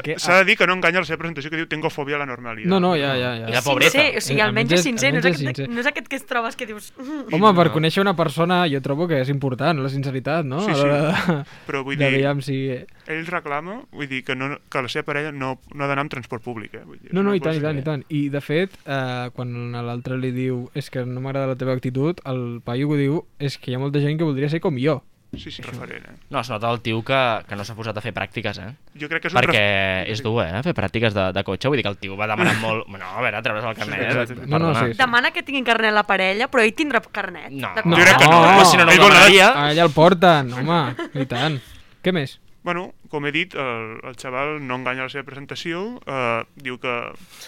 què? 0.03 0.19
S'ha 0.19 0.39
de 0.39 0.45
dir 0.45 0.57
que 0.57 0.67
no 0.67 0.75
enganya 0.75 1.01
la 1.01 1.05
seva 1.09 1.19
presentació 1.19 1.51
que 1.51 1.57
diu 1.57 1.67
tengo 1.69 1.91
fobia 1.91 2.17
a 2.17 2.19
la 2.21 2.27
normalitat. 2.27 2.71
No, 2.71 2.79
no, 2.81 2.95
ja, 2.97 3.15
ja, 3.17 3.35
ja. 3.41 3.49
La 3.49 3.63
pobreta. 3.63 3.91
Sincer, 3.93 4.17
o 4.17 4.21
sigui, 4.21 4.41
Eh, 4.41 4.45
almenys 4.45 4.73
és 4.73 4.83
sincer, 4.83 5.13
no 5.13 5.19
és, 5.19 5.25
aquest, 5.27 5.39
sincer. 5.45 5.69
no 5.69 5.81
és 5.81 5.87
aquest 5.87 6.09
que 6.09 6.17
es 6.17 6.27
trobes 6.27 6.57
que 6.57 6.67
dius... 6.67 6.93
"Mm". 6.99 7.35
Home, 7.35 7.55
per 7.55 7.71
conèixer 7.73 8.01
una 8.01 8.15
persona 8.17 8.67
jo 8.69 8.81
trobo 8.81 9.09
que 9.09 9.21
és 9.21 9.29
important, 9.29 9.79
la 9.81 9.89
sinceritat, 9.89 10.45
no? 10.45 10.61
Sí, 10.61 10.75
sí. 10.75 10.83
de- 10.85 11.45
Però 11.67 11.83
vull 11.85 11.97
dir- 11.97 12.11
veiem 12.13 12.41
si... 12.43 12.71
Ell 13.09 13.27
reclama, 13.27 13.83
vull 13.91 14.07
dir, 14.09 14.23
que, 14.25 14.35
no, 14.37 14.59
que 14.69 14.83
la 14.83 14.89
seva 14.89 15.05
parella 15.05 15.33
no, 15.33 15.59
no 15.75 15.85
ha 15.85 15.89
d'anar 15.89 16.03
amb 16.05 16.11
transport 16.11 16.43
públic, 16.45 16.75
eh? 16.75 16.83
Vull 16.85 16.99
dir, 17.01 17.13
No, 17.13 17.23
no, 17.23 17.31
una 17.31 17.37
i 17.37 17.41
tant, 17.41 17.57
i 17.57 17.61
tant, 17.61 17.79
i 17.79 17.83
tant. 17.83 18.05
I, 18.09 18.29
de 18.29 18.41
fet, 18.41 18.71
eh, 18.87 19.31
quan 19.35 19.75
a 19.75 19.83
l'altre 19.83 20.17
li 20.19 20.31
diu 20.33 20.71
és 20.75 20.91
que 20.91 21.05
no 21.05 21.21
m'agrada 21.21 21.47
la 21.49 21.57
teva 21.57 21.73
actitud, 21.73 22.21
el 22.27 22.61
paio 22.65 22.89
que 22.91 22.97
diu 22.97 23.25
és 23.39 23.57
que 23.59 23.71
hi 23.71 23.75
ha 23.75 23.79
molta 23.79 23.99
gent 24.01 24.19
que 24.19 24.25
voldria 24.25 24.49
ser 24.49 24.61
com 24.61 24.77
jo. 24.79 25.03
Sí, 25.37 25.51
sí, 25.53 25.61
referent, 25.61 26.07
eh? 26.09 26.15
No, 26.31 26.41
es 26.41 26.49
nota 26.49 26.71
el 26.73 26.81
tio 26.81 27.03
que, 27.05 27.19
que 27.47 27.55
no 27.55 27.65
s'ha 27.65 27.75
posat 27.77 27.99
a 27.99 28.01
fer 28.01 28.15
pràctiques, 28.17 28.57
eh? 28.65 28.71
Jo 28.99 29.11
crec 29.11 29.21
que 29.23 29.29
és 29.29 29.35
un 29.35 29.39
Perquè 29.43 29.61
ref- 29.61 30.13
és 30.15 30.23
dur, 30.25 30.39
eh? 30.41 30.63
Fer 30.65 30.73
pràctiques 30.75 31.13
de, 31.13 31.27
de 31.37 31.43
cotxe. 31.45 31.69
Vull 31.69 31.77
dir 31.77 31.85
que 31.85 31.93
el 31.93 31.99
tio 32.01 32.17
va 32.17 32.27
demanant 32.31 32.57
molt... 32.65 32.89
No, 32.89 33.05
a 33.05 33.21
veure, 33.21 33.43
treure's 33.45 33.67
el 33.69 33.77
carnet. 33.77 34.07
exacte. 34.09 34.35
No, 34.47 34.47
no, 34.47 34.73
perdona. 34.73 34.81
sí, 34.87 34.93
sí. 34.95 34.99
Demana 35.03 35.31
que 35.37 35.43
tinguin 35.45 35.67
carnet 35.69 35.93
la 35.93 36.07
parella, 36.09 36.49
però 36.49 36.65
ell 36.65 36.73
tindrà 36.75 37.03
carnet. 37.13 37.51
No. 37.53 37.75
No. 37.85 37.97
Jo 37.99 38.03
crec 38.09 38.17
que 38.25 38.31
no, 38.33 38.65
si 38.65 38.81
no, 38.81 38.87
no 38.89 38.91
ell 38.91 38.97
el 38.97 39.05
vol 39.05 39.13
anar- 39.13 39.29
demanaria. 39.29 39.49
Allà 39.69 39.85
el 39.85 39.93
porten, 39.93 40.53
home, 40.63 40.81
i 41.21 41.27
tant. 41.29 41.61
Què 42.03 42.13
més? 42.17 42.39
Bueno, 42.63 42.93
com 43.09 43.25
he 43.27 43.33
dit, 43.33 43.55
el, 43.55 44.01
el 44.05 44.17
xaval 44.19 44.59
no 44.67 44.77
enganya 44.81 45.07
la 45.07 45.13
seva 45.13 45.25
presentació, 45.25 46.01
eh, 46.05 46.43
diu 46.59 46.79
que 46.83 46.95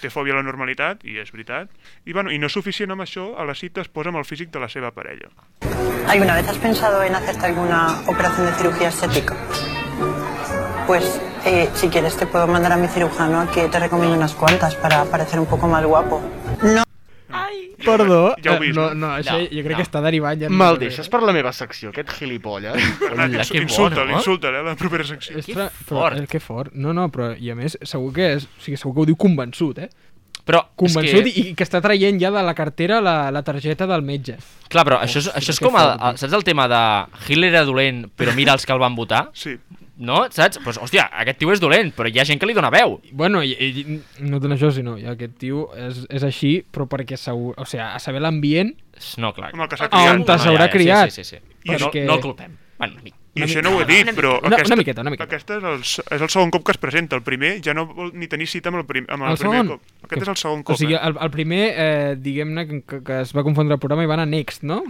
té 0.01 0.11
fòbia 0.13 0.37
a 0.37 0.41
la 0.41 0.45
normalitat, 0.47 1.03
i 1.05 1.19
és 1.21 1.33
veritat, 1.35 1.73
i, 2.07 2.15
bueno, 2.15 2.31
i 2.31 2.39
no 2.39 2.47
és 2.47 2.55
suficient 2.55 2.95
amb 2.95 3.05
això, 3.05 3.33
a 3.37 3.45
la 3.45 3.57
cita 3.59 3.83
es 3.83 3.91
posa 3.91 4.15
amb 4.15 4.23
el 4.23 4.29
físic 4.29 4.53
de 4.55 4.63
la 4.63 4.71
seva 4.71 4.93
parella. 4.95 5.29
¿Alguna 6.07 6.35
vez 6.35 6.49
has 6.49 6.59
pensado 6.59 7.03
en 7.03 7.15
hacerte 7.15 7.47
alguna 7.47 8.01
operación 8.07 8.47
de 8.47 8.53
cirugía 8.55 8.89
estética? 8.89 9.37
Pues 10.87 11.21
eh, 11.45 11.69
si 11.75 11.89
quieres 11.89 12.17
te 12.17 12.27
puedo 12.27 12.47
mandar 12.47 12.73
a 12.73 12.77
mi 12.77 12.89
cirujano 12.89 13.51
que 13.53 13.69
te 13.69 13.79
recomiende 13.79 14.17
unas 14.17 14.35
cuantas 14.35 14.75
para 14.75 15.05
parecer 15.05 15.39
un 15.39 15.47
poco 15.47 15.69
más 15.69 15.85
guapo. 15.85 16.21
No. 16.63 16.90
Ai, 17.33 17.61
Perdó, 17.85 18.35
Ja 18.43 18.53
ho 18.53 18.59
eh, 18.59 18.61
vist, 18.67 18.77
no, 18.77 18.89
no? 18.91 19.07
no, 19.07 19.13
això 19.21 19.37
No, 19.39 19.47
jo 19.47 19.63
crec 19.65 19.75
no. 19.75 19.79
que 19.79 19.87
està 19.87 20.03
derivant 20.05 20.43
ja... 20.43 20.51
Me'l 20.51 20.79
deixes 20.83 21.09
per 21.13 21.23
la 21.23 21.35
meva 21.37 21.53
secció, 21.57 21.93
aquest 21.95 22.13
gilipolles? 22.19 22.77
Bernat, 23.01 23.39
insulta'l, 23.61 24.11
eh? 24.11 24.19
insulta'l, 24.19 24.61
eh, 24.61 24.63
la 24.67 24.77
propera 24.81 25.07
secció. 25.09 25.41
Però, 25.47 25.69
fort. 25.89 26.19
eh, 26.19 26.27
que 26.31 26.41
fort. 26.43 26.75
No, 26.75 26.95
no, 26.97 27.09
però 27.15 27.33
i 27.39 27.53
a 27.53 27.59
més 27.59 27.79
segur 27.83 28.13
que 28.17 28.33
és, 28.37 28.47
o 28.47 28.65
sigui, 28.65 28.79
segur 28.81 28.95
que 28.99 29.05
ho 29.05 29.11
diu 29.13 29.19
convençut, 29.21 29.83
eh? 29.87 29.91
Però 30.51 30.63
Convençut 30.75 31.21
és 31.21 31.35
que... 31.35 31.41
i, 31.41 31.51
i 31.51 31.55
que 31.55 31.67
està 31.67 31.79
traient 31.85 32.17
ja 32.19 32.31
de 32.35 32.43
la 32.43 32.55
cartera 32.59 32.99
la, 33.05 33.17
la 33.31 33.43
targeta 33.47 33.87
del 33.87 34.03
metge. 34.03 34.39
Clar, 34.73 34.85
però 34.89 34.99
això 35.05 35.21
és, 35.21 35.29
això 35.37 35.53
és 35.55 35.61
com 35.63 35.77
el, 35.79 35.93
el, 35.95 36.17
saps 36.19 36.35
el 36.35 36.47
tema 36.47 36.67
de 36.71 36.81
Hitler 37.29 37.53
era 37.53 37.63
dolent, 37.69 38.07
però 38.17 38.35
mira 38.35 38.57
els 38.57 38.67
que 38.67 38.75
el 38.75 38.81
van 38.83 38.97
votar? 38.99 39.29
Sí. 39.37 39.57
No? 40.01 40.23
Saps? 40.33 40.59
Pues, 40.65 40.79
hòstia, 40.81 41.05
aquest 41.21 41.37
tio 41.43 41.53
és 41.53 41.61
dolent, 41.61 41.91
però 41.93 42.09
hi 42.09 42.19
ha 42.19 42.25
gent 42.25 42.41
que 42.41 42.49
li 42.49 42.55
dona 42.57 42.71
veu. 42.73 42.95
Bueno, 43.13 43.43
i, 43.45 43.53
i, 43.53 43.99
no 44.25 44.41
tant 44.41 44.55
això, 44.57 44.71
sinó 44.73 44.95
ja 44.97 45.13
aquest 45.13 45.35
tio 45.43 45.67
és, 45.77 46.07
és 46.09 46.25
així, 46.25 46.55
però 46.73 46.87
perquè 46.89 47.19
segur, 47.21 47.53
o 47.61 47.67
sigui, 47.69 47.85
a 47.85 47.99
saber 48.01 48.23
l'ambient 48.25 48.73
No, 49.21 49.31
clar. 49.37 49.53
Amb 49.55 49.63
el 49.65 49.69
que 49.69 49.77
s'ha 49.77 49.87
Ah, 49.91 49.93
criat. 49.93 50.15
on 50.17 50.25
te 50.29 50.39
s'haurà 50.41 50.67
ja, 50.67 50.73
criat. 50.73 51.11
Sí, 51.13 51.23
sí, 51.23 51.37
sí. 51.37 51.37
sí. 51.37 51.57
I 51.69 51.77
no, 51.77 51.79
perquè- 51.87 52.07
no 52.09 52.15
el 52.17 52.21
culpem. 52.25 52.57
Bueno, 52.79 52.95
una 52.97 53.03
mica. 53.03 53.17
I 53.35 53.45
això 53.47 53.61
no 53.63 53.77
ho 53.77 53.81
he 53.81 53.85
dit, 53.87 54.09
però 54.17 54.41
Una- 54.43 54.57
aquesta, 54.57 54.75
una 54.75 54.81
miqueta, 54.81 55.03
una 55.03 55.11
miqueta. 55.15 55.29
Aquest 55.31 55.51
és 55.55 55.63
el, 55.63 55.81
és 56.17 56.23
el 56.25 56.29
segon 56.29 56.51
cop 56.51 56.65
que 56.67 56.73
es 56.73 56.79
presenta. 56.83 57.15
El 57.15 57.23
primer 57.23 57.61
ja 57.63 57.73
no 57.75 57.85
vol 57.87 58.11
ni 58.19 58.27
tenir 58.27 58.49
cita 58.51 58.71
amb 58.73 58.81
el, 58.81 58.85
prim, 58.89 59.07
amb 59.09 59.23
el, 59.23 59.31
El 59.37 59.39
primer 59.39 59.61
segon? 59.61 59.69
cop. 59.77 60.05
Aquest 60.09 60.23
és 60.23 60.29
el 60.33 60.37
segon 60.37 60.63
cop, 60.65 60.75
O 60.75 60.79
sigui, 60.79 60.95
eh? 60.95 61.01
el, 61.01 61.15
el 61.21 61.31
primer, 61.31 61.63
eh, 61.77 62.17
diguem-ne, 62.19 62.67
que, 62.67 62.81
que, 62.83 63.03
que 63.07 63.21
es 63.23 63.31
va 63.37 63.45
confondre 63.47 63.75
el 63.75 63.81
programa 63.81 64.03
i 64.03 64.11
va 64.11 64.15
anar 64.19 64.27
Next, 64.27 64.63
no? 64.71 64.83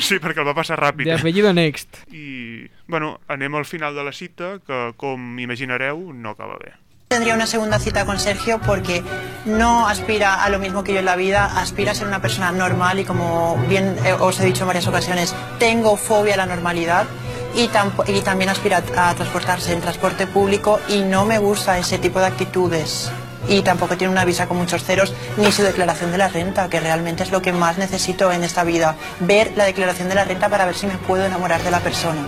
Sí, 0.00 0.18
perquè 0.18 0.42
el 0.42 0.48
va 0.50 0.54
passar 0.58 0.80
ràpid. 0.82 1.04
De 1.06 1.14
apellido 1.14 1.52
Next. 1.54 2.02
I, 2.10 2.66
bueno, 2.88 3.20
anem 3.28 3.54
al 3.54 3.64
final 3.64 3.94
de 3.94 4.02
la 4.04 4.12
cita, 4.12 4.58
que, 4.66 4.92
com 4.96 5.38
imaginareu, 5.38 6.12
no 6.12 6.30
acaba 6.34 6.58
bé. 6.58 6.72
Tendría 7.10 7.34
una 7.34 7.46
segunda 7.46 7.78
cita 7.80 8.04
con 8.06 8.20
Sergio 8.20 8.60
porque 8.64 9.02
no 9.44 9.88
aspira 9.88 10.44
a 10.44 10.48
lo 10.48 10.60
mismo 10.60 10.84
que 10.84 10.92
yo 10.92 11.00
en 11.00 11.04
la 11.06 11.16
vida, 11.16 11.44
aspira 11.60 11.90
a 11.90 11.94
ser 11.94 12.06
una 12.06 12.20
persona 12.22 12.52
normal 12.52 13.00
y 13.00 13.04
como 13.04 13.56
bien 13.68 13.96
eh, 14.04 14.12
os 14.12 14.38
he 14.40 14.44
dicho 14.44 14.62
en 14.62 14.68
varias 14.68 14.86
ocasiones, 14.86 15.34
tengo 15.58 15.96
fobia 15.96 16.34
a 16.34 16.36
la 16.36 16.46
normalidad 16.46 17.06
y, 17.54 17.70
y 18.12 18.20
también 18.20 18.50
aspira 18.50 18.82
a 18.96 19.14
transportarse 19.14 19.72
en 19.72 19.80
transporte 19.80 20.26
público 20.26 20.80
y 20.88 21.02
no 21.02 21.24
me 21.24 21.38
gusta 21.38 21.78
ese 21.78 21.98
tipo 21.98 22.20
de 22.20 22.26
actitudes. 22.26 23.10
Y 23.48 23.62
tampoco 23.62 23.96
tiene 23.96 24.12
una 24.12 24.24
visa 24.24 24.46
con 24.46 24.58
muchos 24.58 24.84
ceros 24.84 25.14
ni 25.36 25.50
su 25.50 25.62
declaración 25.62 26.12
de 26.12 26.18
la 26.18 26.28
renta, 26.28 26.68
que 26.68 26.78
realmente 26.78 27.22
es 27.22 27.30
lo 27.30 27.42
que 27.42 27.52
más 27.52 27.78
necesito 27.78 28.30
en 28.32 28.44
esta 28.44 28.64
vida. 28.64 28.96
Ver 29.20 29.52
la 29.56 29.64
declaración 29.64 30.08
de 30.08 30.14
la 30.14 30.24
renta 30.24 30.48
para 30.48 30.66
ver 30.66 30.74
si 30.74 30.86
me 30.86 30.98
puedo 30.98 31.24
enamorar 31.24 31.62
de 31.62 31.70
la 31.70 31.80
persona. 31.80 32.20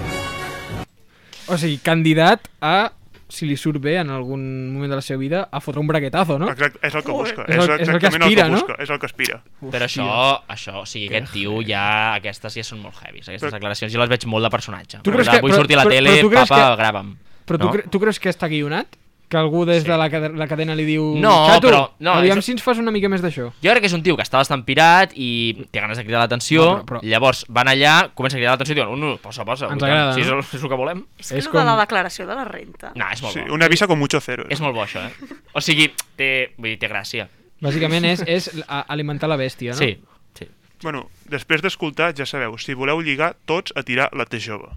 O 1.47 1.59
sigui, 1.59 1.79
candidat 1.79 2.41
a, 2.61 2.93
si 3.33 3.47
li 3.49 3.57
surt 3.57 3.81
bé 3.83 3.97
en 4.03 4.11
algun 4.13 4.43
moment 4.75 4.91
de 4.93 4.99
la 4.99 5.03
seva 5.05 5.19
vida, 5.23 5.49
a 5.51 5.61
fotre 5.65 5.81
un 5.81 5.89
braquetazo, 5.89 6.39
no? 6.39 6.51
Exacte, 6.53 6.79
és 6.87 6.95
el 6.95 7.03
que 7.07 7.13
busca. 7.17 7.47
És 7.49 7.57
el, 7.57 7.73
és 7.81 7.89
el 7.89 7.99
que 7.99 8.11
aspira, 8.11 8.47
el 8.47 8.55
que 8.61 8.73
no? 8.75 8.77
és 8.85 8.91
el 8.93 8.99
que 9.01 9.09
aspira. 9.09 9.41
Però 9.73 9.89
això, 9.89 10.07
això, 10.53 10.75
o 10.83 10.87
sigui, 10.87 11.09
aquest 11.09 11.33
tio 11.33 11.59
ja... 11.67 11.87
Aquestes 12.21 12.55
ja 12.61 12.65
són 12.69 12.83
molt 12.85 13.01
heavies, 13.03 13.27
aquestes 13.29 13.49
Però- 13.49 13.57
declaracions. 13.57 13.93
Jo 13.95 14.01
les 14.05 14.13
veig 14.13 14.27
molt 14.29 14.45
de 14.45 14.51
personatge. 14.53 15.01
Tu 15.03 15.11
creus 15.11 15.29
que- 15.29 15.41
Vull 15.41 15.51
però- 15.51 15.63
sortir 15.65 15.77
a 15.77 15.83
la 15.83 15.85
però- 15.89 15.97
tele, 15.97 16.11
però 16.11 16.21
tu 16.29 16.31
creus 16.37 16.49
papa, 16.49 16.63
que- 16.71 16.81
grava'm. 16.83 17.15
Però 17.49 17.59
tu, 17.59 17.65
no? 17.67 17.73
cre 17.73 17.89
tu 17.91 18.01
creus 18.01 18.21
que 18.23 18.31
està 18.31 18.49
guionat? 18.53 18.97
Que 19.33 19.39
algú 19.41 19.63
des 19.65 19.81
de 19.87 19.97
la, 19.97 20.11
cade 20.13 20.29
la 20.37 20.45
cadena 20.47 20.75
li 20.77 20.85
diu... 20.85 21.07
No, 21.17 21.47
Xato, 21.49 21.71
però- 21.71 21.85
no, 22.05 22.13
aviam 22.21 22.37
és- 22.37 22.45
si 22.45 22.53
ens 22.53 22.61
fas 22.63 22.77
una 22.83 22.93
mica 22.93 23.09
més 23.09 23.23
d'això. 23.25 23.47
Jo 23.65 23.71
crec 23.73 23.81
que 23.81 23.89
és 23.89 23.95
un 23.97 24.03
tio 24.05 24.13
que 24.19 24.27
està 24.27 24.37
bastant 24.43 24.61
pirat 24.69 25.15
i 25.17 25.65
té 25.73 25.81
ganes 25.81 25.97
de 25.97 26.05
cridar 26.05 26.21
l'atenció, 26.21 26.67
No, 26.67 26.75
però- 26.85 26.99
però- 27.01 27.01
llavors 27.09 27.47
van 27.49 27.71
allà, 27.73 28.11
comença 28.13 28.37
a 28.37 28.41
cridar 28.43 28.53
l'atenció 28.53 28.75
i 28.77 28.81
diuen, 28.83 28.93
no, 28.93 29.13
no, 29.15 29.17
posa, 29.25 29.47
posa. 29.49 29.71
Ens 29.73 29.83
agrada, 29.83 30.13
Si 30.13 30.21
és, 30.21 30.29
el, 30.29 30.41
és 30.45 30.61
el 30.63 30.69
que 30.69 30.77
volem. 30.77 31.01
És, 31.19 31.33
és 31.33 31.49
com... 31.49 31.63
de 31.63 31.65
la 31.65 31.79
declaració 31.81 32.27
de 32.29 32.35
la 32.37 32.45
renta. 32.45 32.93
No, 32.95 33.09
és 33.11 33.23
molt 33.25 33.33
Sí, 33.33 33.41
bo. 33.49 33.55
una 33.57 33.69
visa 33.73 33.87
con 33.89 33.99
mucho 33.99 34.21
cero. 34.21 34.45
És 34.53 34.61
molt 34.61 34.75
bo, 34.77 34.85
això, 34.85 35.01
eh? 35.09 35.41
O 35.55 35.61
sigui, 35.65 35.89
té, 36.15 36.53
vull 36.59 36.75
dir, 36.75 36.79
té 36.79 36.93
gràcia. 36.93 37.29
Bàsicament 37.63 38.05
és, 38.05 38.21
és 38.27 38.51
alimentar 38.69 39.29
la 39.33 39.37
bèstia, 39.41 39.73
no? 39.73 39.79
Sí, 39.79 39.95
sí. 40.37 40.49
Bueno, 40.83 41.07
després 41.25 41.63
d'escoltar, 41.63 42.13
ja 42.19 42.27
sabeu, 42.27 42.59
si 42.59 42.75
voleu 42.75 43.01
lligar, 43.01 43.37
tots 43.47 43.73
a 43.77 43.83
tirar 43.87 44.11
la 44.13 44.27
T 44.27 44.41
jove. 44.43 44.69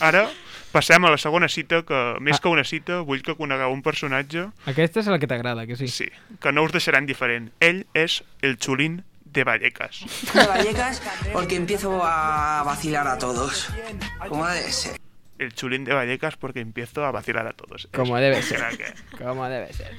Ara 0.00 0.26
passem 0.72 1.04
a 1.04 1.10
la 1.10 1.18
segona 1.18 1.48
cita, 1.48 1.82
que 1.86 2.16
més 2.20 2.36
Ah. 2.36 2.40
que 2.42 2.48
una 2.48 2.64
cita, 2.64 3.00
vull 3.06 3.22
que 3.22 3.34
conegueu 3.36 3.70
un 3.70 3.82
personatge 3.82 4.48
Aquesta 4.66 5.00
és 5.00 5.06
la 5.06 5.18
que 5.18 5.26
t'agrada, 5.28 5.66
que 5.66 5.76
sí. 5.76 5.88
sí, 5.88 6.08
que 6.40 6.52
no 6.52 6.64
us 6.64 6.72
deixarà 6.72 6.98
indiferent. 6.98 7.52
Ell 7.60 7.86
és 7.94 8.24
el 8.40 8.56
Chulín 8.58 9.04
de 9.24 9.44
Vallecas. 9.44 10.04
de 10.34 10.46
Vallecas 10.46 11.00
porque 11.32 11.56
empiezo 11.56 12.00
a 12.04 12.62
vacilar 12.64 13.06
a 13.08 13.18
todos. 13.18 13.68
Como 14.28 14.46
debe 14.46 14.70
ser. 14.72 14.96
El 15.38 15.54
Chulín 15.54 15.84
de 15.84 15.94
Vallecas 15.94 16.36
porque 16.36 16.60
empiezo 16.60 17.04
a 17.04 17.10
vacilar 17.10 17.46
a 17.46 17.52
todos. 17.52 17.88
Com 17.92 18.08
És- 18.14 18.20
debe 18.20 18.42
ser. 18.42 18.60
que- 18.76 19.24
Com 19.24 19.42
debe 19.48 19.72
ser. 19.72 19.90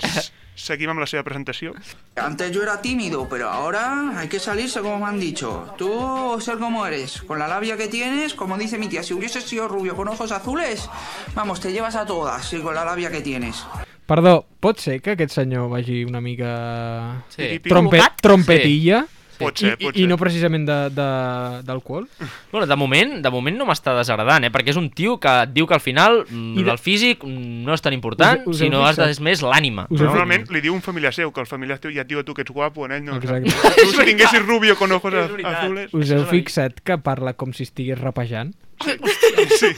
Seguim 0.56 0.92
amb 0.94 1.02
la 1.02 1.08
seva 1.10 1.24
presentació. 1.26 1.74
Antes 2.16 2.52
yo 2.54 2.62
era 2.62 2.80
tímido, 2.82 3.28
pero 3.30 3.50
ahora 3.50 4.20
hay 4.20 4.28
que 4.28 4.40
salirse 4.40 4.82
como 4.82 5.00
me 5.00 5.06
han 5.06 5.20
dicho. 5.20 5.74
Tú 5.78 6.38
ser 6.40 6.60
como 6.60 6.86
eres, 6.86 7.22
con 7.24 7.40
la 7.40 7.48
labia 7.48 7.76
que 7.76 7.88
tienes, 7.88 8.34
como 8.34 8.58
dice 8.58 8.78
mi 8.78 8.88
tía, 8.88 9.02
si 9.02 9.14
hubieses 9.14 9.44
sido 9.44 9.68
rubio 9.68 9.96
con 9.96 10.08
ojos 10.08 10.32
azules, 10.32 10.88
vamos, 11.34 11.60
te 11.60 11.72
llevas 11.72 11.96
a 11.96 12.06
todas, 12.06 12.54
y 12.54 12.60
con 12.60 12.76
la 12.76 12.86
labia 12.86 13.10
que 13.10 13.22
tienes. 13.22 13.66
Perdó, 14.06 14.46
pot 14.60 14.78
ser 14.84 15.02
que 15.02 15.16
aquest 15.16 15.32
senyor 15.32 15.70
vagi 15.72 16.04
una 16.04 16.20
mica... 16.22 17.24
Sí. 17.30 17.60
Trompe 17.64 18.02
trompetilla? 18.22 19.06
Pot 19.44 19.60
I, 19.60 19.66
ser, 19.66 19.74
i, 19.80 19.86
pot 19.86 19.96
I 19.98 20.02
ser. 20.04 20.08
no 20.10 20.18
precisament 20.18 20.66
de- 20.68 20.90
de- 20.96 21.62
d'alcohol? 21.68 22.08
Bueno, 22.52 22.66
de 22.68 22.76
moment, 22.76 23.14
de 23.24 23.30
moment 23.34 23.58
no 23.58 23.66
m'està 23.70 23.94
desagradant, 23.98 24.44
eh? 24.48 24.52
Perquè 24.54 24.70
és 24.74 24.80
un 24.80 24.90
tio 24.90 25.20
que 25.20 25.30
et 25.44 25.54
diu 25.54 25.68
que 25.68 25.74
al 25.78 25.82
final 25.84 26.24
mm, 26.30 26.58
I 26.60 26.64
de- 26.64 26.72
el 26.72 26.78
físic 26.80 27.24
no 27.28 27.74
és 27.74 27.82
tan 27.82 27.94
important, 27.94 28.42
Us- 28.48 28.56
us 28.56 28.64
sinó 28.64 28.86
has 28.88 28.98
de, 28.98 29.10
és 29.12 29.20
més 29.20 29.42
l'ànima. 29.44 29.88
Normalment 29.90 30.48
li 30.52 30.62
diu 30.62 30.74
un 30.74 30.82
familiar 30.82 31.14
seu, 31.14 31.32
que 31.32 31.42
el 31.42 31.48
familiar 31.48 31.80
teu 31.80 31.92
ja 31.94 32.02
et 32.02 32.08
diu 32.08 32.20
a 32.20 32.24
tu 32.24 32.34
que 32.34 32.42
ets 32.44 32.52
guapo, 32.52 32.86
en 32.86 32.92
ell 32.98 33.04
no. 33.06 33.18
Exacte. 33.18 33.52
Tu 33.82 33.92
si 33.92 34.06
tinguessis 34.06 34.46
rubio 34.46 34.76
con 34.76 34.92
ojos 34.92 35.14
azules... 35.14 35.94
Us 35.94 36.12
heu 36.12 36.26
fixat 36.26 36.80
que 36.84 36.98
parla 36.98 37.34
com 37.34 37.54
si 37.54 37.64
estigués 37.64 38.00
rapejant? 38.00 38.54
Sí. 38.84 39.70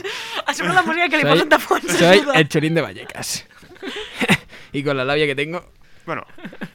A 0.46 0.54
sobre 0.54 0.72
la 0.78 0.82
música 0.82 1.08
que 1.08 1.16
li 1.18 1.22
Soy- 1.22 1.30
posen 1.32 1.48
de 1.48 1.58
fons. 1.58 1.92
Soy 1.98 2.22
el 2.34 2.48
chorín 2.48 2.74
de 2.74 2.80
Vallecas. 2.82 3.46
y 4.72 4.82
con 4.82 4.96
la 4.96 5.04
labia 5.04 5.26
que 5.26 5.34
tengo... 5.34 5.62
Bueno, 6.06 6.22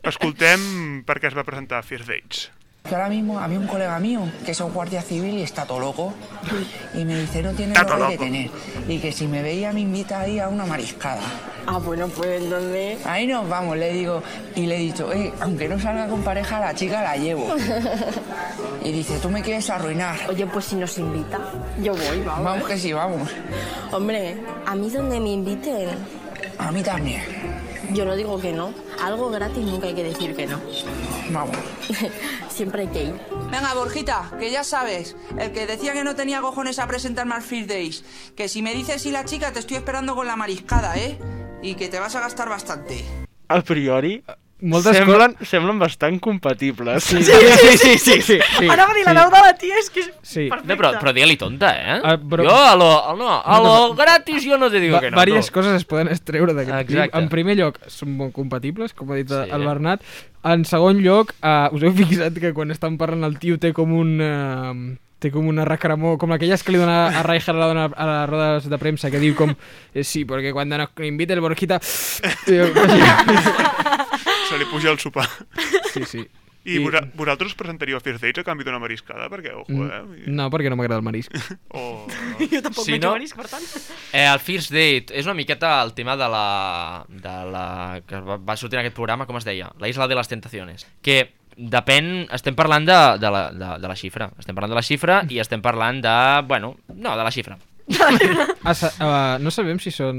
escoltem 0.04 1.04
per 1.08 1.15
què 1.23 1.30
es 1.30 1.36
va 1.38 1.45
presentar 1.47 1.80
First 1.88 2.10
Dates. 2.10 2.49
Que 2.88 2.96
ahora 2.96 3.10
mismo 3.10 3.39
había 3.39 3.60
un 3.60 3.67
colega 3.67 4.00
mío 4.00 4.22
que 4.44 4.52
es 4.52 4.60
un 4.60 4.74
guardia 4.74 5.02
civil 5.02 5.36
y 5.38 5.44
está 5.44 5.65
todo 5.65 5.80
loco. 5.80 6.13
Y 6.94 7.06
me 7.06 7.20
dice, 7.20 7.41
no 7.44 7.52
tiene 7.54 7.74
lo 7.76 8.08
que 8.10 8.17
tener. 8.17 8.50
Y 8.88 8.98
que 9.00 9.12
si 9.12 9.28
me 9.28 9.41
veía 9.41 9.72
me 9.72 9.82
invita 9.82 10.22
ahí 10.22 10.39
a 10.39 10.50
una 10.50 10.65
mariscada. 10.65 11.22
Ah, 11.67 11.78
bueno, 11.78 12.08
pues 12.08 12.50
¿dónde? 12.50 12.98
Ahí 13.06 13.28
nos 13.28 13.48
vamos, 13.48 13.78
le 13.78 13.94
digo. 13.94 14.24
Y 14.56 14.65
le 14.65 14.78
he 14.78 14.80
dicho, 14.80 15.13
"Eh, 15.13 15.32
aunque 15.41 15.70
no 15.70 15.80
salga 15.80 16.08
con 16.08 16.24
pareja, 16.24 16.60
la 16.60 16.74
chica 16.74 17.02
la 17.04 17.15
llevo. 17.17 17.48
Y 18.84 18.91
dice, 18.91 19.20
tú 19.20 19.30
me 19.30 19.44
quieres 19.44 19.70
arruinar. 19.70 20.17
Oye, 20.28 20.48
pues 20.48 20.65
si 20.65 20.76
nos 20.76 20.98
invita, 20.98 21.38
yo 21.84 21.94
voy, 21.94 22.20
vamos. 22.26 22.44
Vamos 22.44 22.67
que 22.67 22.80
sí, 22.80 22.91
vamos. 22.91 23.30
Hombre, 23.91 24.38
a 24.65 24.74
mí 24.74 24.89
donde 24.89 25.20
me 25.20 25.30
inviten, 25.30 25.89
A 26.58 26.72
mí 26.72 26.82
también. 26.82 27.22
Yo 27.93 28.06
no 28.06 28.15
digo 28.15 28.39
que 28.39 28.54
no. 28.54 28.73
Algo 29.01 29.30
gratis 29.30 29.63
nunca 29.63 29.88
hay 29.88 29.93
que 29.93 30.04
decir 30.04 30.36
que 30.36 30.47
no. 30.47 30.60
Vamos. 31.32 31.58
Siempre 32.49 32.84
hay 32.84 32.88
que 32.88 33.04
ir. 33.06 33.19
Venga, 33.51 33.73
Borjita, 33.73 34.32
que 34.39 34.51
ya 34.51 34.63
sabes, 34.63 35.15
el 35.38 35.51
que 35.51 35.67
decía 35.67 35.93
que 35.93 36.04
no 36.04 36.15
tenía 36.15 36.41
cojones 36.41 36.80
a 36.80 36.88
presentarme 36.88 37.36
al 37.36 37.41
First 37.41 37.69
Days, 37.69 38.06
que 38.36 38.47
si 38.47 38.62
me 38.62 38.73
dices 38.73 39.01
si 39.01 39.12
la 39.12 39.25
chica 39.25 39.51
te 39.51 39.60
estoy 39.60 39.77
esperando 39.77 40.15
con 40.15 40.27
la 40.27 40.36
mariscada, 40.36 40.97
¿eh? 40.97 41.17
Y 41.62 41.75
que 41.75 41.89
te 41.89 41.99
vas 41.99 42.15
a 42.15 42.21
gastar 42.21 42.49
bastante. 42.49 43.04
A 43.47 43.62
priori, 43.62 44.23
Moltes 44.62 44.93
semblen, 44.95 45.34
semblen 45.41 45.80
bastant 45.82 46.19
compatibles. 46.21 47.04
Sí, 47.04 47.24
sí, 47.24 47.32
sí, 47.34 47.78
sí, 47.78 47.97
sí, 47.97 48.21
sí, 48.21 48.38
sí. 48.60 48.67
Anava 48.69 48.91
a 48.91 48.93
dir, 48.95 49.04
la 49.08 49.12
sí. 49.12 49.17
veu 49.17 49.30
de 49.34 49.39
la 49.41 49.54
tia 49.58 49.76
és 49.82 49.89
que 49.89 50.00
és 50.04 50.12
Sí. 50.21 50.43
No, 50.50 50.56
perfecta. 50.56 50.78
però, 50.78 50.91
però 51.02 51.13
digue-li 51.17 51.38
tonta, 51.38 51.71
eh? 51.80 52.00
Ah, 52.04 52.17
però- 52.17 52.43
Jo 52.45 52.56
a 52.56 52.76
lo, 52.76 52.91
a, 53.10 53.15
no, 53.17 53.41
a 53.41 53.58
No, 53.58 53.63
lo 53.63 53.88
no. 53.89 53.93
gratis 53.95 54.45
jo 54.45 54.58
no 54.58 54.69
te 54.69 54.80
digo 54.80 54.95
Va, 54.95 55.00
que 55.02 55.10
no. 55.12 55.17
Vàries 55.17 55.47
tu. 55.47 55.54
coses 55.54 55.74
es 55.74 55.86
poden 55.86 56.08
extreure 56.10 56.54
d'aquest 56.54 56.88
clip. 56.88 57.15
En 57.15 57.30
primer 57.30 57.56
lloc, 57.58 57.78
són 57.88 58.15
molt 58.17 58.34
compatibles, 58.34 58.93
com 58.93 59.12
ha 59.12 59.15
dit 59.15 59.28
Sí. 59.28 59.34
el 59.50 59.65
Bernat. 59.65 60.02
En 60.43 60.63
segon 60.65 60.97
lloc, 61.02 61.34
uh, 61.41 61.69
us 61.74 61.82
heu 61.84 61.91
fixat 61.93 62.34
que 62.39 62.54
quan 62.54 62.69
estan 62.71 62.97
parlant 62.97 63.24
el 63.24 63.39
tio 63.39 63.58
té 63.58 63.74
com 63.74 63.91
un... 63.93 64.19
Uh, 64.21 64.95
té 65.21 65.30
com 65.30 65.45
una 65.45 65.62
recramó, 65.63 66.17
com 66.17 66.32
aquelles 66.34 66.63
que 66.65 66.71
li 66.74 66.80
dona 66.82 67.19
a 67.19 67.21
Rijkaard 67.21 67.56
a 67.56 67.60
la, 67.62 67.67
dona 67.67 67.84
a 67.93 68.06
les 68.10 68.30
rodes 68.32 68.65
de 68.71 68.78
premsa, 68.82 69.12
que 69.13 69.19
diu 69.21 69.36
com, 69.38 69.52
eh, 69.93 70.02
sí, 70.04 70.24
perquè 70.26 70.50
quan 70.52 70.65
nos 70.67 70.89
invita 71.06 71.34
el 71.38 71.41
Borjita... 71.41 71.78
Se 74.49 74.57
li 74.60 74.65
puja 74.69 74.91
el 74.91 74.99
sopar. 74.99 75.27
sí, 75.93 76.05
sí. 76.05 76.27
I, 76.63 76.75
I... 76.77 76.89
vosaltres 77.17 77.55
presentaríeu 77.57 77.97
a 77.97 78.01
First 78.05 78.21
Dates 78.21 78.43
a 78.43 78.45
canvi 78.45 78.62
d'una 78.67 78.77
mariscada? 78.77 79.25
Perquè, 79.34 79.49
ojo, 79.57 79.86
eh? 79.88 80.27
No, 80.29 80.45
perquè 80.53 80.69
no 80.69 80.77
m'agrada 80.77 80.99
el 81.01 81.05
marisc. 81.07 81.34
O... 81.73 82.05
Jo 82.51 82.62
tampoc 82.62 82.86
Sí, 82.86 82.93
menjo 82.93 83.07
no? 83.07 83.15
marisc, 83.15 83.34
per 83.39 83.47
tant. 83.49 83.65
Eh, 84.13 84.27
el 84.27 84.38
First 84.43 84.69
Date 84.75 85.15
és 85.17 85.25
una 85.25 85.34
miqueta 85.34 85.79
el 85.81 85.95
tema 85.97 86.13
de 86.19 86.27
la... 86.29 86.45
De 87.10 87.36
la 87.49 87.65
que 88.05 88.19
va, 88.21 88.38
va 88.38 88.57
sortir 88.62 88.77
en 88.77 88.84
aquest 88.86 88.97
programa, 88.99 89.25
com 89.25 89.39
es 89.41 89.47
deia? 89.47 89.71
La 89.81 89.89
Isla 89.89 90.05
de 90.07 90.19
les 90.19 90.29
Tentaciones. 90.29 90.86
Que 91.01 91.31
depèn... 91.57 92.27
Estem 92.29 92.53
parlant 92.53 92.86
de, 92.86 92.99
de, 93.25 93.31
la, 93.34 93.43
de, 93.57 93.71
de 93.81 93.89
la 93.89 93.97
xifra. 93.97 94.29
Estem 94.38 94.53
parlant 94.53 94.75
de 94.75 94.77
la 94.77 94.86
xifra 94.86 95.23
i 95.34 95.41
estem 95.41 95.65
parlant 95.65 96.03
de... 96.05 96.15
Bueno, 96.45 96.75
no, 96.93 97.17
de 97.17 97.25
la 97.25 97.34
xifra. 97.34 97.57
Ah, 98.62 98.76
uh, 98.78 99.36
no 99.41 99.50
sabem 99.50 99.80
si 99.82 99.89
són 99.94 100.17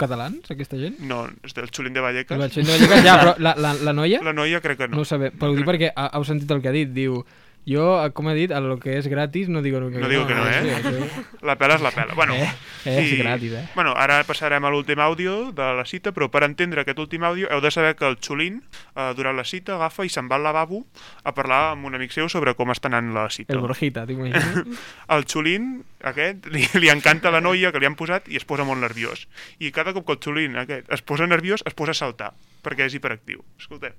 catalans, 0.00 0.50
aquesta 0.52 0.76
gent? 0.76 0.98
No, 1.08 1.22
és 1.46 1.54
del 1.56 1.70
Xulín 1.72 1.94
de 1.96 2.02
Vallecas. 2.04 2.36
El 2.36 2.42
Batxell 2.44 2.66
de 2.68 2.74
Vallecas, 2.76 3.04
ja, 3.06 3.14
però 3.22 3.34
la, 3.40 3.54
la, 3.56 3.72
la 3.88 3.94
noia? 3.96 4.20
La 4.26 4.34
noia 4.36 4.60
crec 4.60 4.82
que 4.82 4.88
no. 4.90 5.00
No 5.00 5.04
ho 5.04 5.08
sabem, 5.08 5.32
però 5.40 5.52
ho 5.52 5.56
dic 5.56 5.68
perquè 5.68 5.92
heu 5.96 6.26
sentit 6.28 6.50
el 6.52 6.60
que 6.60 6.72
ha 6.72 6.76
dit, 6.76 6.92
diu... 6.92 7.22
Jo, 7.68 7.98
com 8.16 8.30
ha 8.30 8.34
dit, 8.34 8.50
a 8.50 8.60
lo 8.64 8.78
que 8.80 8.96
és 8.98 9.06
gratis 9.10 9.50
no 9.52 9.60
digo 9.62 9.82
que 9.90 10.00
No 10.00 10.08
digo 10.08 10.26
que 10.26 10.34
no, 10.34 10.44
sí, 10.48 10.68
eh? 10.68 10.80
sí. 10.82 11.24
La 11.46 11.56
pela 11.60 11.76
és 11.76 11.82
la 11.84 11.92
pela. 11.92 12.14
Bueno, 12.14 12.34
Eh, 12.84 12.96
eh, 12.96 13.04
és 13.04 13.18
gratis, 13.18 13.52
eh? 13.52 13.66
Bueno, 13.74 13.92
ara 13.92 14.22
passarem 14.24 14.64
a 14.64 14.70
l'últim 14.72 15.00
àudio 15.04 15.52
de 15.52 15.66
la 15.76 15.84
cita, 15.84 16.14
però 16.16 16.30
per 16.32 16.46
entendre 16.46 16.80
aquest 16.80 16.98
últim 17.02 17.26
àudio 17.28 17.50
heu 17.52 17.60
de 17.60 17.70
saber 17.70 17.92
que 17.98 18.08
el 18.08 18.16
Xulín, 18.24 18.62
eh, 18.96 19.10
durant 19.18 19.36
la 19.36 19.44
cita, 19.44 19.76
agafa 19.76 20.06
i 20.08 20.12
se'n 20.12 20.30
va 20.30 20.38
al 20.40 20.46
lavabo 20.48 20.86
a 21.22 21.34
parlar 21.36 21.74
amb 21.74 21.84
un 21.84 21.98
amic 21.98 22.16
seu 22.16 22.30
sobre 22.32 22.56
com 22.56 22.72
està 22.72 22.88
anant 22.88 23.12
la 23.12 23.28
cita. 23.28 23.52
El 23.52 23.60
Borjita, 23.60 24.06
t'imagines? 24.08 24.80
el 25.16 25.28
Xulín, 25.28 25.70
aquest, 26.00 26.48
li, 26.48 26.64
li 26.80 26.88
encanta 26.88 27.28
la 27.34 27.44
noia 27.44 27.68
que 27.72 27.84
li 27.84 27.90
han 27.90 28.00
posat 28.00 28.32
i 28.32 28.40
es 28.40 28.48
posa 28.48 28.64
molt 28.64 28.80
nerviós. 28.80 29.28
I 29.60 29.74
cada 29.76 29.92
cop 29.92 30.08
que 30.08 30.16
el 30.16 30.24
Xulín 30.24 30.56
aquest, 30.56 30.88
es 30.88 31.04
posa 31.04 31.28
nerviós, 31.28 31.60
es 31.68 31.76
posa 31.76 31.92
a 31.92 32.00
saltar, 32.00 32.32
perquè 32.64 32.88
és 32.88 32.96
hiperactiu. 32.96 33.44
Escolteu, 33.60 33.92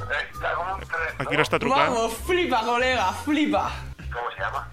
¿Está 0.00 1.22
aquí 1.24 1.36
l'està 1.36 1.58
trucant. 1.58 1.92
Vamos, 1.92 2.14
flipa, 2.26 2.62
colega, 2.64 3.12
flipa. 3.24 3.70
¿Cómo 4.12 4.30
se 4.34 4.40
llama? 4.40 4.68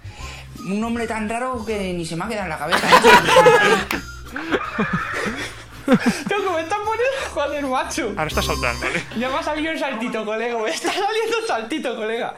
Un 0.58 0.80
nombre 0.80 1.06
tan 1.06 1.28
raro 1.28 1.64
que 1.64 1.92
ni 1.92 2.04
se 2.04 2.16
me 2.16 2.24
ha 2.24 2.28
quedado 2.28 2.44
en 2.44 2.50
la 2.50 2.58
cabeza. 2.58 2.88
Tengo, 6.28 6.52
me 6.52 6.60
están 6.62 6.80
poniendo... 6.84 7.16
Joder, 7.32 7.64
macho. 7.66 8.12
Ara 8.16 8.28
està 8.28 8.42
saltant, 8.44 8.80
vale? 8.82 9.00
Ya 9.16 9.30
me 9.30 9.38
ha 9.38 9.42
salido 9.42 9.72
un 9.72 9.78
saltito, 9.78 10.24
colega. 10.24 10.58
Me 10.58 10.70
está 10.70 10.92
saliendo 10.92 11.38
un 11.40 11.46
saltito, 11.46 11.96
colega. 11.96 12.34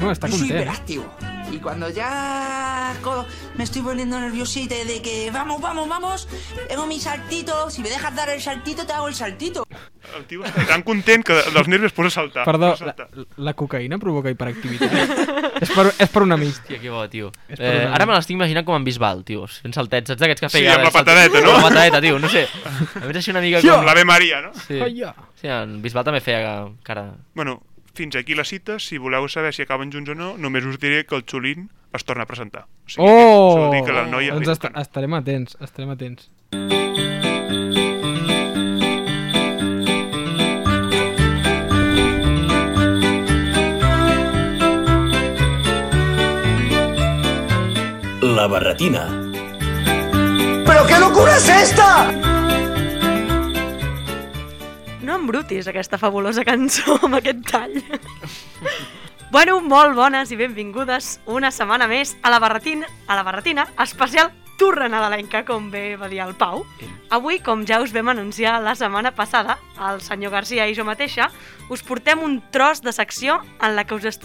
No, 0.00 0.10
està 0.10 0.28
Yo 0.28 0.38
soy 0.38 0.50
hiperactivo. 0.50 1.33
Y 1.54 1.58
cuando 1.58 1.88
ya 1.88 2.94
me 3.56 3.62
estoy 3.62 3.82
poniendo 3.82 4.18
nerviosito 4.18 4.74
de 4.74 5.00
que 5.02 5.30
vamos, 5.32 5.60
vamos, 5.60 5.88
vamos, 5.88 6.28
tengo 6.68 6.84
mi 6.86 6.98
saltito. 6.98 7.70
Si 7.70 7.80
me 7.80 7.88
dejas 7.90 8.12
dar 8.16 8.28
el 8.30 8.40
saltito, 8.40 8.84
te 8.84 8.92
hago 8.92 9.06
el 9.06 9.14
saltito. 9.14 9.64
El 10.18 10.24
tio 10.28 10.42
està 10.44 10.66
tan 10.68 10.82
content 10.84 11.22
que 11.24 11.32
dels 11.54 11.68
nervis 11.70 11.94
posa 11.96 12.10
a 12.10 12.14
saltar. 12.16 12.42
Perdó, 12.44 12.72
posa 12.74 12.84
a 12.84 12.86
la, 12.90 12.94
saltar. 12.98 13.26
la 13.38 13.54
cocaïna 13.56 13.96
provoca 14.02 14.30
hiperactivitat. 14.34 15.62
és, 15.62 15.70
per, 15.72 15.86
és 15.96 16.10
per 16.12 16.22
una 16.26 16.36
mig. 16.36 16.50
Hòstia, 16.52 16.80
que 16.82 16.90
bo, 16.92 17.04
tio. 17.08 17.30
Eh, 17.48 17.56
una- 17.86 17.94
ara 17.96 18.06
me 18.06 18.12
l'estic 18.18 18.34
imaginant 18.36 18.66
com 18.66 18.76
en 18.76 18.84
Bisbal, 18.84 19.22
tio, 19.24 19.46
fent 19.48 19.74
saltets, 19.78 20.10
saps 20.12 20.20
d'aquests 20.20 20.44
que 20.44 20.50
Sí, 20.52 20.58
feia... 20.58 20.74
amb 20.76 20.84
la 20.90 20.92
patadeta, 20.94 21.40
no? 21.40 21.54
Amb 21.54 21.62
la 21.64 21.68
patadeta, 21.70 22.02
tio, 22.04 22.18
no 22.20 22.28
sé. 22.28 22.44
A 23.00 23.06
més, 23.06 23.16
així 23.22 23.32
una 23.32 23.40
mica 23.46 23.62
Sí, 23.62 23.70
com... 23.70 23.78
amb 23.80 23.88
l'Ave 23.88 24.04
Maria, 24.04 24.42
no? 24.44 24.52
Sí. 24.66 24.82
Sí, 25.40 25.48
en 25.48 25.78
Bisbal 25.82 26.04
també 26.10 26.20
feia 26.20 26.66
cara... 26.84 27.08
Bueno, 27.34 27.62
fins 27.94 28.16
aquí 28.16 28.34
la 28.34 28.44
cita. 28.44 28.78
Si 28.78 28.98
voleu 28.98 29.28
saber 29.28 29.54
si 29.54 29.62
acaben 29.62 29.92
junts 29.92 30.10
o 30.10 30.14
no, 30.18 30.34
només 30.38 30.66
us 30.66 30.78
diré 30.82 31.04
que 31.06 31.16
el 31.16 31.24
Xulín 31.24 31.70
es 31.94 32.04
torna 32.04 32.24
a 32.24 32.30
presentar. 32.30 32.66
O 32.86 32.90
sigui, 32.90 33.06
Oh! 33.06 33.54
Això 33.54 33.60
vol 33.64 33.76
dir 33.78 33.84
que 33.86 33.96
la 33.96 34.06
noia... 34.10 34.34
Doncs 34.34 34.54
est 34.56 34.68
estarem 34.84 35.14
atents, 35.20 35.56
estarem 35.62 35.94
atents. 35.94 36.30
La 48.22 48.46
barretina. 48.46 49.06
¿Pero 50.66 50.86
qué 50.86 50.98
locura 50.98 51.36
es 51.36 51.48
esta? 51.48 51.93
No 55.34 55.40
embrutis 55.40 55.66
aquesta 55.66 55.98
fabulosa 55.98 56.44
cançó 56.46 56.94
amb 57.02 57.16
aquest 57.18 57.40
tall. 57.48 57.72
bueno, 59.34 59.56
molt 59.58 59.96
bones 59.98 60.30
i 60.30 60.36
benvingudes 60.38 61.16
una 61.26 61.50
setmana 61.50 61.88
més 61.90 62.12
a 62.22 62.30
la 62.30 62.38
barretina, 62.38 62.86
a 63.08 63.16
la 63.18 63.24
barretina 63.26 63.64
especial 63.82 64.30
Turra 64.58 64.88
Nadalenca, 64.88 65.44
com 65.44 65.70
bé 65.70 65.96
va 65.98 66.08
dir 66.08 66.20
el 66.22 66.34
Pau. 66.38 66.62
Avui, 67.14 67.40
com 67.42 67.64
ja 67.66 67.80
us 67.82 67.92
vam 67.94 68.12
anunciar 68.12 68.60
la 68.62 68.74
setmana 68.78 69.14
passada, 69.14 69.58
el 69.90 70.00
senyor 70.02 70.32
Garcia 70.34 70.68
i 70.68 70.76
jo 70.76 70.86
mateixa, 70.86 71.30
us 71.70 71.82
portem 71.82 72.22
un 72.22 72.40
tros 72.54 72.82
de 72.82 72.92
secció 72.94 73.40
en 73.60 73.74
la 73.76 73.84
que 73.84 73.94
us, 73.98 74.20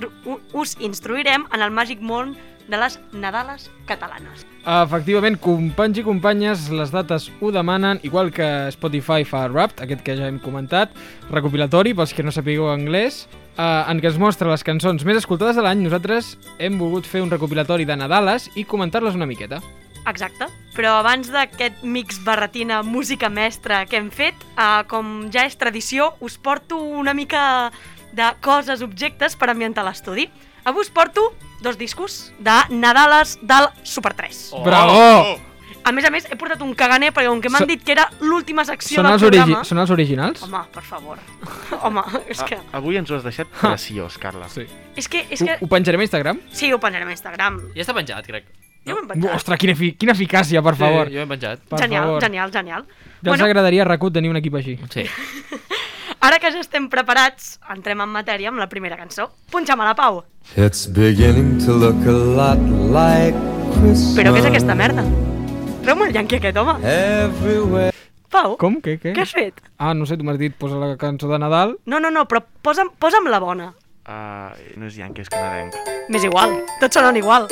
us 0.53 0.77
instruirem 0.79 1.47
en 1.53 1.65
el 1.65 1.73
màgic 1.73 2.01
món 2.01 2.37
de 2.69 2.77
les 2.77 2.99
Nadales 3.11 3.67
catalanes. 3.89 4.45
Efectivament, 4.69 5.39
companys 5.41 5.97
i 5.97 6.05
companyes, 6.05 6.67
les 6.69 6.93
dates 6.93 7.29
ho 7.41 7.51
demanen, 7.51 7.99
igual 8.05 8.29
que 8.31 8.69
Spotify 8.75 9.25
fa 9.25 9.47
Wrapped, 9.49 9.81
aquest 9.81 10.05
que 10.05 10.15
ja 10.19 10.29
hem 10.29 10.37
comentat, 10.43 10.93
recopilatori, 11.33 11.95
pels 11.97 12.13
que 12.13 12.23
no 12.23 12.33
sapigueu 12.35 12.69
anglès, 12.69 13.23
eh, 13.57 13.65
en 13.65 13.99
què 13.99 14.11
es 14.11 14.21
mostra 14.21 14.51
les 14.51 14.63
cançons 14.63 15.03
més 15.05 15.17
escoltades 15.17 15.57
de 15.57 15.65
l'any, 15.65 15.81
nosaltres 15.81 16.35
hem 16.59 16.77
volgut 16.77 17.09
fer 17.09 17.23
un 17.25 17.33
recopilatori 17.33 17.89
de 17.89 17.97
Nadales 17.97 18.51
i 18.55 18.67
comentar-les 18.69 19.17
una 19.17 19.29
miqueta. 19.29 19.63
Exacte, 20.07 20.47
però 20.75 20.95
abans 20.99 21.27
d'aquest 21.31 21.83
mix 21.83 22.21
barretina 22.23 22.81
música 22.83 23.29
mestra 23.29 23.85
que 23.85 23.97
hem 23.99 24.09
fet, 24.11 24.35
eh, 24.57 24.83
com 24.87 25.29
ja 25.33 25.43
és 25.45 25.57
tradició, 25.59 26.13
us 26.21 26.37
porto 26.37 26.77
una 26.77 27.13
mica 27.13 27.71
de 28.13 28.29
coses, 28.41 28.81
objectes 28.81 29.35
per 29.35 29.49
ambientar 29.51 29.83
l'estudi. 29.85 30.29
Avui 30.65 30.81
us 30.81 30.89
porto 30.89 31.33
dos 31.61 31.77
discos 31.77 32.31
de 32.39 32.55
Nadales 32.69 33.37
del 33.41 33.69
Super 33.83 34.13
3. 34.13 34.49
Oh! 34.53 34.63
Bravo! 34.63 35.39
A 35.87 35.93
més 35.95 36.03
a 36.05 36.09
més, 36.11 36.25
he 36.29 36.35
portat 36.37 36.59
un 36.61 36.73
caganer 36.75 37.13
perquè 37.15 37.29
com 37.31 37.39
que 37.41 37.49
m'han 37.49 37.63
So- 37.63 37.69
dit 37.69 37.81
que 37.85 37.93
era 37.93 38.09
l'última 38.19 38.65
secció 38.67 38.99
Són 38.99 39.07
del 39.09 39.19
programa... 39.23 39.61
són 39.65 39.79
els 39.79 39.89
originals? 39.95 40.43
Home, 40.43 40.59
per 40.73 40.83
favor. 40.83 41.17
Home, 41.87 42.03
és 42.27 42.41
que... 42.43 42.57
A, 42.59 42.77
avui 42.81 42.99
ens 42.99 43.09
ho 43.09 43.15
has 43.15 43.23
deixat 43.23 43.47
preciós, 43.61 44.17
Carla. 44.21 44.49
Sí. 44.51 44.67
És 44.99 45.07
que... 45.07 45.23
És 45.31 45.41
Ho, 45.41 45.45
que... 45.47 45.57
ho 45.61 45.69
penjarem 45.71 46.03
a 46.03 46.05
Instagram? 46.05 46.41
Sí, 46.51 46.73
ho 46.75 46.79
penjarem 46.83 47.07
a 47.07 47.15
Instagram. 47.15 47.61
Ja 47.77 47.85
està 47.85 47.95
penjat, 47.95 48.27
crec. 48.27 48.51
Jo 48.87 48.95
ho 48.95 49.01
hem 49.01 49.07
penjat. 49.09 49.35
Ostres, 49.35 49.59
quina, 49.61 49.73
efi 49.75 49.91
quina 49.99 50.13
eficàcia, 50.15 50.61
per 50.65 50.75
favor. 50.79 51.09
Sí, 51.09 51.17
jo 51.17 51.23
he 51.25 51.29
penjat. 51.29 51.61
Per 51.69 51.79
genial, 51.81 52.07
favor. 52.07 52.23
genial, 52.23 52.51
genial. 52.55 52.85
Ja 53.23 53.33
els 53.35 53.43
agradaria 53.43 53.83
a 53.83 53.87
RAC1 53.89 54.13
tenir 54.15 54.31
un 54.31 54.39
equip 54.39 54.55
així. 54.61 54.77
Sí. 54.93 55.05
Ara 56.25 56.39
que 56.39 56.51
ja 56.51 56.59
estem 56.59 56.89
preparats, 56.91 57.53
entrem 57.71 58.01
en 58.03 58.09
matèria 58.11 58.49
amb 58.51 58.59
la 58.59 58.67
primera 58.71 58.97
cançó. 58.99 59.29
Punxa'm 59.51 59.79
a 59.79 59.91
la 59.91 59.95
Pau. 59.95 60.23
It's 60.55 60.87
beginning 60.87 61.59
to 61.63 61.75
look 61.79 61.99
a 62.07 62.11
lot 62.11 62.59
like 62.91 63.37
Christmas. 63.79 64.17
Però 64.17 64.33
què 64.35 64.41
és 64.43 64.49
aquesta 64.49 64.75
merda? 64.75 65.05
Treu-me 65.85 66.09
el 66.09 66.15
yanqui 66.17 66.39
aquest, 66.39 66.57
home. 66.59 66.75
Everywhere. 66.83 67.93
Pau, 68.29 68.57
Com? 68.61 68.77
Què? 68.83 68.97
Què? 69.01 69.15
què 69.15 69.23
has 69.23 69.31
fet? 69.33 69.63
Ah, 69.81 69.93
no 69.97 70.05
sé, 70.05 70.17
tu 70.19 70.27
m'has 70.27 70.37
dit, 70.37 70.53
posa 70.59 70.77
la 70.77 70.91
cançó 71.01 71.31
de 71.31 71.39
Nadal. 71.41 71.77
No, 71.89 72.01
no, 72.03 72.11
no, 72.13 72.27
però 72.29 72.43
posa'm, 72.61 72.91
posa'm 73.01 73.29
la 73.31 73.39
bona. 73.41 73.71
Uh, 74.09 74.51
no 74.77 74.85
és 74.89 74.99
Yankee, 74.99 75.23
és 75.25 75.31
canadenc. 75.31 75.73
M'és 76.13 76.25
igual, 76.27 76.59
tots 76.81 76.99
sonen 76.99 77.17
igual. 77.17 77.47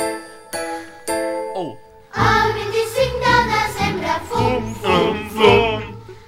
El 2.18 2.52
25 2.54 3.20
de 3.22 3.36
desembre, 3.54 4.10
fum, 4.28 4.74
fum, 4.82 5.28
fum. 5.36 5.82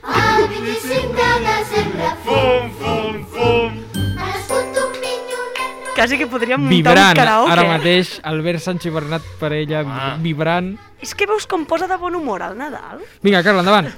El 0.06 0.48
25 0.48 1.12
de 1.18 1.30
desembre, 1.48 2.10
fum, 2.24 2.70
fum, 2.80 3.24
fum. 3.34 3.72
Ha 4.18 4.28
nascut 4.30 4.78
un 4.84 4.92
minyonet. 5.00 5.94
Quasi 5.96 6.18
que 6.18 6.26
podríem 6.26 6.60
muntar 6.60 6.94
Vibrant, 6.94 7.10
un 7.10 7.16
karaoke. 7.24 7.52
ara 7.52 7.64
mateix, 7.64 8.20
Albert 8.22 8.60
Sánchez 8.60 8.92
Bernat 8.92 9.22
per 9.40 9.52
ella, 9.52 9.80
Ah. 9.86 10.16
vibrant. 10.20 10.78
És 11.00 11.14
que 11.14 11.26
veus 11.26 11.46
com 11.46 11.64
posa 11.66 11.86
de 11.88 11.96
bon 11.96 12.14
humor 12.14 12.42
al 12.42 12.56
Nadal? 12.56 13.00
Vinga, 13.22 13.42
Carla, 13.42 13.60
endavant. 13.60 13.88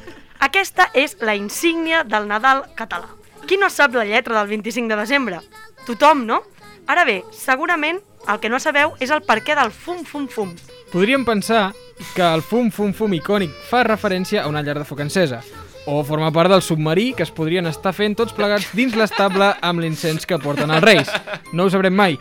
Aquesta 0.41 0.91
és 0.95 1.17
la 1.21 1.35
insígnia 1.37 2.03
del 2.05 2.27
Nadal 2.27 2.65
català. 2.75 3.07
Qui 3.47 3.57
no 3.57 3.69
sap 3.71 3.95
la 3.95 4.05
lletra 4.05 4.39
del 4.39 4.49
25 4.49 4.89
de 4.89 4.97
desembre? 4.97 5.41
Tothom, 5.87 6.25
no? 6.27 6.43
Ara 6.87 7.05
bé, 7.05 7.25
segurament 7.33 8.01
el 8.29 8.39
que 8.41 8.49
no 8.49 8.59
sabeu 8.61 8.95
és 9.01 9.11
el 9.11 9.21
perquè 9.23 9.55
del 9.55 9.71
fum 9.73 10.05
fum 10.05 10.29
fum. 10.29 10.55
Podríem 10.93 11.25
pensar 11.25 11.73
que 12.15 12.23
el 12.23 12.43
fum 12.43 12.71
fum 12.71 12.93
fum 12.97 13.13
icònic 13.17 13.53
fa 13.71 13.83
referència 13.87 14.43
a 14.43 14.49
una 14.51 14.63
llar 14.63 14.79
de 14.79 14.85
foc 14.89 15.01
encesa, 15.05 15.41
o 15.87 16.03
forma 16.05 16.31
part 16.33 16.51
del 16.51 16.63
submarí 16.63 17.13
que 17.17 17.25
es 17.27 17.33
podrien 17.35 17.67
estar 17.67 17.95
fent 17.97 18.17
tots 18.19 18.35
plegats 18.37 18.69
dins 18.77 18.95
l'estable 18.99 19.53
amb 19.61 19.83
l'incens 19.83 20.27
que 20.27 20.39
porten 20.43 20.71
els 20.71 20.85
reis. 20.85 21.11
No 21.53 21.67
ho 21.67 21.73
sabrem 21.73 21.95
mai. 21.95 22.19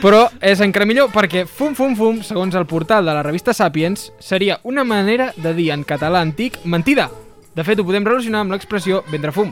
Però 0.00 0.28
és 0.40 0.60
encara 0.64 0.86
millor 0.86 1.10
perquè 1.12 1.46
fum 1.46 1.74
fum 1.76 1.96
fum, 1.98 2.20
segons 2.24 2.54
el 2.56 2.68
portal 2.70 3.04
de 3.04 3.16
la 3.16 3.24
revista 3.26 3.52
Sapiens, 3.52 4.10
seria 4.20 4.60
una 4.62 4.84
manera 4.84 5.32
de 5.36 5.54
dir 5.54 5.72
en 5.74 5.84
català 5.84 6.22
antic 6.22 6.60
mentida. 6.64 7.10
De 7.54 7.66
fet, 7.66 7.80
ho 7.80 7.84
podem 7.84 8.06
relacionar 8.06 8.44
amb 8.44 8.54
l'expressió 8.54 9.02
vendre 9.10 9.34
fum. 9.34 9.50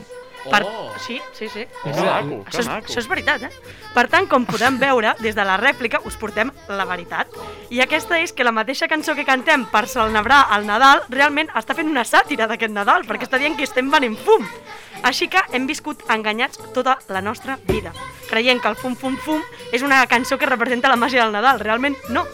Per... 0.49 0.63
Sí, 0.99 1.21
sí, 1.33 1.47
sí. 1.49 1.65
Que 1.83 1.89
És- 1.91 1.97
maco, 2.03 2.43
que 2.43 2.51
això, 2.51 2.59
és, 2.59 2.67
maco. 2.67 2.87
això 2.87 2.99
és 2.99 3.07
veritat, 3.07 3.43
eh? 3.43 3.51
Per 3.93 4.07
tant, 4.11 4.27
com 4.29 4.45
podem 4.45 4.77
veure, 4.79 5.15
des 5.19 5.35
de 5.35 5.45
la 5.45 5.55
rèplica 5.57 6.01
us 6.05 6.17
portem 6.19 6.51
la 6.67 6.85
veritat. 6.85 7.27
I 7.69 7.81
aquesta 7.81 8.19
és 8.19 8.33
que 8.33 8.43
la 8.43 8.51
mateixa 8.51 8.87
cançó 8.87 9.15
que 9.15 9.25
cantem 9.25 9.65
per 9.71 9.87
celebrar 9.87 10.47
el 10.57 10.67
Nadal 10.67 11.01
realment 11.09 11.49
està 11.55 11.73
fent 11.77 11.89
una 11.89 12.03
sàtira 12.05 12.47
d'aquest 12.47 12.73
Nadal, 12.73 13.05
perquè 13.07 13.23
està 13.29 13.39
dient 13.41 13.55
que 13.57 13.63
estem 13.63 13.89
venent 13.89 14.17
fum. 14.17 14.45
Així 15.03 15.29
que 15.31 15.39
hem 15.53 15.65
viscut 15.65 16.03
enganyats 16.11 16.59
tota 16.75 16.97
la 17.07 17.21
nostra 17.21 17.57
vida, 17.63 17.93
creient 18.29 18.59
que 18.61 18.67
el 18.67 18.75
fum 18.75 18.95
fum 18.99 19.15
fum 19.17 19.41
és 19.71 19.81
una 19.81 20.05
cançó 20.07 20.37
que 20.37 20.45
representa 20.45 20.89
la 20.89 20.97
màgia 20.99 21.23
del 21.23 21.31
Nadal. 21.31 21.59
Realment 21.63 21.95
no. 22.09 22.25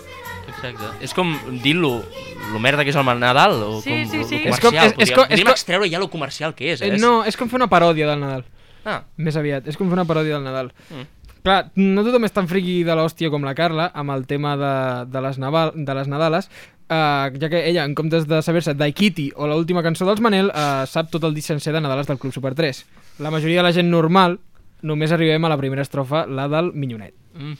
Exacte. 0.69 1.03
És 1.05 1.13
com 1.13 1.33
dir-lo, 1.63 2.03
lo 2.51 2.59
merda 2.59 2.83
que 2.83 2.89
és 2.91 2.95
el 2.95 3.05
Nadal, 3.19 3.53
o 3.63 3.81
Sí, 3.81 3.89
com 3.89 4.11
sí, 4.11 4.23
sí. 4.23 4.39
lo 4.43 4.49
És 4.53 4.59
com- 4.59 4.71
comercial. 4.71 4.85
és- 4.97 5.09
és 5.09 5.15
com- 5.15 5.25
és 5.29 5.41
com- 5.43 5.51
extreure 5.51 5.89
ja 5.89 5.99
lo 5.99 6.09
comercial 6.09 6.55
que 6.55 6.71
és, 6.73 6.81
eh? 6.81 6.93
Eh, 6.93 6.97
no, 6.97 7.23
és 7.25 7.37
com 7.37 7.49
fer 7.49 7.55
una 7.57 7.67
paròdia 7.69 8.07
del 8.07 8.19
Nadal. 8.19 8.45
Ah. 8.85 9.03
Més 9.17 9.35
aviat, 9.35 9.67
és 9.67 9.77
com 9.77 9.87
fer 9.87 9.93
una 9.93 10.05
paròdia 10.05 10.35
del 10.35 10.43
Nadal. 10.43 10.71
Mm. 10.91 11.07
Clar, 11.45 11.71
no 11.75 12.03
tothom 12.03 12.23
és 12.25 12.31
tan 12.33 12.47
friqui 12.47 12.83
de 12.83 12.95
l'hòstia 12.95 13.29
com 13.29 13.43
la 13.43 13.53
Carla 13.53 13.91
amb 13.93 14.09
el 14.11 14.25
tema 14.25 14.55
de, 14.57 15.05
de, 15.11 15.21
les, 15.21 15.37
Naval, 15.37 15.71
de 15.75 15.93
les 15.93 16.07
Nadales, 16.07 16.49
uh, 16.89 17.29
ja 17.39 17.49
que 17.49 17.67
ella, 17.69 17.83
en 17.85 17.93
comptes 17.93 18.25
de 18.27 18.41
saber-se 18.41 18.73
Daikiti 18.73 19.31
o 19.35 19.45
la 19.47 19.55
última 19.55 19.83
cançó 19.83 20.05
dels 20.07 20.21
Manel, 20.21 20.47
uh, 20.49 20.85
sap 20.87 21.11
tot 21.11 21.23
el 21.23 21.35
disc 21.35 21.47
sencer 21.47 21.71
de 21.73 21.81
Nadales 21.81 22.07
del 22.07 22.17
Club 22.17 22.33
Super 22.33 22.55
3. 22.55 22.85
La 23.19 23.29
majoria 23.29 23.57
de 23.57 23.63
la 23.63 23.73
gent 23.73 23.89
normal 23.91 24.39
només 24.81 25.11
arribem 25.11 25.45
a 25.45 25.49
la 25.49 25.57
primera 25.57 25.81
estrofa, 25.83 26.25
la 26.25 26.47
del 26.47 26.73
Minyonet. 26.73 27.13
Mm. 27.35 27.53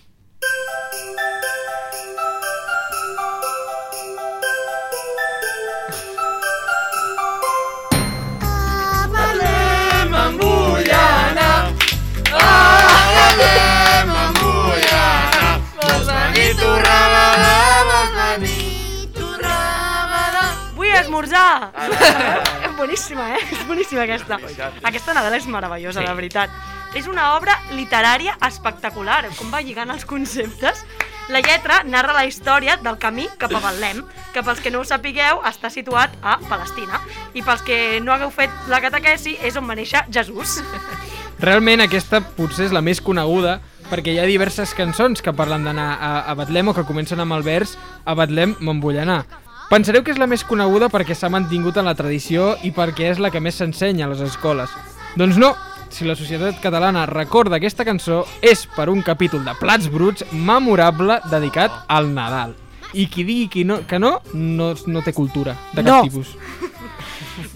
Esmorzar! 21.16 21.72
és 22.66 22.76
boníssima, 22.76 23.30
eh? 23.38 23.44
És 23.52 23.62
boníssima 23.68 24.04
aquesta. 24.04 24.36
Aquesta 24.84 25.14
Nadal 25.16 25.38
és 25.38 25.46
meravellosa, 25.48 26.02
Sí. 26.02 26.08
de 26.08 26.14
veritat. 26.14 26.50
És 26.96 27.08
una 27.08 27.36
obra 27.36 27.56
literària 27.72 28.36
espectacular, 28.44 29.24
com 29.38 29.52
va 29.52 29.62
lligant 29.62 29.92
els 29.92 30.04
conceptes. 30.06 30.84
La 31.32 31.40
lletra 31.40 31.84
narra 31.84 32.14
la 32.14 32.26
història 32.26 32.76
del 32.78 32.98
camí 33.00 33.30
cap 33.40 33.54
a 33.56 33.62
Betlem, 33.64 34.04
que 34.34 34.44
pels 34.44 34.60
que 34.60 34.72
no 34.72 34.82
ho 34.82 34.86
sapigueu 34.86 35.40
està 35.44 35.72
situat 35.72 36.12
a 36.22 36.38
Palestina. 36.50 37.00
I 37.34 37.42
pels 37.42 37.64
que 37.64 38.02
no 38.04 38.12
hagueu 38.14 38.30
fet 38.30 38.52
la 38.68 38.82
catequesi 38.84 39.38
és 39.42 39.56
on 39.56 39.68
va 39.68 39.76
néixer 39.76 40.04
Jesús. 40.12 40.60
Realment 41.40 41.82
aquesta 41.82 42.22
potser 42.22 42.68
és 42.68 42.76
la 42.76 42.84
més 42.84 43.02
coneguda 43.02 43.62
perquè 43.90 44.12
hi 44.14 44.20
ha 44.20 44.28
diverses 44.28 44.74
cançons 44.74 45.22
que 45.22 45.34
parlen 45.34 45.64
d'anar 45.64 45.98
a, 46.00 46.14
a 46.32 46.36
Betlem 46.36 46.70
o 46.70 46.74
que 46.76 46.86
comencen 46.86 47.20
amb 47.20 47.34
el 47.34 47.44
vers 47.44 47.78
a 48.06 48.16
Betlem 48.16 48.56
me'n 48.60 48.82
vull 48.82 49.00
anar. 49.00 49.24
Pensareu 49.70 50.04
que 50.06 50.14
és 50.14 50.20
la 50.22 50.28
més 50.30 50.44
coneguda 50.46 50.90
perquè 50.94 51.16
s'ha 51.18 51.30
mantingut 51.34 51.78
en 51.82 51.88
la 51.90 51.96
tradició 51.98 52.54
i 52.64 52.72
perquè 52.76 53.10
és 53.14 53.20
la 53.22 53.32
que 53.34 53.42
més 53.42 53.58
s'ensenya 53.58 54.06
a 54.06 54.12
les 54.12 54.22
escoles. 54.22 54.70
Doncs 55.18 55.40
no, 55.42 55.54
si 55.90 56.06
la 56.06 56.16
societat 56.16 56.60
catalana 56.62 57.06
recorda 57.10 57.58
aquesta 57.58 57.86
cançó 57.88 58.24
és 58.46 58.66
per 58.76 58.90
un 58.94 59.02
capítol 59.02 59.44
de 59.46 59.56
Plats 59.60 59.90
Bruts 59.90 60.26
memorable 60.32 61.18
dedicat 61.32 61.72
al 61.88 62.12
Nadal. 62.14 62.54
I 62.96 63.08
qui 63.12 63.26
digui 63.28 63.48
que 63.52 63.66
no, 63.68 63.82
que 63.88 63.98
no, 64.00 64.20
no, 64.34 64.74
no 64.88 65.02
té 65.04 65.12
cultura 65.14 65.56
de 65.74 65.82
cap 65.84 65.90
No. 65.92 66.02
tipus. 66.04 66.36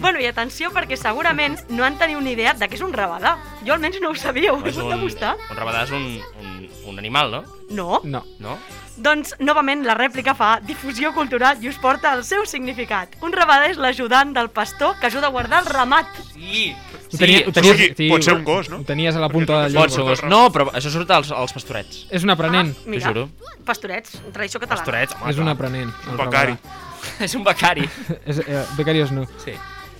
Bueno, 0.00 0.20
i 0.20 0.26
atenció, 0.28 0.68
perquè 0.72 0.96
segurament 0.96 1.54
no 1.72 1.86
en 1.86 1.94
teniu 1.96 2.20
ni 2.20 2.34
idea 2.34 2.52
de 2.56 2.66
què 2.68 2.76
és 2.76 2.82
un 2.84 2.92
rabadà. 2.92 3.34
Jo 3.64 3.72
almenys 3.72 3.96
no 4.02 4.10
ho 4.10 4.14
sabia, 4.16 4.52
ho 4.52 4.58
he 4.58 4.68
hagut 4.68 4.76
de 4.76 4.94
un, 4.96 5.00
buscar. 5.00 5.34
un 5.50 5.56
rabadà 5.56 5.84
és 5.86 5.90
un, 5.96 6.04
un, 6.40 6.68
un 6.92 6.98
animal, 7.00 7.30
no? 7.32 7.40
No. 7.70 8.00
No. 8.04 8.22
No? 8.40 8.58
Doncs, 9.00 9.32
novament, 9.40 9.80
la 9.88 9.94
rèplica 9.96 10.34
fa 10.36 10.58
difusió 10.60 11.14
cultural 11.16 11.56
i 11.64 11.70
us 11.70 11.78
porta 11.80 12.12
el 12.12 12.20
seu 12.28 12.44
significat. 12.44 13.14
Un 13.24 13.32
rabadà 13.32 13.70
és 13.72 13.78
l'ajudant 13.80 14.34
del 14.36 14.50
pastor 14.52 14.98
que 15.00 15.06
ajuda 15.08 15.30
a 15.30 15.32
guardar 15.32 15.62
el 15.64 15.70
ramat. 15.72 16.06
Sí! 16.34 16.74
Ho 17.12 17.16
tenia- 17.16 17.46
ho 17.48 17.52
tenies- 17.52 17.96
sí, 17.96 18.08
pot 18.10 18.22
ser 18.22 18.34
un 18.34 18.44
gos, 18.44 18.68
no? 18.68 18.76
Ho 18.78 18.84
tenies 18.84 19.16
a 19.16 19.20
la 19.20 19.28
punta 19.30 19.62
de 19.62 19.70
la 19.70 19.80
Pot 19.80 19.90
ser 19.90 20.02
un 20.02 20.08
gos. 20.10 20.22
No, 20.24 20.50
però 20.52 20.68
això 20.70 20.90
surt 20.92 21.10
als, 21.10 21.30
als 21.32 21.52
pastorets. 21.52 22.06
És 22.10 22.22
un 22.22 22.30
aprenent. 22.30 22.76
Ah, 22.76 22.82
mira, 22.86 23.06
T'ho 23.06 23.14
juro. 23.14 23.30
pastorets, 23.64 24.20
tradició 24.32 24.60
catalana. 24.60 24.84
Pastorets, 24.84 25.14
home, 25.20 25.30
És 25.30 25.38
un 25.38 25.48
aprenent. 25.48 25.92
Un 26.10 26.16
becari. 26.16 26.56
és 27.20 27.34
un 27.34 27.44
becari. 27.44 27.88
és, 28.26 28.38
eh, 28.46 28.64
becarios 28.76 29.10
no. 29.12 29.24
Sí. 29.42 29.52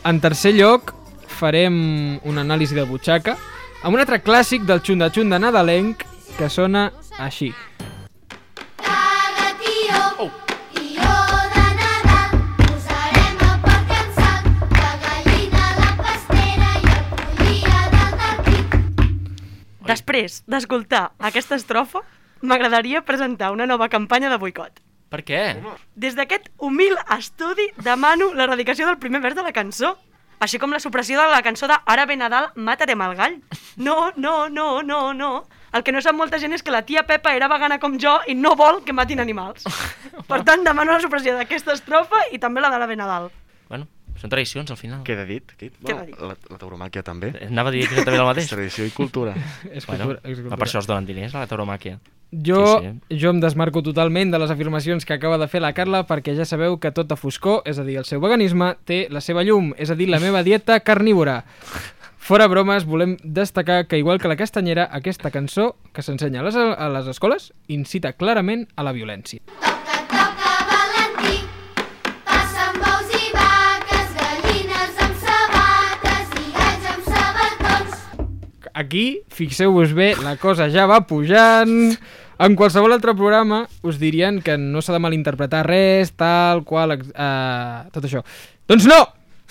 En 0.04 0.20
tercer 0.20 0.52
lloc, 0.54 0.94
farem 1.26 2.20
una 2.24 2.42
anàlisi 2.42 2.74
de 2.74 2.84
butxaca 2.84 3.36
amb 3.82 3.94
un 3.94 4.00
altre 4.00 4.22
clàssic 4.22 4.62
del 4.68 4.82
xunda-xunda 4.82 5.38
nadalenc 5.40 6.04
que 6.36 6.48
sona 6.50 6.92
així. 7.18 7.54
Després 19.90 20.42
d'escoltar 20.46 21.10
aquesta 21.18 21.56
estrofa, 21.58 22.04
m'agradaria 22.46 23.02
presentar 23.02 23.50
una 23.50 23.66
nova 23.66 23.88
campanya 23.90 24.30
de 24.30 24.38
boicot. 24.38 24.78
Per 25.10 25.24
què? 25.26 25.40
Des 25.98 26.14
d'aquest 26.14 26.46
humil 26.62 26.94
estudi 27.16 27.66
demano 27.82 28.30
l'erradicació 28.36 28.86
del 28.86 29.00
primer 29.02 29.20
vers 29.24 29.34
de 29.34 29.42
la 29.42 29.52
cançó, 29.56 29.96
així 30.40 30.60
com 30.62 30.70
la 30.72 30.80
supressió 30.80 31.18
de 31.20 31.26
la 31.28 31.42
cançó 31.42 31.66
de 31.68 31.76
Ara 31.90 32.06
ve 32.06 32.16
Nadal, 32.16 32.52
matarem 32.54 33.02
el 33.04 33.16
gall. 33.18 33.34
No, 33.76 34.12
no, 34.16 34.48
no, 34.48 34.80
no, 34.82 35.00
no. 35.12 35.32
El 35.74 35.82
que 35.84 35.92
no 35.92 36.00
sap 36.02 36.16
molta 36.16 36.38
gent 36.42 36.54
és 36.54 36.62
que 36.62 36.72
la 36.72 36.84
tia 36.86 37.02
Pepa 37.06 37.34
era 37.36 37.50
vegana 37.50 37.78
com 37.82 37.98
jo 38.00 38.14
i 38.26 38.34
no 38.38 38.54
vol 38.58 38.80
que 38.86 38.94
matin 38.96 39.20
animals. 39.20 39.66
Per 40.30 40.40
tant, 40.46 40.64
demano 40.64 40.94
la 40.94 41.02
supressió 41.02 41.34
d'aquesta 41.36 41.74
estrofa 41.74 42.24
i 42.32 42.40
també 42.42 42.62
la 42.62 42.70
de 42.72 42.80
la 42.80 42.88
ve 42.90 42.96
Nadal. 42.98 43.28
Bueno, 43.68 43.90
són 44.20 44.30
tradicions, 44.30 44.70
al 44.70 44.76
final. 44.76 45.02
Queda 45.06 45.24
dit, 45.24 45.52
dit. 45.58 45.72
Queda 45.84 46.04
dit. 46.06 46.14
La, 46.20 46.34
la 46.36 46.58
tauromàquia 46.60 47.02
també. 47.02 47.32
Anava 47.48 47.70
a 47.70 47.72
dir 47.72 47.84
exactament 47.86 48.20
el 48.20 48.28
mateix. 48.28 48.48
Tradició 48.54 48.84
i 48.86 48.90
cultura. 48.94 49.34
És 49.72 49.86
Bueno, 49.88 50.04
cultura, 50.10 50.20
és 50.30 50.38
cultura. 50.38 50.56
per 50.60 50.66
això 50.68 50.82
es 50.84 50.88
donen 50.90 51.06
diners 51.08 51.34
a 51.34 51.44
la 51.44 51.48
tauromàquia. 51.50 51.98
Jo, 52.30 52.60
Sí, 52.78 53.18
jo 53.18 53.30
em 53.34 53.40
desmarco 53.42 53.80
totalment 53.82 54.30
de 54.30 54.38
les 54.38 54.50
afirmacions 54.54 55.04
que 55.04 55.16
acaba 55.16 55.38
de 55.40 55.48
fer 55.50 55.58
la 55.64 55.72
Carla 55.74 56.04
perquè 56.06 56.36
ja 56.38 56.44
sabeu 56.46 56.76
que 56.78 56.92
tota 56.94 57.16
foscor, 57.18 57.62
és 57.66 57.80
a 57.80 57.84
dir, 57.84 57.96
el 57.98 58.04
seu 58.06 58.20
veganisme, 58.22 58.76
té 58.86 59.08
la 59.10 59.18
seva 59.20 59.42
llum, 59.42 59.72
és 59.76 59.90
a 59.90 59.96
dir, 59.98 60.06
la 60.08 60.20
meva 60.22 60.44
dieta 60.46 60.78
carnívora. 60.78 61.40
Fora 62.20 62.46
bromes, 62.46 62.84
volem 62.86 63.16
destacar 63.24 63.86
que, 63.88 63.98
igual 63.98 64.20
que 64.22 64.28
la 64.30 64.36
castanyera, 64.38 64.86
aquesta 64.92 65.32
cançó 65.34 65.72
que 65.92 66.04
s'ensenya 66.06 66.44
a, 66.44 66.46
les, 66.46 66.54
a 66.54 66.88
les 66.94 67.08
escoles 67.10 67.50
incita 67.66 68.12
clarament 68.12 68.68
a 68.76 68.84
la 68.86 68.92
violència. 68.94 69.40
Aquí, 78.74 79.20
fixeu-vos 79.34 79.94
bé, 79.96 80.14
la 80.22 80.36
cosa 80.40 80.68
ja 80.70 80.86
va 80.90 81.02
pujant. 81.08 81.94
En 82.40 82.56
qualsevol 82.56 82.94
altre 82.94 83.12
programa 83.16 83.64
us 83.84 83.98
dirien 84.00 84.40
que 84.40 84.56
no 84.58 84.80
s'ha 84.80 84.94
de 84.96 85.00
malinterpretar 85.02 85.64
res, 85.66 86.14
tal, 86.16 86.62
qual, 86.64 86.94
eh, 86.96 87.80
tot 87.92 88.06
això. 88.06 88.22
Doncs 88.70 88.86
no! 88.88 89.00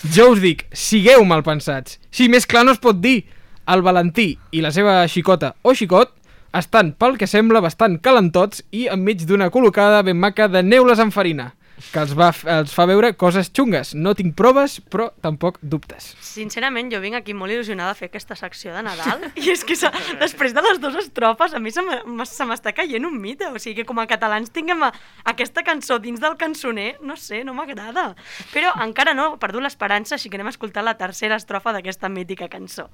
Jo 0.00 0.30
us 0.32 0.40
dic, 0.40 0.64
sigueu 0.72 1.26
malpensats. 1.28 1.98
Si 2.10 2.30
més 2.32 2.48
clar 2.48 2.64
no 2.64 2.72
es 2.72 2.80
pot 2.80 2.98
dir. 3.00 3.26
El 3.70 3.84
Valentí 3.86 4.32
i 4.56 4.62
la 4.64 4.72
seva 4.74 5.04
xicota 5.06 5.52
o 5.62 5.74
xicot 5.76 6.16
estan, 6.56 6.94
pel 6.98 7.14
que 7.20 7.28
sembla, 7.30 7.60
bastant 7.62 8.00
calentots 8.02 8.64
i 8.74 8.88
enmig 8.90 9.22
d'una 9.28 9.50
col·locada 9.54 10.00
ben 10.02 10.18
maca 10.18 10.48
de 10.50 10.64
neules 10.66 10.98
amb 10.98 11.14
farina, 11.14 11.52
que 11.92 12.00
els, 12.02 12.12
va, 12.18 12.30
els 12.58 12.72
fa 12.74 12.84
veure 12.86 13.12
coses 13.16 13.50
xungues. 13.56 13.94
No 13.94 14.12
tinc 14.14 14.34
proves, 14.36 14.78
però 14.80 15.10
tampoc 15.24 15.58
dubtes. 15.62 16.12
Sincerament, 16.20 16.90
jo 16.92 17.00
vinc 17.00 17.16
aquí 17.18 17.34
molt 17.34 17.52
il·lusionada 17.54 17.92
a 17.92 17.98
fer 17.98 18.10
aquesta 18.10 18.36
secció 18.38 18.74
de 18.76 18.82
Nadal 18.86 19.26
i 19.36 19.50
és 19.54 19.64
que 19.64 19.74
després 20.20 20.54
de 20.56 20.62
les 20.66 20.80
dues 20.80 20.96
estrofes 21.04 21.54
a 21.54 21.58
mi 21.60 21.70
se 21.74 21.82
m'e- 21.82 22.02
m'es- 22.06 22.36
se 22.36 22.44
m'està 22.44 22.72
caient 22.76 23.04
un 23.06 23.18
mite. 23.20 23.48
O 23.50 23.58
sigui 23.58 23.80
que 23.82 23.88
com 23.88 23.98
a 23.98 24.06
catalans 24.06 24.50
tinguem 24.52 24.82
aquesta 25.24 25.62
cançó 25.66 25.98
dins 25.98 26.20
del 26.20 26.36
cançoner, 26.36 26.96
no 27.02 27.16
sé, 27.16 27.42
no 27.44 27.54
m'agrada. 27.54 28.14
Però 28.52 28.72
encara 28.84 29.14
no 29.14 29.34
he 29.34 29.38
perdut 29.38 29.62
l'esperança, 29.62 30.14
així 30.16 30.28
que 30.30 30.36
anem 30.36 30.48
a 30.52 30.56
escoltar 30.56 30.84
la 30.84 30.96
tercera 31.00 31.36
estrofa 31.36 31.72
d'aquesta 31.72 32.08
mítica 32.08 32.48
cançó. 32.48 32.88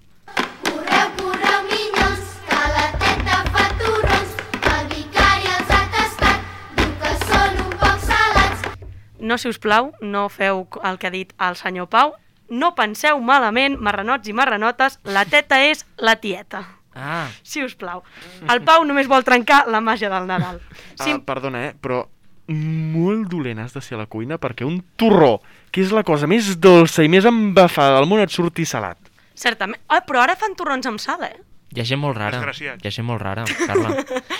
No, 9.18 9.38
si 9.38 9.48
us 9.48 9.58
plau, 9.58 9.92
no 10.00 10.28
feu 10.28 10.66
el 10.84 10.98
que 10.98 11.08
ha 11.08 11.14
dit 11.14 11.32
el 11.40 11.56
senyor 11.56 11.88
Pau. 11.92 12.14
No 12.48 12.74
penseu 12.78 13.18
malament, 13.18 13.78
marranots 13.82 14.28
i 14.28 14.34
marranotes, 14.36 15.00
la 15.04 15.24
teta 15.26 15.58
és 15.66 15.84
la 15.98 16.16
tieta. 16.22 16.62
Ah. 16.96 17.28
Si 17.42 17.62
us 17.62 17.74
plau. 17.76 18.04
El 18.48 18.62
Pau 18.64 18.84
només 18.88 19.08
vol 19.10 19.24
trencar 19.26 19.64
la 19.68 19.82
màgia 19.84 20.10
del 20.12 20.28
Nadal. 20.28 20.60
Sí. 20.94 21.10
Ah, 21.12 21.18
perdona, 21.26 21.66
eh, 21.68 21.74
però 21.74 22.04
molt 22.48 23.26
dolent 23.28 23.58
has 23.58 23.74
de 23.74 23.82
ser 23.82 23.96
a 23.96 24.04
la 24.04 24.06
cuina 24.06 24.38
perquè 24.38 24.64
un 24.64 24.78
torró, 24.96 25.40
que 25.74 25.82
és 25.82 25.92
la 25.92 26.04
cosa 26.06 26.28
més 26.30 26.54
dolça 26.62 27.02
i 27.02 27.10
més 27.10 27.26
embafada 27.26 27.98
del 27.98 28.08
món, 28.08 28.22
et 28.22 28.32
surti 28.32 28.64
salat. 28.64 28.98
Certament. 29.36 29.82
Ah, 29.92 30.00
però 30.06 30.22
ara 30.22 30.38
fan 30.38 30.54
torrons 30.56 30.86
amb 30.88 31.02
sal, 31.02 31.26
eh? 31.26 31.36
Hi 31.74 31.82
ha 31.82 31.84
gent 31.84 32.00
molt 32.00 32.16
rara. 32.16 32.38
Desgraciats. 32.38 32.80
Hi 32.80 32.88
ha 32.88 32.94
gent 32.94 33.06
molt 33.08 33.20
rara, 33.20 33.44
Carla. 33.66 33.90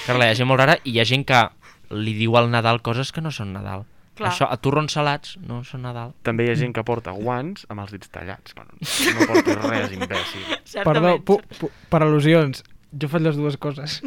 Carla, 0.07 0.29
hi 0.29 0.31
ha 0.31 0.39
gent 0.39 0.49
molt 0.49 0.63
rara 0.63 0.79
i 0.85 0.95
hi 0.95 1.01
ha 1.03 1.05
gent 1.09 1.27
que 1.29 1.43
li 1.91 2.15
diu 2.17 2.39
al 2.39 2.49
Nadal 2.51 2.81
coses 2.87 3.13
que 3.13 3.21
no 3.21 3.35
són 3.35 3.53
Nadal. 3.53 3.85
Clar. 4.17 4.31
Això, 4.33 4.47
a 4.49 4.57
torrons 4.57 4.95
salats 4.97 5.35
no 5.45 5.61
són 5.67 5.83
Nadal. 5.85 6.15
També 6.25 6.47
hi 6.47 6.51
ha 6.55 6.57
gent 6.57 6.73
que 6.77 6.85
porta 6.89 7.13
guants 7.13 7.67
amb 7.69 7.83
els 7.85 7.93
dits 7.93 8.09
tallats. 8.09 8.55
Bueno, 8.57 8.73
no 8.81 9.29
portis 9.29 9.61
res, 9.67 9.93
imbècil. 9.93 10.47
Perdó, 10.89 11.13
pu, 11.21 11.37
pu, 11.61 11.71
per 11.93 12.01
al·lusions. 12.07 12.65
Jo 12.97 13.11
faig 13.13 13.27
les 13.27 13.37
dues 13.37 13.61
coses. 13.61 14.01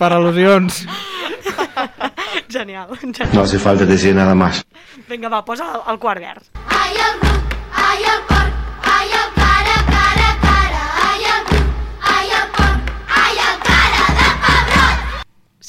per 0.00 0.10
al·lusions. 0.16 0.84
Genial, 2.50 2.96
genial. 2.98 3.30
No 3.34 3.44
hace 3.44 3.60
falta 3.62 3.84
decir 3.86 4.14
nada 4.16 4.34
más. 4.34 4.64
Vinga, 5.08 5.28
va, 5.28 5.44
posa 5.44 5.68
el, 5.76 5.84
el 5.92 6.00
quart 6.02 6.24
vers. 6.24 6.50
Ai, 6.66 6.96
el 6.96 7.20
ruc, 7.22 7.58
ai, 7.76 8.04
el 8.16 8.39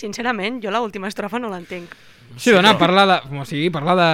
Sincerament, 0.02 0.60
jo 0.64 0.74
l'última 0.74 1.12
estrofa 1.12 1.40
no 1.40 1.52
l'entenc. 1.52 1.94
Sí, 2.38 2.52
dona, 2.52 2.78
parlar 2.80 3.08
de... 3.08 3.18
O 3.38 3.46
sigui, 3.46 3.70
parlar 3.70 3.96
de... 4.00 4.10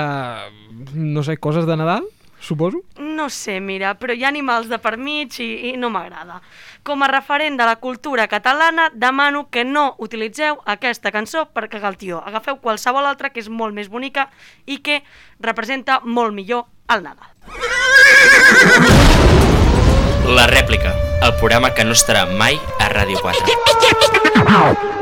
No 0.93 1.23
sé, 1.23 1.37
coses 1.37 1.65
de 1.65 1.77
Nadal, 1.77 2.03
suposo. 2.39 2.81
No 2.99 3.29
sé, 3.29 3.59
mira, 3.61 3.93
però 3.99 4.13
hi 4.13 4.23
ha 4.25 4.29
animals 4.29 4.67
de 4.69 4.79
per 4.81 4.97
mig 4.97 5.39
i, 5.39 5.71
i 5.71 5.77
no 5.77 5.89
m'agrada. 5.93 6.41
Com 6.87 7.03
a 7.03 7.09
referent 7.11 7.57
de 7.59 7.65
la 7.67 7.77
cultura 7.83 8.27
catalana, 8.27 8.89
demano 8.93 9.47
que 9.49 9.63
no 9.65 9.95
utilitzeu 10.03 10.59
aquesta 10.65 11.11
cançó 11.11 11.47
per 11.53 11.67
cagar 11.69 11.93
el 11.93 11.97
tió. 12.01 12.21
Agafeu 12.25 12.59
qualsevol 12.63 13.05
altra 13.05 13.31
que 13.31 13.41
és 13.43 13.49
molt 13.49 13.75
més 13.77 13.89
bonica 13.89 14.29
i 14.65 14.79
que 14.83 15.01
representa 15.39 16.01
molt 16.03 16.33
millor 16.35 16.67
el 16.93 17.03
Nadal. 17.03 17.31
La 20.27 20.47
rèplica, 20.51 20.91
el 21.23 21.33
programa 21.39 21.73
que 21.73 21.87
no 21.87 21.95
estarà 21.95 22.27
mai 22.27 22.59
a 22.79 22.91
Ràdio 22.91 23.21
4. 23.23 24.96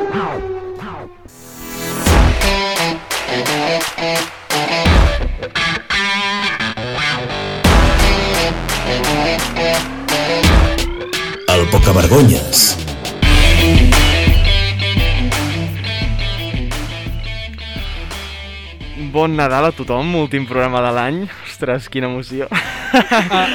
Vergonyes. 11.95 12.75
Bon 19.13 19.31
Nadal 19.31 19.69
a 19.69 19.71
tothom, 19.71 20.09
últim 20.19 20.43
programa 20.43 20.81
de 20.83 20.91
l'any. 20.91 21.21
Ostres, 21.47 21.87
quina 21.87 22.09
emoció. 22.11 22.49
Ah, 22.51 23.47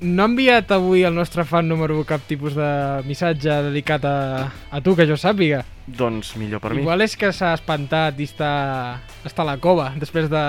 no 0.00 0.22
ha 0.22 0.28
enviat 0.30 0.70
avui 0.70 1.02
el 1.02 1.18
nostre 1.18 1.42
fan 1.42 1.66
número 1.66 1.98
cap 2.06 2.22
tipus 2.30 2.54
de 2.54 2.70
missatge 3.10 3.58
dedicat 3.72 4.06
a, 4.06 4.16
a 4.70 4.80
tu, 4.80 4.94
que 4.94 5.08
jo 5.10 5.18
sàpiga 5.18 5.64
doncs 5.96 6.34
millor 6.36 6.60
per 6.60 6.74
mi. 6.74 6.82
Igual 6.82 7.02
és 7.02 7.16
que 7.18 7.32
s'ha 7.32 7.54
espantat 7.56 8.18
i 8.20 8.28
està, 8.28 8.50
està 9.24 9.42
a 9.42 9.48
la 9.48 9.56
cova 9.62 9.90
després 9.98 10.28
de 10.30 10.42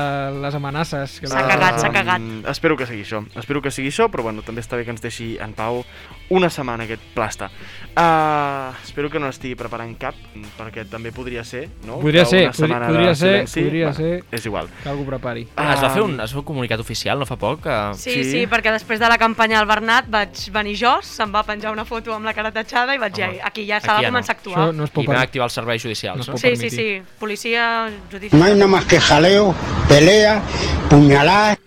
les 0.44 0.56
amenaces. 0.56 1.20
Que 1.20 1.32
S'ha 1.32 1.46
cagat, 1.48 1.80
s'ha 1.80 1.92
cagat. 1.96 2.22
Mm, 2.22 2.44
espero 2.52 2.78
que 2.78 2.86
sigui 2.90 3.06
això. 3.08 3.24
Espero 3.40 3.62
que 3.64 3.72
sigui 3.72 3.90
això, 3.90 4.10
però 4.12 4.28
bueno, 4.28 4.44
també 4.46 4.62
està 4.62 4.78
bé 4.78 4.86
que 4.86 4.94
ens 4.94 5.02
deixi 5.02 5.38
en 5.42 5.54
pau 5.58 5.84
una 6.30 6.50
setmana 6.54 6.86
aquest 6.86 7.02
plasta. 7.16 7.50
Uh, 7.96 8.76
espero 8.84 9.10
que 9.10 9.20
no 9.20 9.32
estigui 9.32 9.56
preparant 9.58 9.96
cap, 9.98 10.16
perquè 10.60 10.86
també 10.90 11.12
podria 11.16 11.44
ser, 11.44 11.68
no? 11.88 11.98
Podria 12.04 12.24
Que 12.24 12.52
ser, 12.54 12.70
podria 12.70 13.10
de 13.10 13.16
ser, 13.16 13.34
silenci, 13.48 13.64
podria 13.64 13.90
bueno, 13.90 13.98
ser. 13.98 14.24
És 14.32 14.46
igual. 14.46 14.70
Que 14.84 14.90
algú 14.90 15.06
prepari. 15.08 15.48
Ah, 15.56 15.74
es, 15.74 15.82
va 15.82 15.90
fer 15.90 16.04
un, 16.04 16.10
Um, 16.10 16.24
es 16.24 16.34
va 16.36 16.42
comunicat 16.46 16.82
oficial 16.82 17.20
no 17.22 17.26
fa 17.30 17.38
poc? 17.40 17.62
Que... 17.64 17.76
Sí, 18.00 18.12
sí, 18.12 18.24
sí, 18.32 18.42
perquè 18.50 18.74
després 18.74 19.00
de 19.02 19.10
la 19.12 19.18
campanya 19.22 19.60
del 19.60 19.68
Bernat 19.70 20.10
vaig 20.12 20.42
venir 20.56 20.76
jo, 20.80 20.96
se'm 21.06 21.34
va 21.36 21.44
penjar 21.48 21.72
una 21.76 21.86
foto 21.86 22.14
amb 22.16 22.26
la 22.28 22.34
cara 22.38 22.52
tatxada 22.56 22.96
i 22.96 23.02
vaig 23.02 23.14
dir, 23.16 23.30
aquí 23.46 23.66
ja 23.68 23.80
s'ha 23.80 23.96
Aquí 23.96 24.06
de 24.06 24.10
ja 24.10 24.14
començar 24.14 24.34
a 24.34 24.36
no. 24.36 24.40
actuar. 24.40 24.58
Això 24.60 24.76
no 24.76 24.88
es 24.88 24.94
pot 24.96 25.04
I. 25.06 25.10
activar 25.30 25.48
els 25.48 25.56
serveis 25.56 25.82
judicials, 25.86 26.28
No 26.28 26.34
no? 26.34 26.42
Sí, 26.42 26.56
sí, 26.58 26.70
sí, 26.74 26.90
policia 27.22 27.88
No 27.90 28.12
judicial. 28.12 28.44
hay 28.44 28.54
nada 28.56 28.68
más 28.68 28.86
que 28.86 29.00
jaleo, 29.00 29.54
pelea, 29.88 30.42
puñaladas. 30.90 31.60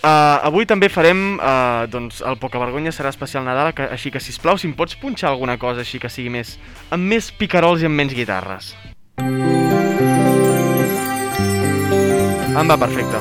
Uh, 0.00 0.40
avui 0.48 0.64
també 0.64 0.88
farem, 0.88 1.34
uh, 1.36 1.84
doncs, 1.92 2.22
el 2.24 2.38
Poca 2.40 2.56
Vergonya 2.56 2.88
serà 2.88 3.10
especial 3.12 3.44
Nadal, 3.44 3.74
que, 3.76 3.84
així 3.84 4.08
que, 4.10 4.16
sisplau, 4.16 4.56
si 4.56 4.64
em 4.66 4.72
pots 4.72 4.96
punxar 4.96 5.28
alguna 5.28 5.58
cosa 5.60 5.82
així 5.84 6.00
que 6.00 6.08
sigui 6.08 6.30
més... 6.32 6.54
amb 6.88 7.04
més 7.04 7.28
picarols 7.36 7.82
i 7.84 7.88
amb 7.90 8.00
menys 8.00 8.14
guitarres. 8.16 8.70
Em 12.56 12.64
va 12.64 12.78
perfecte. 12.80 13.20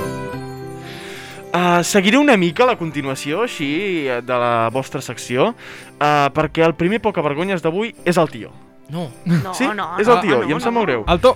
Uh, 1.50 1.84
seguiré 1.84 2.16
una 2.22 2.38
mica 2.38 2.64
la 2.64 2.78
continuació, 2.80 3.44
així, 3.44 4.08
de 4.24 4.40
la 4.40 4.70
vostra 4.72 5.02
secció, 5.04 5.52
uh, 5.52 6.32
perquè 6.32 6.64
el 6.64 6.78
primer 6.80 7.02
Poca 7.04 7.20
Vergonyes 7.26 7.60
d'avui 7.66 7.92
és 8.08 8.16
el 8.22 8.32
tio. 8.32 8.56
No. 8.90 9.10
No, 9.26 9.54
sí? 9.54 9.68
no, 9.76 9.92
és 10.02 10.08
el 10.10 10.22
tio, 10.24 10.42
no, 10.42 10.50
i 10.50 10.56
em 10.56 10.60
sap 10.60 10.74
no. 10.74 10.80
molt 10.80 10.90
greu. 10.90 11.04
Alto! 11.08 11.36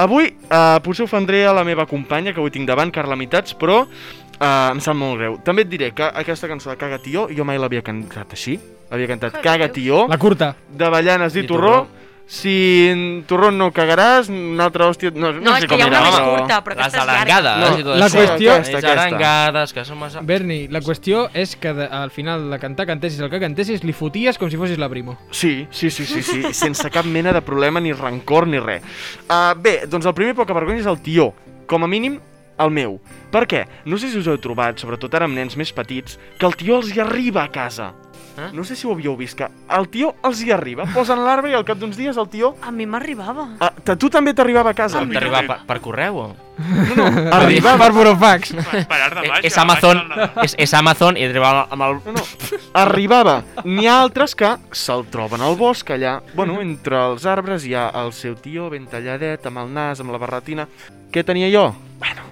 Avui 0.00 0.32
uh, 0.32 0.80
potser 0.82 1.04
ofendré 1.04 1.44
a 1.46 1.52
la 1.54 1.62
meva 1.62 1.84
companya, 1.86 2.32
que 2.34 2.40
avui 2.42 2.50
tinc 2.50 2.66
davant, 2.66 2.90
Carla 2.90 3.14
Mitats, 3.14 3.54
però 3.54 3.82
uh, 3.84 4.70
em 4.72 4.80
sap 4.82 4.96
molt 4.98 5.20
greu. 5.20 5.36
També 5.46 5.62
et 5.62 5.70
diré 5.70 5.92
que 5.94 6.08
aquesta 6.24 6.50
cançó 6.50 6.72
de 6.72 6.78
Caga 6.80 6.98
Tió, 6.98 7.28
jo 7.30 7.46
mai 7.46 7.60
l'havia 7.62 7.84
cantat 7.86 8.34
així. 8.34 8.56
Havia 8.90 9.06
cantat 9.12 9.38
Caga 9.44 9.68
Tió, 9.74 10.06
La 10.10 10.18
curta. 10.18 10.54
d'avellanes 10.74 11.36
i, 11.36 11.44
I 11.44 11.46
torró. 11.46 11.76
torró. 11.84 12.03
Si 12.26 12.88
en 12.88 13.24
torró 13.28 13.50
no 13.52 13.66
cagaràs, 13.70 14.30
una 14.32 14.64
altra 14.64 14.86
hòstia... 14.88 15.10
No, 15.12 15.28
no, 15.30 15.40
No, 15.44 15.52
sé 15.52 15.58
és 15.58 15.64
que 15.66 15.68
com 15.74 15.78
hi 15.78 15.82
ha 15.82 15.88
una 15.90 16.00
més 16.00 16.14
però- 16.14 16.30
curta, 16.38 16.56
però 16.64 16.72
aquesta 16.78 17.02
és 17.02 17.04
llarga. 17.04 17.20
arengades 17.20 17.84
No, 17.84 17.94
la 18.00 18.06
això. 18.06 18.16
qüestió- 18.22 18.54
Les 18.56 18.68
aquesta. 18.70 18.92
arengades, 19.02 19.72
que 19.76 19.84
som... 19.84 19.98
massa- 20.00 20.22
Berni, 20.24 20.68
la 20.68 20.80
qüestió 20.80 21.28
és 21.34 21.54
que 21.60 21.74
de, 21.76 21.84
al 21.84 22.10
final 22.10 22.48
de 22.50 22.58
cantar 22.58 22.86
cantessis 22.86 23.20
el 23.20 23.28
que 23.30 23.38
cantessis 23.40 23.84
li 23.84 23.92
foties 23.92 24.38
com 24.40 24.48
si 24.50 24.56
fossis 24.56 24.78
la 24.80 24.88
primo. 24.88 25.18
Sí, 25.30 25.66
sí, 25.70 25.90
sí, 25.90 26.06
sí, 26.06 26.22
sí, 26.22 26.42
sense 26.54 26.88
cap 26.90 27.04
mena 27.04 27.32
de 27.36 27.42
problema, 27.42 27.78
ni 27.78 27.92
rancor, 27.92 28.46
ni 28.48 28.58
res. 28.58 28.82
Uh, 29.28 29.52
bé, 29.60 29.82
doncs 29.86 30.06
el 30.06 30.14
primer 30.16 30.34
poca 30.34 30.54
vergonya 30.56 30.80
és 30.80 30.86
el 30.88 31.02
tió, 31.04 31.34
com 31.68 31.84
a 31.84 31.86
mínim 31.86 32.18
el 32.56 32.70
meu. 32.70 33.00
Per 33.30 33.44
què? 33.50 33.66
No 33.84 33.98
sé 33.98 34.08
si 34.08 34.16
us 34.18 34.26
heu 34.30 34.38
trobat, 34.40 34.78
sobretot 34.80 35.12
ara 35.14 35.26
amb 35.28 35.36
nens 35.36 35.56
més 35.60 35.72
petits, 35.76 36.16
que 36.38 36.46
el 36.46 36.56
tió 36.56 36.76
els 36.80 36.88
hi 36.94 37.00
arriba 37.04 37.42
a 37.44 37.50
casa. 37.52 37.92
Eh? 38.36 38.48
No 38.52 38.64
sé 38.66 38.74
si 38.74 38.86
ho 38.86 38.92
havíeu 38.92 39.14
vist, 39.16 39.36
que 39.38 39.46
el 39.76 39.88
tió 39.92 40.14
els 40.26 40.40
hi 40.42 40.50
arriba, 40.54 40.86
posen 40.94 41.22
l'arbre 41.24 41.52
i 41.52 41.54
al 41.54 41.66
cap 41.66 41.78
d'uns 41.78 41.96
dies 41.98 42.16
el 42.18 42.28
tió... 42.32 42.54
A 42.62 42.72
mi 42.74 42.86
m'arribava. 42.86 43.48
A 43.62 43.70
tu 43.94 44.10
també 44.10 44.34
t'arribava 44.34 44.72
a 44.74 44.78
casa? 44.78 45.04
T'arriba 45.06 45.44
per, 45.46 45.60
per 45.68 45.78
correu 45.84 46.18
o? 46.18 46.26
No, 46.58 46.96
no, 46.96 47.06
Per 47.30 47.38
arribava... 47.38 47.88
burofax. 47.94 48.54
Per 48.54 49.00
art 49.06 49.20
de 49.20 49.24
Eh, 49.24 49.40
és 49.48 49.58
Amazon, 49.58 50.00
és, 50.42 50.54
és 50.66 50.74
Amazon 50.74 51.16
i 51.18 51.24
arriba 51.26 51.52
amb 51.70 51.86
el... 51.86 51.96
No, 52.06 52.14
no, 52.18 52.58
arribava. 52.82 53.40
N'hi 53.64 53.88
ha 53.90 54.00
altres 54.02 54.34
que 54.38 54.54
se'l 54.74 55.06
troben 55.14 55.42
al 55.42 55.56
bosc, 55.58 55.94
allà, 55.94 56.18
bueno, 56.34 56.60
entre 56.62 57.00
els 57.10 57.26
arbres 57.30 57.66
hi 57.66 57.74
ha 57.78 57.88
el 58.02 58.12
seu 58.14 58.36
tio 58.38 58.68
ben 58.70 58.86
talladet, 58.90 59.46
amb 59.50 59.64
el 59.64 59.74
nas, 59.74 60.02
amb 60.02 60.14
la 60.14 60.22
barretina. 60.22 60.68
Què 61.14 61.24
tenia 61.26 61.50
jo? 61.50 61.68
Bueno, 62.02 62.26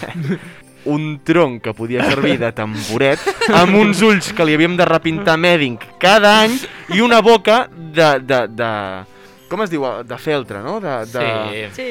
un 0.84 1.20
tronc 1.24 1.62
que 1.64 1.74
podia 1.76 2.04
servir 2.08 2.38
de 2.40 2.52
tamboret, 2.56 3.20
amb 3.52 3.76
uns 3.76 4.00
ulls 4.06 4.30
que 4.36 4.46
li 4.46 4.56
havíem 4.56 4.76
de 4.78 4.86
repintar 4.88 5.36
mèding 5.40 5.78
cada 6.00 6.38
any 6.44 6.56
i 6.94 7.02
una 7.04 7.20
boca 7.24 7.66
de... 7.70 8.12
de, 8.24 8.40
de 8.48 8.70
com 9.50 9.64
es 9.64 9.70
diu? 9.72 9.84
De 10.06 10.16
feltre, 10.22 10.62
no? 10.62 10.78
De, 10.80 10.96
de, 11.10 11.26
Sí. 11.74 11.82
Sí. 11.82 11.90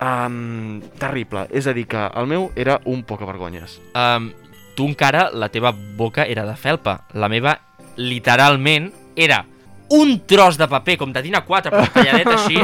Um, 0.00 0.80
terrible. 0.96 1.44
És 1.52 1.66
a 1.68 1.74
dir, 1.76 1.84
que 1.90 2.06
el 2.16 2.28
meu 2.30 2.48
era 2.56 2.78
un 2.88 3.02
poca 3.04 3.26
vergonyes. 3.28 3.76
Um, 3.92 4.30
tu 4.78 4.86
encara, 4.88 5.26
la 5.34 5.50
teva 5.52 5.74
boca 5.74 6.24
era 6.24 6.46
de 6.48 6.54
felpa. 6.56 7.02
La 7.12 7.28
meva, 7.28 7.58
literalment, 8.00 8.88
era 9.16 9.44
un 9.90 10.20
tros 10.26 10.56
de 10.58 10.68
paper, 10.70 10.96
com 11.00 11.12
de 11.12 11.22
tina 11.24 11.40
4, 11.46 11.70
però 11.74 11.86
talladet 11.94 12.28
així. 12.36 12.60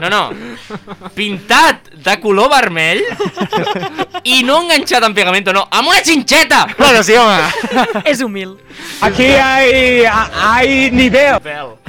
No, 0.00 0.08
no. 0.12 0.22
Pintat 1.16 1.90
de 2.04 2.14
color 2.20 2.50
vermell 2.52 3.02
i 4.24 4.42
no 4.46 4.62
enganxat 4.62 5.04
amb 5.04 5.16
pegamento, 5.16 5.52
no, 5.56 5.66
amb 5.70 5.90
una 5.92 6.02
xinxeta! 6.04 6.62
Clar 6.76 6.92
que 6.96 7.02
sí, 7.06 7.16
home! 7.16 8.02
És 8.12 8.22
humil. 8.24 8.56
Aquí 9.04 9.24
hay, 9.24 10.04
hay 10.06 10.90
nivel. 10.92 11.40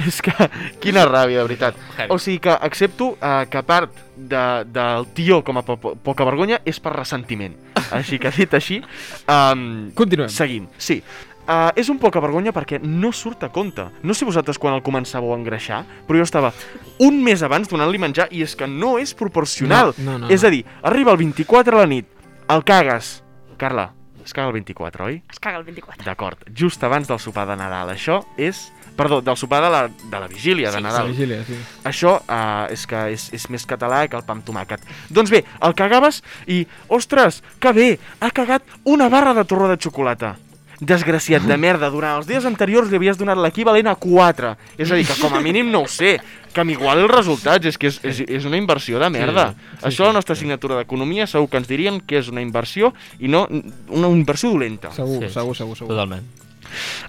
És 0.04 0.20
que, 0.24 0.34
quina 0.82 1.06
ràbia, 1.08 1.42
de 1.42 1.46
veritat. 1.48 1.80
O 2.08 2.18
sigui 2.20 2.42
que 2.44 2.52
accepto 2.52 3.14
uh, 3.16 3.44
que 3.50 3.62
part 3.64 3.96
de, 4.16 4.44
del 4.68 5.08
tio 5.16 5.40
com 5.44 5.60
a 5.60 5.64
po 5.64 5.78
poca 5.78 6.26
vergonya 6.28 6.60
és 6.68 6.80
per 6.82 6.92
ressentiment. 6.96 7.56
Així 7.94 8.18
que 8.20 8.32
dit 8.36 8.54
així, 8.58 8.82
um, 9.28 9.90
Continuem. 9.96 10.28
seguim. 10.32 10.68
Sí. 10.76 11.00
Uh, 11.48 11.70
és 11.80 11.88
un 11.88 11.96
poca 11.96 12.20
vergonya 12.20 12.52
perquè 12.52 12.76
no 12.82 13.08
surt 13.16 13.46
a 13.46 13.48
compte. 13.48 13.86
No 14.04 14.12
sé 14.12 14.26
vosaltres 14.28 14.58
quan 14.60 14.74
el 14.76 14.82
començàveu 14.84 15.32
a 15.32 15.38
engreixar, 15.38 15.80
però 16.04 16.20
jo 16.20 16.26
estava 16.26 16.52
un 17.00 17.22
mes 17.24 17.40
abans 17.40 17.70
donant-li 17.70 18.00
menjar 18.02 18.26
i 18.36 18.42
és 18.44 18.52
que 18.52 18.68
no 18.68 18.98
és 19.00 19.14
proporcional. 19.16 19.94
No, 19.96 20.18
no, 20.18 20.26
no, 20.26 20.32
és 20.34 20.44
a 20.44 20.50
dir, 20.52 20.66
arriba 20.84 21.14
el 21.16 21.22
24 21.24 21.78
a 21.78 21.86
la 21.86 21.88
nit, 21.88 22.10
el 22.52 22.64
cagues. 22.68 23.22
Carla, 23.56 23.94
es 24.28 24.34
caga 24.34 24.48
el 24.48 24.58
24, 24.58 25.06
oi? 25.06 25.22
Es 25.32 25.40
caga 25.40 25.56
el 25.56 25.64
24. 25.64 26.04
D'acord, 26.04 26.42
just 26.52 26.82
abans 26.84 27.08
del 27.08 27.16
sopar 27.16 27.46
de 27.48 27.56
Nadal. 27.56 27.94
Això 27.94 28.20
és... 28.36 28.66
Perdó, 28.98 29.20
del 29.22 29.36
sopar 29.38 29.62
de 29.62 29.70
la, 29.70 29.80
de 29.88 30.18
la 30.20 30.26
vigília 30.28 30.72
de 30.74 30.80
La 30.82 30.88
Nadal. 30.90 31.12
vigília, 31.12 31.44
sí. 31.46 31.56
Això 31.86 32.16
uh, 32.18 32.66
és 32.74 32.82
que 32.90 33.04
és, 33.14 33.28
és 33.32 33.46
més 33.48 33.64
català 33.64 34.02
que 34.10 34.18
el 34.18 34.26
pa 34.26 34.34
amb 34.34 34.44
tomàquet. 34.44 34.82
Doncs 35.08 35.30
bé, 35.32 35.44
el 35.64 35.76
cagaves 35.78 36.18
i, 36.50 36.64
ostres, 36.92 37.40
que 37.62 37.72
bé, 37.72 37.88
ha 38.20 38.32
cagat 38.34 38.66
una 38.84 39.08
barra 39.08 39.32
de 39.38 39.46
torró 39.48 39.70
de 39.70 39.78
xocolata. 39.80 40.34
Desgraciat 40.80 41.42
de 41.42 41.56
merda, 41.58 41.88
durant 41.90 42.20
els 42.20 42.26
dies 42.28 42.44
anteriors 42.46 42.90
li 42.90 42.98
havies 43.00 43.18
donat 43.18 43.38
l'equivalent 43.42 43.88
a 43.90 43.96
4. 43.98 44.52
És 44.78 44.92
a 44.92 44.98
dir, 44.98 45.06
que 45.08 45.16
com 45.18 45.34
a 45.34 45.40
mínim 45.42 45.72
no 45.72 45.82
ho 45.82 45.88
sé, 45.90 46.18
que 46.54 46.64
m'igual 46.64 47.02
els 47.02 47.10
resultats, 47.10 47.66
és 47.66 47.78
que 47.78 47.90
és, 47.90 47.98
és, 48.06 48.20
és 48.38 48.46
una 48.46 48.56
inversió 48.60 49.00
de 49.02 49.10
merda. 49.10 49.48
Sí, 49.52 49.66
sí, 49.80 49.86
Això 49.90 50.06
a 50.06 50.12
la 50.12 50.18
nostra 50.20 50.36
assignatura 50.38 50.78
d'economia 50.78 51.26
segur 51.26 51.50
que 51.50 51.58
ens 51.58 51.68
dirien 51.70 51.98
que 52.00 52.20
és 52.22 52.30
una 52.30 52.44
inversió 52.44 52.92
i 53.18 53.28
no 53.28 53.46
una 53.50 54.10
inversió 54.14 54.52
dolenta. 54.54 54.92
Segur, 54.94 55.24
Sí, 55.24 55.32
segur, 55.34 55.56
segur, 55.56 55.76
segur. 55.76 55.90
Totalment. 55.96 56.24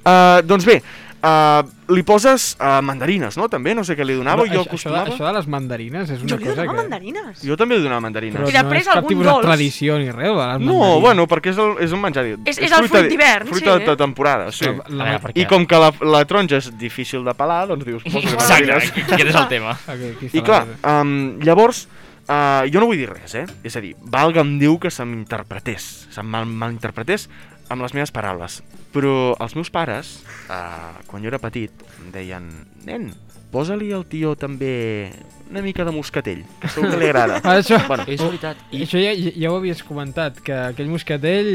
Uh, 0.05 0.39
doncs 0.47 0.65
bé, 0.65 0.79
uh, 1.23 1.63
li 1.93 2.03
poses 2.05 2.55
uh, 2.59 2.79
mandarines, 2.85 3.35
no? 3.39 3.47
També, 3.49 3.73
no 3.75 3.83
sé 3.87 3.95
què 3.97 4.05
li 4.05 4.15
donava, 4.17 4.43
Però 4.45 4.53
jo 4.53 4.61
això, 4.61 4.73
això, 4.75 4.89
de, 4.91 4.97
acostumava... 4.99 5.13
això 5.15 5.25
de 5.27 5.33
les 5.37 5.47
mandarines 5.47 6.09
és 6.15 6.21
una 6.23 6.29
Jo 6.29 6.37
li 6.37 6.45
cosa 6.45 6.55
donava 6.61 6.71
que... 6.75 6.81
mandarines. 6.83 7.43
Jo 7.43 7.57
també 7.59 7.77
li 7.79 7.83
donava 7.83 8.01
mandarines. 8.05 8.37
Però 8.39 8.49
I 8.49 8.55
després 8.55 8.73
no 8.73 8.79
és 8.79 8.89
cap 8.89 9.03
algun 9.03 9.23
dolç. 9.29 9.45
tradició 9.47 9.97
ni 9.99 10.09
res, 10.11 10.29
de 10.29 10.35
les 10.35 10.59
No, 10.61 10.73
mandarines. 10.73 11.01
bueno, 11.01 11.27
perquè 11.27 11.53
és, 11.53 11.57
el, 11.65 11.71
és 11.87 11.91
un 11.97 12.01
menjar... 12.01 12.25
És- 12.45 12.59
és 12.59 12.71
el 12.79 12.87
fruit 12.89 13.09
d'hivern, 13.09 13.47
Fruita 13.53 13.77
sí. 13.79 13.85
de 13.85 13.95
temporada, 14.03 14.51
sí. 14.51 14.65
La- 14.65 14.89
la- 14.89 15.17
veure? 15.19 15.33
I 15.35 15.45
com 15.49 15.65
que 15.65 15.75
la, 15.81 15.91
la 16.01 16.23
taronja 16.25 16.57
és 16.61 16.71
difícil 16.77 17.23
de 17.25 17.33
pelar, 17.33 17.65
doncs 17.71 17.85
dius... 17.85 18.03
posa 18.03 18.19
Exacte, 18.19 18.71
mandarines. 18.73 19.13
aquest 19.13 19.29
és 19.29 19.35
el 19.35 19.47
tema. 19.51 19.77
Està 19.89 20.33
I 20.33 20.39
la 20.39 20.45
clar, 20.45 20.65
cosa. 20.69 20.99
um, 21.01 21.13
llavors, 21.43 21.83
uh, 22.29 22.63
jo 22.71 22.79
no 22.79 22.87
vull 22.89 22.97
dir 23.01 23.09
res, 23.09 23.33
eh? 23.35 23.45
És 23.63 23.75
a 23.75 23.81
dir, 23.83 23.95
valga'm 23.99 24.57
Déu 24.61 24.77
que 24.79 24.91
se 24.93 25.05
m'interpretés, 25.05 26.07
se 26.13 26.23
mal, 26.23 26.45
malinterpretés 26.45 27.27
amb 27.69 27.85
les 27.85 27.95
meves 27.95 28.11
paraules. 28.13 28.59
Però 28.93 29.35
els 29.39 29.55
meus 29.57 29.69
pares, 29.73 30.19
uh, 30.49 30.99
quan 31.07 31.23
jo 31.23 31.29
era 31.31 31.39
petit, 31.41 31.71
em 32.01 32.11
deien, 32.13 32.47
nen, 32.87 33.11
posa-li 33.53 33.91
al 33.93 34.05
tio 34.09 34.35
també 34.37 35.11
una 35.49 35.63
mica 35.65 35.85
de 35.85 35.93
moscatell, 35.93 36.43
que 36.61 36.69
segur 36.73 36.91
que 36.93 36.99
li 37.01 37.09
agrada. 37.11 37.39
Ah, 37.43 37.57
això, 37.61 37.79
Bueno, 37.87 38.05
És 38.09 38.21
veritat. 38.21 38.59
I... 38.71 38.83
això 38.85 39.01
ja, 39.01 39.13
ja 39.15 39.53
ho 39.53 39.57
havies 39.57 39.81
comentat, 39.85 40.41
que 40.45 40.57
aquell 40.69 40.91
moscatell... 40.91 41.49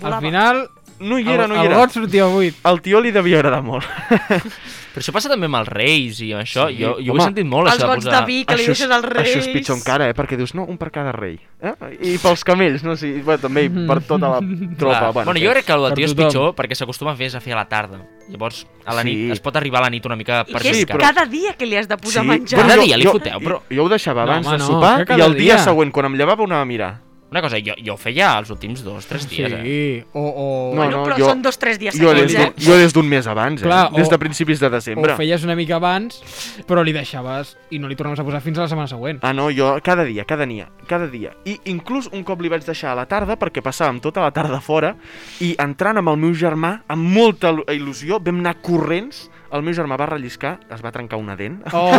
Volava. 0.00 0.16
Al 0.16 0.24
final 0.24 0.64
No 1.00 1.18
hi 1.18 1.22
El- 1.26 1.32
era, 1.34 1.46
no 1.48 1.54
hi 1.56 1.58
el 1.58 1.66
era. 1.66 1.76
got 1.78 1.90
sortia 1.92 2.26
buit. 2.26 2.54
Al 2.62 2.80
tio 2.80 3.00
li 3.00 3.10
devia 3.10 3.36
agradar 3.40 3.62
molt. 3.62 3.84
Però 4.94 5.02
això 5.02 5.10
passa 5.10 5.26
també 5.28 5.48
amb 5.50 5.56
els 5.58 5.68
reis 5.74 6.20
i 6.22 6.28
amb 6.32 6.44
això. 6.44 6.68
Sí, 6.70 6.76
jo, 6.78 6.92
jo 7.02 7.10
ho 7.10 7.16
home. 7.16 7.22
he 7.24 7.26
sentit 7.26 7.46
molt, 7.50 7.66
Els 7.66 7.74
això 7.80 7.88
de 7.88 7.94
gots 7.96 8.04
posar... 8.06 8.20
de 8.20 8.26
vi 8.28 8.36
que 8.46 8.54
li 8.60 8.66
deixes 8.68 8.90
als 8.94 9.04
reis. 9.08 9.30
Això 9.32 9.40
és 9.42 9.48
pitjor 9.50 9.76
encara, 9.80 10.06
eh? 10.08 10.14
Perquè 10.14 10.36
dius, 10.38 10.52
no, 10.54 10.62
un 10.70 10.78
per 10.78 10.92
cada 10.94 11.10
rei. 11.10 11.34
Eh? 11.60 11.72
I 11.98 12.12
pels 12.22 12.44
camells, 12.46 12.84
no? 12.86 12.94
Sí, 12.94 13.10
bueno, 13.26 13.40
també 13.42 13.64
i 13.66 13.72
per 13.74 13.96
tota 14.06 14.30
la 14.36 14.38
tropa. 14.38 14.78
Clar. 14.78 15.00
Bueno, 15.16 15.32
bueno, 15.32 15.40
jo 15.42 15.50
crec 15.56 15.66
que 15.66 15.72
el 15.74 15.88
Per 15.88 15.96
tio 15.98 16.06
és 16.06 16.14
pitjor 16.14 16.54
perquè 16.54 16.78
s'acostuma 16.78 17.10
a 17.10 17.18
fer 17.18 17.32
a 17.34 17.40
fer 17.42 17.56
a 17.56 17.56
la 17.56 17.64
tarda. 17.66 17.98
Llavors, 18.30 18.62
a 18.86 18.94
la 18.94 19.02
nit, 19.02 19.18
Sí. 19.18 19.30
es 19.34 19.40
pot 19.42 19.56
arribar 19.58 19.80
a 19.82 19.88
la 19.88 19.90
nit 19.90 20.06
una 20.06 20.14
mica 20.16 20.44
I 20.46 20.52
que 20.52 20.52
és 20.58 20.62
perjudicat. 20.86 21.00
cada 21.00 21.26
dia 21.26 21.54
que 21.58 21.66
li 21.66 21.76
has 21.76 21.88
de 21.88 21.96
posar 21.98 22.22
menjar. 22.24 22.60
Cada 22.62 22.76
dia 22.80 22.96
li 22.96 23.04
foteu, 23.10 23.40
però... 23.42 23.58
Jo, 23.68 23.74
jo 23.74 23.84
ho 23.84 23.88
deixava 23.88 24.24
No, 24.24 24.30
abans 24.30 24.46
home, 24.46 24.56
de 24.56 24.62
no, 24.62 24.66
sopar 24.70 25.04
que 25.04 25.18
i 25.18 25.20
el 25.26 25.34
dia 25.34 25.56
dia. 25.56 25.64
següent, 25.64 25.90
quan 25.90 26.06
em 26.06 26.14
llevava, 26.14 26.40
ho 26.40 26.46
anava 26.46 26.62
a 26.62 26.64
mirar. 26.70 27.00
Una 27.30 27.40
cosa, 27.42 27.56
jo, 27.58 27.74
jo 27.82 27.94
ho 27.94 27.98
feia 27.98 28.28
els 28.38 28.50
últims 28.52 28.84
dos, 28.84 29.06
tres 29.10 29.24
dies, 29.28 29.50
eh? 29.50 29.62
Sí, 29.64 30.04
o... 30.12 30.20
o... 30.22 30.44
No, 30.70 30.76
Bueno, 30.84 30.98
no, 30.98 31.04
però 31.08 31.16
jo- 31.18 31.30
són 31.32 31.40
dos, 31.42 31.56
tres 31.58 31.80
dies 31.80 31.96
Jo 31.98 32.12
des 32.14 32.30
seguits, 32.30 32.36
d'un 32.38 32.52
eh? 32.52 32.66
jo 32.68 32.76
des 32.78 32.92
d'un 32.94 33.08
mes 33.10 33.26
abans, 33.26 33.58
eh? 33.60 33.64
Clar, 33.64 33.88
o- 33.90 33.96
des 33.96 34.08
de 34.12 34.18
principis 34.22 34.60
de 34.62 34.70
desembre. 34.70 35.14
O 35.14 35.16
feies 35.18 35.42
una 35.42 35.56
mica 35.58 35.74
abans, 35.80 36.20
però 36.68 36.84
li 36.86 36.92
deixaves 36.94 37.56
i 37.74 37.80
no 37.82 37.88
li 37.90 37.96
tornaves 37.98 38.20
a 38.22 38.24
posar 38.28 38.40
fins 38.44 38.58
a 38.60 38.62
la 38.62 38.68
setmana 38.70 38.86
següent. 38.92 39.18
Ah, 39.26 39.32
no, 39.34 39.48
jo 39.50 39.72
cada 39.82 40.04
dia, 40.06 40.24
cada 40.24 40.46
dia, 40.46 40.68
cada 40.86 41.08
dia. 41.10 41.32
I 41.44 41.58
inclús 41.72 42.06
un 42.12 42.22
cop 42.22 42.40
li 42.44 42.52
vaig 42.52 42.62
deixar 42.68 42.92
a 42.92 42.98
la 43.02 43.06
tarda, 43.10 43.34
perquè 43.40 43.64
passàvem 43.64 43.98
tota 44.04 44.22
la 44.22 44.30
tarda 44.30 44.60
fora, 44.62 44.94
i 45.40 45.56
entrant 45.58 45.98
amb 45.98 46.12
el 46.14 46.20
meu 46.22 46.34
germà, 46.38 46.84
amb 46.86 47.02
molta 47.18 47.50
il- 47.50 47.64
il·lusió, 47.80 48.20
vam 48.22 48.38
anar 48.44 48.60
corrents, 48.62 49.26
el 49.54 49.62
meu 49.62 49.74
germà 49.76 49.96
va 50.00 50.08
relliscar, 50.10 50.56
es 50.74 50.82
va 50.84 50.90
trencar 50.94 51.18
una 51.20 51.36
dent, 51.38 51.60
Oh! 51.72 51.90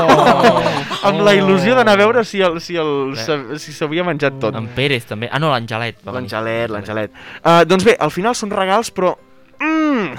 amb 1.08 1.22
la 1.24 1.34
il·lusió 1.38 1.76
d'anar 1.78 1.96
a 1.96 2.02
veure 2.02 2.24
si 2.28 2.42
el, 2.44 2.60
si 2.64 2.76
el, 2.80 3.16
si 3.62 3.74
s'havia 3.76 4.06
menjat 4.08 4.40
tot. 4.42 4.56
En 4.60 4.68
Pérez 4.76 5.08
també. 5.08 5.30
Ah, 5.32 5.40
no, 5.40 5.54
l'Angelet. 5.54 6.02
va 6.04 6.18
venir. 6.18 6.30
L'Angelet, 6.30 6.72
l'Angelet. 6.74 7.20
Uh, 7.42 7.62
doncs 7.70 7.88
bé, 7.88 7.96
al 8.00 8.14
final 8.14 8.36
són 8.38 8.52
regals, 8.54 8.92
però... 8.96 9.16
Mm, 9.64 10.16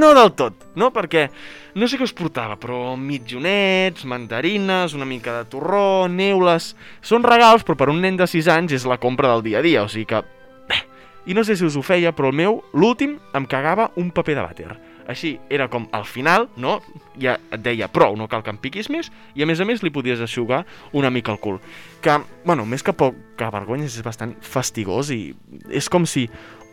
no 0.00 0.12
del 0.16 0.32
tot, 0.38 0.70
no? 0.78 0.88
Perquè 0.94 1.28
no 1.78 1.86
sé 1.86 1.98
què 1.98 2.06
us 2.06 2.14
portava, 2.16 2.56
però 2.58 2.96
mitjonets, 2.96 4.06
mandarines, 4.08 4.94
una 4.96 5.06
mica 5.08 5.36
de 5.36 5.44
torró, 5.52 6.08
neules... 6.08 6.72
Són 7.04 7.26
regals, 7.26 7.64
però 7.66 7.76
per 7.78 7.90
un 7.92 8.00
nen 8.02 8.16
de 8.18 8.26
6 8.26 8.48
anys 8.54 8.76
és 8.80 8.86
la 8.88 8.98
compra 9.02 9.30
del 9.34 9.44
dia 9.46 9.60
a 9.60 9.64
dia, 9.66 9.84
o 9.84 9.90
sigui 9.92 10.08
que... 10.10 10.22
Bé, 10.70 10.80
i 11.28 11.36
no 11.36 11.44
sé 11.44 11.58
si 11.58 11.66
us 11.68 11.76
ho 11.76 11.84
feia, 11.84 12.14
però 12.16 12.32
el 12.32 12.38
meu, 12.40 12.62
l'últim, 12.72 13.18
em 13.36 13.46
cagava 13.50 13.90
un 14.00 14.10
paper 14.14 14.38
de 14.38 14.46
vàter. 14.46 14.78
Així, 15.08 15.38
era 15.48 15.70
com 15.72 15.86
al 15.96 16.04
final, 16.04 16.50
no? 16.60 16.78
Ja 17.16 17.38
et 17.48 17.62
deia, 17.64 17.88
prou, 17.88 18.12
no 18.20 18.26
cal 18.28 18.42
que 18.44 18.52
em 18.52 18.58
piquis 18.60 18.90
més, 18.92 19.08
i 19.32 19.42
a 19.42 19.46
més 19.48 19.60
a 19.60 19.64
més 19.64 19.80
li 19.80 19.92
podies 19.94 20.20
aixugar 20.20 20.66
una 20.92 21.08
mica 21.08 21.32
el 21.32 21.40
cul. 21.40 21.56
Que, 22.04 22.18
bueno, 22.44 22.66
més 22.68 22.84
que 22.84 22.92
poc 22.92 23.16
que 23.40 23.48
vergonya, 23.54 23.88
és 23.88 23.96
bastant 24.04 24.34
fastigós 24.44 25.08
i 25.14 25.32
és 25.72 25.88
com 25.88 26.04
si 26.04 26.26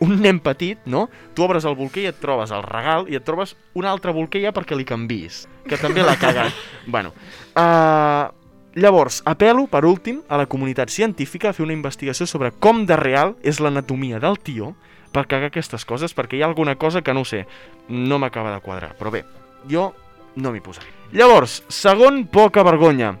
un 0.04 0.18
nen 0.20 0.42
petit, 0.44 0.82
no? 0.84 1.06
Tu 1.34 1.44
obres 1.46 1.64
el 1.64 1.78
bolquer 1.78 2.04
i 2.04 2.10
et 2.10 2.18
trobes 2.20 2.52
el 2.52 2.64
regal 2.66 3.08
i 3.08 3.16
et 3.16 3.24
trobes 3.24 3.54
un 3.72 3.88
altre 3.88 4.12
bolquer 4.12 4.42
ja 4.44 4.52
perquè 4.52 4.76
li 4.76 4.84
canvis, 4.84 5.46
que 5.64 5.80
també 5.80 6.04
l'ha 6.04 6.18
cagat. 6.20 6.52
bueno, 6.92 7.14
uh, 7.56 8.28
llavors, 8.76 9.22
apelo, 9.24 9.64
per 9.72 9.86
últim, 9.88 10.20
a 10.28 10.36
la 10.36 10.44
comunitat 10.44 10.92
científica 10.92 11.48
a 11.48 11.56
fer 11.56 11.64
una 11.64 11.76
investigació 11.76 12.28
sobre 12.28 12.52
com 12.52 12.84
de 12.84 13.00
real 13.00 13.32
és 13.40 13.64
l'anatomia 13.64 14.20
del 14.20 14.36
tio 14.44 14.74
per 15.16 15.24
cagar 15.30 15.48
aquestes 15.48 15.86
coses, 15.88 16.12
perquè 16.12 16.36
hi 16.36 16.42
ha 16.44 16.50
alguna 16.50 16.76
cosa 16.76 17.00
que 17.00 17.14
no 17.16 17.24
sé, 17.24 17.46
no 17.88 18.18
m'acaba 18.20 18.52
de 18.52 18.60
quadrar. 18.64 18.92
Però 18.98 19.12
bé, 19.14 19.24
jo 19.70 19.88
no 20.36 20.52
m'hi 20.52 20.60
posaré. 20.60 20.92
Llavors, 21.16 21.62
segon 21.72 22.26
poca 22.32 22.64
vergonya, 22.66 23.14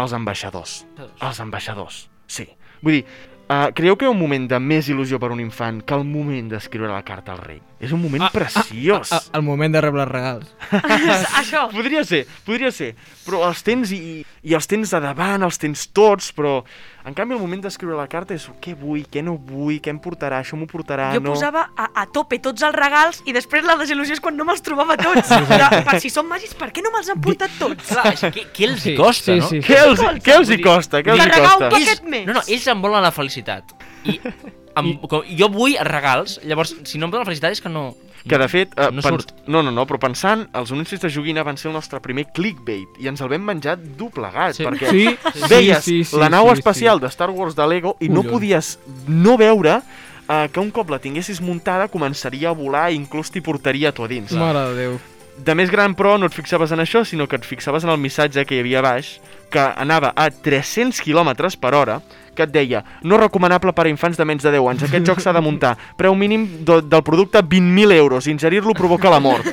els 0.00 0.14
ambaixadors. 0.16 0.78
Els 1.20 1.42
ambaixadors, 1.44 2.06
sí. 2.26 2.46
Vull 2.80 3.00
dir, 3.00 3.02
uh, 3.50 3.68
creieu 3.76 3.98
que 3.98 4.06
hi 4.06 4.10
ha 4.10 4.14
un 4.14 4.22
moment 4.22 4.48
de 4.48 4.62
més 4.62 4.88
il·lusió 4.88 5.20
per 5.20 5.32
un 5.34 5.42
infant 5.44 5.82
que 5.84 5.98
el 5.98 6.08
moment 6.08 6.48
d'escriure 6.54 6.92
la 6.92 7.04
carta 7.04 7.36
al 7.36 7.44
rei? 7.44 7.60
És 7.82 7.90
un 7.90 7.98
moment 7.98 8.22
preciós. 8.30 9.10
Ah, 9.10 9.18
el 9.34 9.42
moment 9.42 9.72
de 9.74 9.80
rebre 9.82 10.04
els 10.04 10.10
regals. 10.12 10.52
Això. 11.40 11.64
Podria 11.72 12.04
ser, 12.06 12.20
podria 12.46 12.70
ser, 12.70 12.92
però 13.26 13.40
els 13.48 13.62
tens 13.66 13.90
i, 13.96 14.20
i 14.46 14.54
els 14.54 14.68
tens 14.70 14.92
de 14.94 15.00
davant, 15.02 15.42
els 15.42 15.58
tens 15.58 15.88
tots, 15.90 16.28
però 16.36 16.60
en 17.02 17.16
canvi 17.18 17.34
el 17.34 17.40
moment 17.42 17.64
d'escriure 17.64 17.96
la 17.98 18.06
carta 18.06 18.36
és 18.38 18.46
què 18.62 18.76
vull, 18.78 19.02
què 19.10 19.24
no 19.26 19.34
vull, 19.34 19.80
què 19.82 19.90
em 19.90 19.98
portarà, 19.98 20.38
això 20.44 20.54
m'ho 20.60 20.68
portarà, 20.70 21.08
Jo 21.16 21.24
no... 21.24 21.34
posava 21.34 21.64
a, 21.74 21.88
a 22.04 22.06
tope 22.14 22.38
tots 22.44 22.62
els 22.62 22.78
regals 22.78 23.18
i 23.26 23.34
després 23.34 23.66
la 23.66 23.74
desil·lusió 23.82 24.14
és 24.14 24.22
quan 24.22 24.38
no 24.38 24.46
me'ls 24.46 24.62
trobava 24.62 24.94
tots. 25.02 25.34
De, 25.34 25.82
per 25.90 25.98
si 25.98 26.12
són 26.14 26.30
màgics, 26.30 26.54
per 26.54 26.70
què 26.70 26.86
no 26.86 26.94
me'ls 26.94 27.10
han 27.10 27.18
portat 27.24 27.58
tots? 27.58 27.90
Clar, 27.90 28.14
que, 28.30 28.46
què 28.54 28.70
els 28.70 28.86
hi 28.86 28.92
Sí, 28.92 28.96
costa, 29.02 29.32
sí, 29.34 29.38
no? 29.42 29.50
sí, 29.50 29.62
Què 29.66 29.82
els, 29.88 30.06
què 30.22 30.38
els 30.38 30.54
hi 30.54 30.62
costa, 30.62 31.02
què 31.02 31.16
els 31.16 31.18
hi 31.18 31.26
Carregar 31.26 31.54
un 31.58 31.66
costa? 31.66 31.74
paquet 31.74 32.06
més. 32.14 32.26
No, 32.30 32.38
no, 32.38 32.46
ells 32.46 32.70
em 32.70 32.82
volen 32.86 33.02
la 33.02 33.10
felicitat. 33.14 33.74
I, 34.06 34.20
em, 34.76 34.94
com, 35.08 35.22
jo 35.38 35.48
vull 35.52 35.74
regals, 35.84 36.38
llavors, 36.44 36.74
si 36.84 36.98
no 36.98 37.06
em 37.06 37.10
volen 37.12 37.24
la 37.24 37.30
felicitat 37.30 37.52
és 37.52 37.60
que 37.60 37.68
no... 37.72 37.94
Que 38.22 38.38
de 38.38 38.46
fet, 38.46 38.70
eh, 38.78 38.86
no 38.94 39.02
surt. 39.02 39.32
no, 39.50 39.64
no, 39.66 39.72
no, 39.74 39.82
però 39.84 39.98
pensant, 39.98 40.44
els 40.54 40.70
anuncis 40.70 41.00
de 41.02 41.08
joguina 41.10 41.42
van 41.42 41.56
ser 41.58 41.72
el 41.72 41.74
nostre 41.74 41.98
primer 42.00 42.28
clickbait 42.32 43.00
i 43.02 43.08
ens 43.10 43.20
el 43.20 43.28
vam 43.32 43.42
menjar 43.42 43.74
doblegat, 43.98 44.54
Sí. 44.54 44.62
perquè 44.68 44.90
Sí, 44.90 45.08
veies 45.50 45.82
sí, 45.82 45.96
sí, 46.04 46.10
sí, 46.12 46.20
la 46.22 46.28
nau 46.30 46.46
sí, 46.46 46.52
espacial 46.60 47.00
sí. 47.00 47.02
de 47.02 47.10
Star 47.10 47.30
Wars 47.34 47.56
de 47.58 47.66
Lego 47.66 47.96
i 47.98 48.08
no 48.08 48.22
Collons. 48.22 48.30
podies 48.32 48.78
no 49.08 49.36
veure 49.36 49.80
eh, 50.28 50.48
que 50.52 50.60
un 50.60 50.70
cop 50.70 50.90
la 50.94 51.00
tinguessis 51.02 51.40
muntada 51.42 51.88
començaria 51.90 52.50
a 52.50 52.52
volar 52.54 52.92
i 52.92 52.96
inclús 53.00 53.32
t'hi 53.34 53.40
portaria 53.42 53.90
a 53.90 53.92
tu 53.92 54.04
a 54.04 54.08
dins. 54.08 54.30
Mare 54.38 54.68
de 54.70 54.74
Déu. 54.84 55.00
De 55.38 55.54
més 55.56 55.70
gran, 55.72 55.94
però, 55.96 56.18
no 56.20 56.28
et 56.28 56.34
fixaves 56.36 56.72
en 56.74 56.82
això, 56.82 57.02
sinó 57.08 57.24
que 57.26 57.38
et 57.40 57.46
fixaves 57.48 57.86
en 57.86 57.90
el 57.90 57.98
missatge 57.98 58.44
que 58.44 58.58
hi 58.58 58.60
havia 58.60 58.82
a 58.82 58.84
baix, 58.84 59.14
que 59.50 59.62
anava 59.80 60.12
a 60.14 60.28
300 60.30 61.00
km 61.00 61.32
per 61.60 61.72
hora, 61.74 62.00
que 62.36 62.44
et 62.44 62.52
deia 62.52 62.82
no 63.02 63.18
recomanable 63.20 63.72
per 63.76 63.86
a 63.86 63.90
infants 63.92 64.20
de 64.20 64.26
menys 64.28 64.44
de 64.44 64.52
10 64.54 64.68
anys, 64.70 64.84
aquest 64.86 65.08
joc 65.08 65.20
s'ha 65.20 65.34
de 65.36 65.42
muntar, 65.44 65.74
preu 65.96 66.14
mínim 66.16 66.46
do, 66.64 66.80
del 66.84 67.02
producte 67.04 67.42
20.000 67.42 67.96
euros, 67.96 68.28
ingerir-lo 68.28 68.76
provoca 68.76 69.10
la 69.12 69.20
mort. 69.20 69.48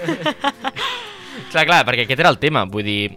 Clar, 1.49 1.65
clar, 1.65 1.82
perquè 1.88 2.03
aquest 2.05 2.19
era 2.21 2.30
el 2.30 2.38
tema, 2.38 2.61
vull 2.69 2.86
dir, 2.86 3.15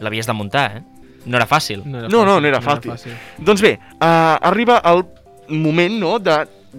l'havies 0.00 0.26
de 0.26 0.32
muntar, 0.32 0.66
eh? 0.78 0.84
No 1.26 1.36
era 1.36 1.44
fàcil. 1.50 1.82
No, 1.84 1.98
era 1.98 2.08
No, 2.08 2.22
no, 2.24 2.38
fàcil, 2.38 2.42
no 2.42 2.48
era 2.48 2.60
fàcil. 2.62 3.16
Doncs 3.44 3.60
bé, 3.60 3.74
uh, 3.98 4.38
arriba 4.48 4.78
el 4.88 5.04
moment, 5.58 5.98
no?, 6.00 6.16
de 6.22 6.38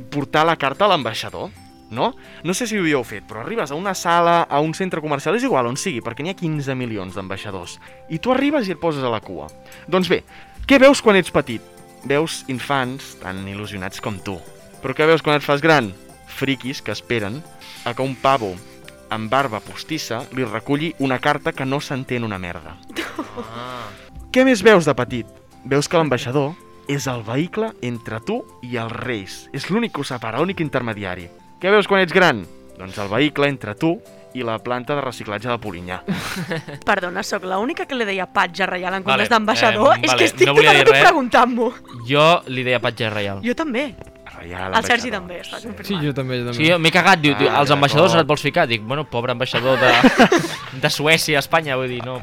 portar 0.10 0.46
la 0.48 0.56
carta 0.58 0.88
a 0.88 0.92
l'ambaixador, 0.94 1.52
no? 1.90 2.14
No 2.44 2.54
sé 2.54 2.68
si 2.68 2.78
ho 2.78 2.84
havíeu 2.84 3.04
fet, 3.08 3.26
però 3.28 3.42
arribes 3.42 3.72
a 3.72 3.80
una 3.80 3.94
sala, 3.96 4.42
a 4.44 4.60
un 4.64 4.74
centre 4.78 5.02
comercial, 5.02 5.36
és 5.38 5.46
igual 5.48 5.70
on 5.70 5.78
sigui, 5.80 6.02
perquè 6.04 6.24
n'hi 6.24 6.34
ha 6.34 6.40
15 6.40 6.76
milions 6.76 7.16
d'ambaixadors. 7.16 7.78
I 8.10 8.20
tu 8.20 8.34
arribes 8.34 8.68
i 8.68 8.76
et 8.76 8.82
poses 8.82 9.04
a 9.04 9.12
la 9.14 9.22
cua. 9.24 9.48
Doncs 9.88 10.12
bé, 10.12 10.24
què 10.68 10.80
veus 10.84 11.02
quan 11.02 11.20
ets 11.20 11.32
petit? 11.32 11.64
Veus 12.08 12.44
infants 12.52 13.16
tan 13.22 13.44
il·lusionats 13.48 14.04
com 14.04 14.20
tu. 14.24 14.38
Però 14.84 14.94
què 14.94 15.08
veus 15.10 15.24
quan 15.26 15.40
et 15.40 15.46
fas 15.46 15.64
gran? 15.64 15.94
Friquis 16.28 16.84
que 16.84 16.94
esperen 16.94 17.42
a 17.86 17.96
que 17.96 18.04
un 18.06 18.16
pavo 18.20 18.54
amb 19.10 19.32
barba 19.32 19.62
postissa 19.64 20.22
li 20.36 20.46
reculli 20.46 20.94
una 21.00 21.20
carta 21.24 21.54
que 21.56 21.66
no 21.66 21.80
s'entén 21.80 22.28
una 22.28 22.40
merda. 22.40 22.78
Ah. 23.38 23.88
Què 24.34 24.44
més 24.46 24.62
veus 24.66 24.86
de 24.86 24.94
petit? 24.98 25.28
Veus 25.66 25.88
que 25.88 25.98
l'ambaixador 25.98 26.54
és 26.88 27.08
el 27.12 27.24
vehicle 27.28 27.72
entre 27.82 28.20
tu 28.24 28.42
i 28.64 28.78
els 28.80 28.94
reis. 28.94 29.38
És 29.54 29.70
l'únic 29.70 29.94
que 29.96 30.02
ho 30.04 30.08
separa, 30.08 30.40
l'únic 30.40 30.62
intermediari. 30.64 31.28
Què 31.62 31.72
veus 31.74 31.88
quan 31.90 32.02
ets 32.06 32.14
gran? 32.14 32.44
Doncs 32.78 32.98
el 33.02 33.08
vehicle 33.10 33.48
entre 33.50 33.74
tu 33.76 33.96
i 34.38 34.44
la 34.46 34.60
planta 34.62 34.94
de 34.94 35.02
reciclatge 35.02 35.50
de 35.50 35.56
Polinyà. 35.58 36.02
Perdona, 36.86 37.24
sóc 37.26 37.44
l'única 37.50 37.88
que 37.90 37.96
li 37.98 38.06
deia 38.06 38.28
patge 38.30 38.68
reial 38.70 38.94
en 38.94 39.02
Vale, 39.04 39.24
comptes 39.24 39.30
d'ambaixador. 39.34 39.96
eh, 39.96 40.04
és 40.04 40.12
vale, 40.12 40.20
que 40.20 40.26
estic 40.30 40.46
no 40.48 40.54
tota 40.54 40.70
dir 40.76 40.78
nit 40.84 40.92
res. 40.92 41.02
preguntant-m'ho. 41.08 41.72
Jo 42.06 42.28
li 42.54 42.64
deia 42.68 42.80
patge 42.84 43.10
reial. 43.10 43.42
Jo 43.42 43.56
també. 43.58 43.96
Reial, 44.38 44.76
El 44.78 44.86
Sergi 44.86 45.10
també, 45.10 45.40
està 45.42 45.58
Sí, 45.58 45.66
confirmat. 45.72 46.04
jo 46.06 46.14
també, 46.14 46.38
jo 46.38 46.52
també. 46.52 46.58
Sí, 46.68 46.70
m'he 46.78 46.92
cagat, 46.94 47.20
diu, 47.24 47.34
diu, 47.40 47.48
Ah, 47.50 47.62
els 47.64 47.72
ambaixadors 47.74 48.12
d'acord. 48.12 48.22
et 48.22 48.28
vols 48.30 48.42
ficar? 48.46 48.68
Dic, 48.70 48.84
bueno, 48.86 49.08
pobre 49.10 49.32
ambaixador 49.32 49.80
de, 49.82 49.90
de 50.84 50.90
Suècia, 50.94 51.40
Espanya, 51.40 51.76
vull 51.76 51.88
dir, 51.90 52.04
no. 52.06 52.20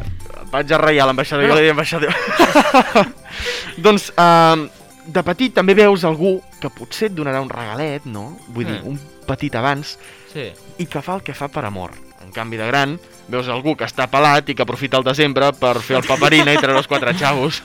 Patge 0.53 0.79
reial, 0.79 1.09
ambaixador, 1.11 1.43
No, 1.43 1.49
jo 1.49 1.55
no. 1.55 1.59
li 1.59 1.67
deia 1.67 1.75
ambaixador. 1.75 2.15
doncs, 3.83 4.13
uh, 4.17 4.69
de 5.11 5.23
petit 5.27 5.53
també 5.57 5.75
veus 5.75 6.05
algú 6.07 6.37
que 6.61 6.71
potser 6.71 7.11
et 7.11 7.17
donarà 7.17 7.43
un 7.43 7.51
regalet, 7.51 8.07
no? 8.07 8.37
Vull 8.55 8.65
dir, 8.71 8.79
Mm. 8.85 8.87
un 8.95 9.01
petit 9.27 9.55
abans, 9.55 9.99
Sí. 10.33 10.53
i 10.79 10.87
que 10.87 11.03
fa 11.03 11.15
el 11.17 11.23
que 11.23 11.35
fa 11.35 11.49
per 11.49 11.65
amor. 11.65 11.93
En 12.25 12.33
canvi 12.33 12.57
de 12.57 12.67
gran, 12.67 12.99
veus 13.29 13.49
algú 13.49 13.77
que 13.77 13.85
està 13.85 14.07
pelat 14.11 14.49
i 14.49 14.55
que 14.55 14.63
aprofita 14.65 14.97
el 14.97 15.05
desembre 15.05 15.53
per 15.53 15.79
fer 15.85 15.99
el 15.99 16.07
paperina 16.09 16.55
i 16.55 16.57
treure 16.59 16.79
els 16.81 16.89
quatre 16.89 17.13
xavos. 17.15 17.61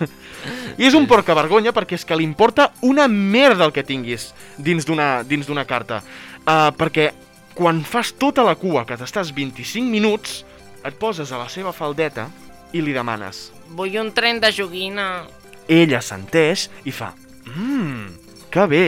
I 0.77 0.85
és 0.87 0.93
un 0.93 1.07
porca 1.07 1.33
vergonya 1.33 1.71
perquè 1.75 1.95
és 1.95 2.05
que 2.05 2.15
li 2.15 2.23
importa 2.27 2.71
una 2.81 3.07
merda 3.07 3.65
el 3.65 3.71
que 3.75 3.83
tinguis 3.83 4.33
dins 4.57 4.85
d'una 4.85 5.23
dins 5.23 5.47
d'una 5.47 5.65
carta. 5.65 6.01
Uh, 6.45 6.69
perquè 6.75 7.11
quan 7.55 7.81
fas 7.83 8.13
tota 8.15 8.43
la 8.43 8.55
cua, 8.55 8.85
que 8.85 8.95
t'estàs 8.99 9.33
25 9.35 9.83
minuts, 9.89 10.43
et 10.83 10.95
poses 10.95 11.31
a 11.31 11.37
la 11.41 11.49
seva 11.51 11.73
faldeta 11.75 12.29
i 12.71 12.81
li 12.81 12.93
demanes. 12.95 13.49
Vull 13.75 13.97
un 13.99 14.13
tren 14.15 14.39
de 14.39 14.51
joguina. 14.51 15.25
Ella 15.67 15.99
senteix 16.01 16.69
i 16.85 16.91
fa 16.91 17.13
Mmm, 17.45 18.07
que 18.49 18.65
bé, 18.69 18.85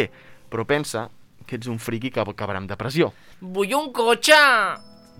però 0.49 0.63
pensa 0.65 1.09
que 1.51 1.59
ets 1.59 1.67
un 1.67 1.79
friqui 1.83 2.13
que 2.15 2.23
acabarà 2.23 2.61
amb 2.61 2.71
depressió. 2.71 3.11
Vull 3.41 3.75
un 3.75 3.91
cotxe. 3.91 4.39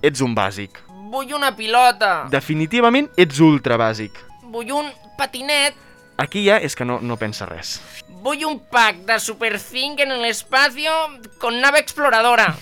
Ets 0.01 0.23
un 0.23 0.33
bàsic. 0.37 0.79
Vull 1.11 1.33
una 1.35 1.51
pilota. 1.57 2.29
Definitivament 2.31 3.11
ets 3.19 3.41
ultra 3.43 3.75
bàsic. 3.81 4.15
Vull 4.47 4.71
un 4.71 4.87
patinet. 5.19 5.75
Aquí 6.21 6.45
ja 6.45 6.59
és 6.63 6.77
que 6.77 6.87
no, 6.87 6.99
no 7.03 7.17
pensa 7.19 7.47
res. 7.49 7.79
Voy 8.21 8.45
un 8.45 8.59
pack 8.71 9.03
de 9.09 9.17
Super 9.19 9.57
5 9.59 10.03
en 10.03 10.11
el 10.11 10.25
espacio 10.25 10.91
con 11.41 11.59
nave 11.59 11.79
exploradora. 11.79 12.53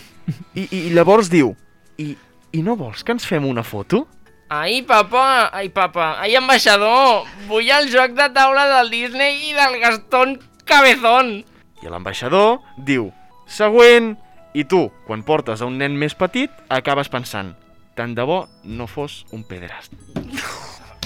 I, 0.56 0.66
i 0.72 0.82
llavors 0.96 1.30
diu, 1.30 1.52
I, 2.00 2.14
i 2.56 2.64
no 2.64 2.78
vols 2.80 3.04
que 3.04 3.14
ens 3.14 3.28
fem 3.28 3.46
una 3.46 3.66
foto? 3.68 4.06
Ai, 4.50 4.82
papa, 4.82 5.50
ai, 5.54 5.68
papa, 5.70 6.16
ai, 6.24 6.34
ambaixador, 6.40 7.28
vull 7.50 7.70
el 7.70 7.92
joc 7.94 8.16
de 8.18 8.30
taula 8.34 8.66
del 8.72 8.90
Disney 8.90 9.52
i 9.52 9.54
del 9.54 9.78
Gastón 9.84 10.40
Cabezón. 10.66 11.44
I 11.84 11.92
l'ambaixador 11.92 12.62
diu, 12.78 13.12
següent, 13.50 14.14
i 14.54 14.64
tu, 14.66 14.88
quan 15.08 15.24
portes 15.26 15.62
a 15.62 15.68
un 15.70 15.78
nen 15.82 15.98
més 15.98 16.16
petit, 16.18 16.54
acabes 16.74 17.10
pensant, 17.12 17.54
tant 17.98 18.16
de 18.18 18.26
bo 18.26 18.44
no 18.64 18.88
fos 18.88 19.26
un 19.36 19.44
pederast. 19.44 19.94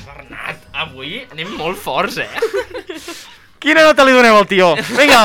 Bernat, 0.04 0.68
avui 0.86 1.24
anem 1.32 1.56
molt 1.58 1.80
forts, 1.82 2.20
eh? 2.22 2.30
Quina 3.64 3.86
nota 3.88 4.04
li 4.04 4.16
doneu 4.16 4.36
al 4.38 4.48
tio? 4.48 4.74
Vinga! 4.92 5.22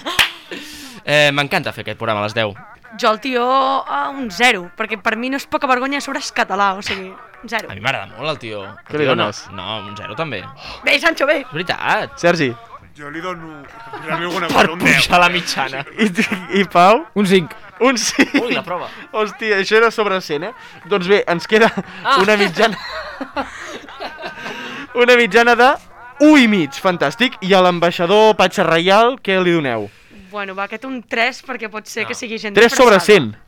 eh 1.04 1.30
M'encanta 1.32 1.72
fer 1.72 1.86
aquest 1.86 1.98
programa 1.98 2.20
a 2.20 2.28
les 2.28 2.36
10. 2.36 2.52
Jo 3.00 3.12
el 3.14 3.20
tio 3.22 3.44
a 3.46 4.08
un 4.10 4.30
zero, 4.34 4.66
perquè 4.76 4.98
per 5.00 5.14
mi 5.16 5.30
no 5.30 5.38
és 5.38 5.46
poca 5.46 5.68
vergonya 5.70 6.00
sobre 6.04 6.18
és 6.20 6.32
català, 6.34 6.72
o 6.76 6.82
sigui, 6.82 7.12
zero. 7.48 7.70
A 7.70 7.76
mi 7.76 7.80
m'agrada 7.80 8.10
molt 8.16 8.34
el 8.34 8.40
tio. 8.42 8.64
El 8.66 8.82
Què 8.88 8.98
li 8.98 9.06
tio 9.06 9.14
no, 9.14 9.28
dones? 9.28 9.44
no, 9.54 9.78
un 9.86 9.94
0 9.96 10.16
també. 10.18 10.42
Bé, 10.84 10.98
Sancho, 11.00 11.28
bé. 11.30 11.40
És 11.44 11.54
veritat. 11.54 12.18
Sergi. 12.20 12.50
Jo 12.96 13.08
li 13.10 13.20
dono... 13.20 13.62
Per 14.02 14.18
mi 14.18 14.24
alguna 14.24 14.46
Per 14.46 14.56
cosa, 14.66 14.72
un 14.72 14.78
10. 14.78 15.06
pujar 15.06 15.20
la 15.20 15.28
mitjana. 15.28 15.84
I, 16.04 16.10
I 16.60 16.64
Pau? 16.68 17.06
Un 17.14 17.26
5. 17.26 17.56
Un 17.80 17.96
5. 17.96 18.40
Ui, 18.44 18.52
la 18.52 18.62
prova. 18.66 18.88
Hòstia, 19.12 19.60
això 19.62 19.78
era 19.78 19.90
sobre 19.94 20.18
100, 20.20 20.42
eh? 20.50 20.52
Doncs 20.90 21.06
bé, 21.08 21.22
ens 21.30 21.46
queda 21.48 21.70
Ah. 22.04 22.18
una 22.20 22.36
mitjana... 22.36 22.76
una 24.94 25.16
mitjana 25.16 25.54
de 25.56 25.70
1 26.20 26.36
i 26.42 26.48
mig, 26.50 26.76
fantàstic. 26.82 27.38
I 27.46 27.54
a 27.56 27.62
l'ambaixador 27.64 28.34
Patxa 28.36 28.66
Reial, 28.68 29.16
què 29.24 29.38
li 29.42 29.54
doneu? 29.56 29.88
Bueno, 30.30 30.54
va, 30.54 30.66
aquest 30.68 30.84
un 30.86 31.00
3 31.02 31.40
perquè 31.46 31.70
pot 31.72 31.86
ser 31.90 32.04
que 32.06 32.14
sigui 32.14 32.38
gent 32.38 32.54
3 32.58 32.74
sobre 32.74 32.98
disfressada. 32.98 33.30
100. 33.30 33.46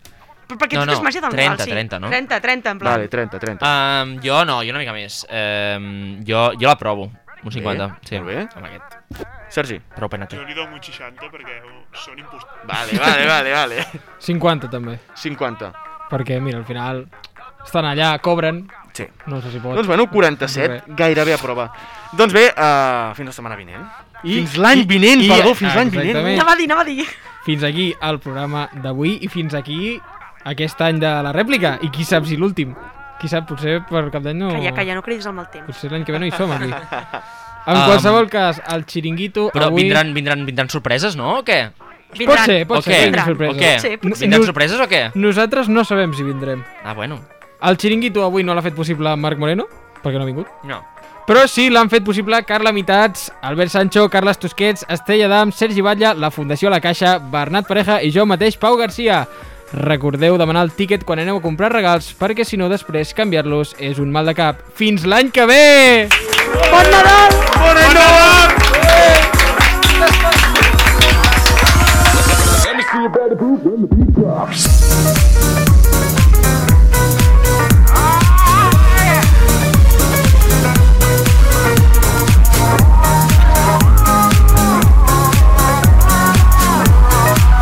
Però 0.49 0.59
perquè 0.59 0.75
No, 0.77 0.83
tu 0.87 0.91
no, 0.91 0.97
és 0.97 1.03
màgia 1.05 1.21
del 1.23 1.31
30, 1.37 1.51
Nadal, 1.53 1.67
sí. 1.69 1.71
30, 1.77 1.99
no? 2.03 2.09
30, 2.11 2.41
30, 2.43 2.71
en 2.75 2.79
plan. 2.81 2.93
Vale, 2.97 3.09
30, 3.09 3.39
30. 3.39 3.69
Um, 3.69 4.17
jo 4.25 4.41
no, 4.49 4.57
jo 4.67 4.73
una 4.75 4.81
mica 4.83 4.93
més. 4.97 5.21
Um, 5.31 6.19
jo, 6.27 6.49
jo 6.59 6.67
la 6.69 6.75
provo. 6.81 7.11
Un 7.45 7.51
50, 7.53 7.87
Bé, 7.87 7.95
sí. 8.09 8.19
molt 8.19 8.27
bé. 8.29 8.49
Amb 8.55 8.67
aquest. 8.67 9.27
Sergi. 9.51 9.81
Prou 9.97 10.09
pena 10.09 10.27
té. 10.27 10.37
Jo 10.37 10.45
li 10.47 10.55
dono 10.55 10.75
un 10.77 10.81
60 10.83 11.27
perquè 11.33 11.57
són 11.93 12.19
impostors. 12.19 12.63
Vale, 12.69 12.99
vale, 12.99 13.27
vale, 13.27 13.53
vale. 13.53 13.87
50 14.19 14.71
també. 14.71 14.99
50. 15.15 15.73
Perquè, 16.11 16.39
mira, 16.41 16.59
al 16.59 16.65
final 16.65 17.07
estan 17.65 17.85
allà, 17.85 18.15
cobren. 18.21 18.67
Sí. 18.93 19.07
No 19.27 19.41
sé 19.41 19.51
si 19.51 19.59
pot. 19.59 19.75
Doncs 19.75 19.87
bueno, 19.89 20.07
47, 20.11 20.83
gairebé 20.95 21.35
a 21.35 21.39
prova. 21.39 21.71
Doncs 22.13 22.33
bé, 22.33 22.47
uh, 22.53 23.13
fins 23.17 23.27
la 23.27 23.33
setmana 23.33 23.57
vinent. 23.57 23.85
I- 24.23 24.35
fins 24.43 24.57
l'any 24.59 24.81
i- 24.81 24.87
vinent, 24.87 25.23
i- 25.23 25.29
perdó, 25.29 25.55
fins 25.55 25.75
l'any 25.75 25.91
vinent. 25.91 26.09
exactament. 26.11 26.39
Anava 26.41 26.53
a 26.53 26.57
dir, 26.57 26.65
anava 26.71 26.81
a 26.83 26.85
dir. 26.85 27.07
Fins 27.45 27.65
aquí 27.65 27.93
el 28.01 28.19
programa 28.21 28.69
d'avui 28.73 29.19
i 29.23 29.29
fins 29.29 29.55
aquí 29.55 29.99
aquest 30.45 30.81
any 30.81 31.01
de 31.01 31.11
la 31.23 31.33
rèplica. 31.33 31.79
I 31.83 31.89
qui 31.91 32.05
sap 32.05 32.25
si 32.27 32.37
l'últim. 32.37 32.75
Qui 33.23 33.31
sap, 33.31 33.47
potser 33.47 33.79
per 33.87 34.09
cap 34.11 34.25
d'any 34.25 34.37
no... 34.41 34.51
Calla, 34.51 34.73
calla, 34.75 34.99
no 34.99 35.03
cridis 35.07 35.29
al 35.31 35.37
mal 35.39 35.47
temps. 35.53 35.69
Potser 35.71 35.93
l'any 35.93 36.03
que 36.05 36.13
ve 36.15 36.19
no 36.19 36.27
hi 36.27 36.35
som 36.35 36.51
aquí. 36.59 36.73
En 37.63 37.77
Um, 37.79 37.85
qualsevol 37.87 38.27
cas, 38.27 38.57
el 38.75 38.81
xiringuito 38.91 39.45
Però 39.55 39.69
avui... 39.69 39.85
vindran, 39.85 40.09
vindran, 40.17 40.41
vindran 40.43 40.67
sorpreses, 40.73 41.15
no? 41.15 41.37
O 41.39 41.43
què? 41.47 41.61
Pot 42.27 42.41
ser, 42.43 42.57
pot 42.67 42.83
ser, 42.83 42.91
què? 42.91 42.97
que 42.99 43.05
vingui 43.07 43.27
sorpresa. 43.29 43.53
O 43.53 43.61
què? 43.61 43.69
Sí, 43.79 43.91
pot 44.03 44.17
ser. 44.17 44.27
Vindran 44.27 44.47
sorpreses 44.49 44.81
o 44.83 44.89
què? 44.91 45.03
Nosaltres 45.15 45.71
no 45.71 45.85
sabem 45.87 46.11
si 46.19 46.27
vindrem. 46.27 46.65
Ah, 46.83 46.97
bueno. 46.99 47.21
El 47.63 47.79
xiringuito 47.79 48.25
avui 48.27 48.43
no 48.43 48.57
l'ha 48.59 48.65
fet 48.67 48.75
possible 48.75 49.15
Marc 49.15 49.39
Moreno, 49.39 49.69
perquè 50.03 50.19
no 50.19 50.27
ha 50.27 50.31
vingut. 50.33 50.51
No. 50.67 50.81
Però 51.29 51.45
sí 51.47 51.69
l'han 51.71 51.87
fet 51.89 52.03
possible 52.03 52.43
Carla 52.43 52.73
Mitats, 52.75 53.29
Albert 53.47 53.71
Sancho, 53.71 54.09
Carles 54.11 54.43
Tusquets, 54.43 54.83
Estella 54.91 55.31
Dam, 55.31 55.55
Sergi 55.55 55.87
Batlle, 55.87 56.17
la 56.19 56.33
Fundació 56.35 56.69
La 56.75 56.81
Caixa, 56.83 57.21
Bernat 57.23 57.71
Pareja 57.71 58.01
i 58.03 58.11
jo 58.11 58.27
mateix, 58.27 58.59
Pau 58.59 58.75
Garcia. 58.77 59.23
Recordeu 59.73 60.37
demanar 60.37 60.67
el 60.67 60.73
tíquet 60.77 61.05
quan 61.09 61.19
aneu 61.23 61.39
a 61.41 61.43
comprar 61.45 61.73
regals, 61.73 62.11
perquè 62.19 62.45
si 62.45 62.59
no 62.61 62.69
després 62.69 63.15
canviar-los 63.17 63.73
és 63.81 63.99
un 64.03 64.13
mal 64.13 64.29
de 64.29 64.35
cap. 64.37 64.61
Fins 64.77 65.07
l'any 65.09 65.33
que 65.33 65.47
ve! 65.49 66.09
Bon 66.69 66.93
Nadal! 66.93 67.33
Bon 67.57 67.75
Nadal! 67.81 68.53
Let 72.63 72.77
me 72.77 74.72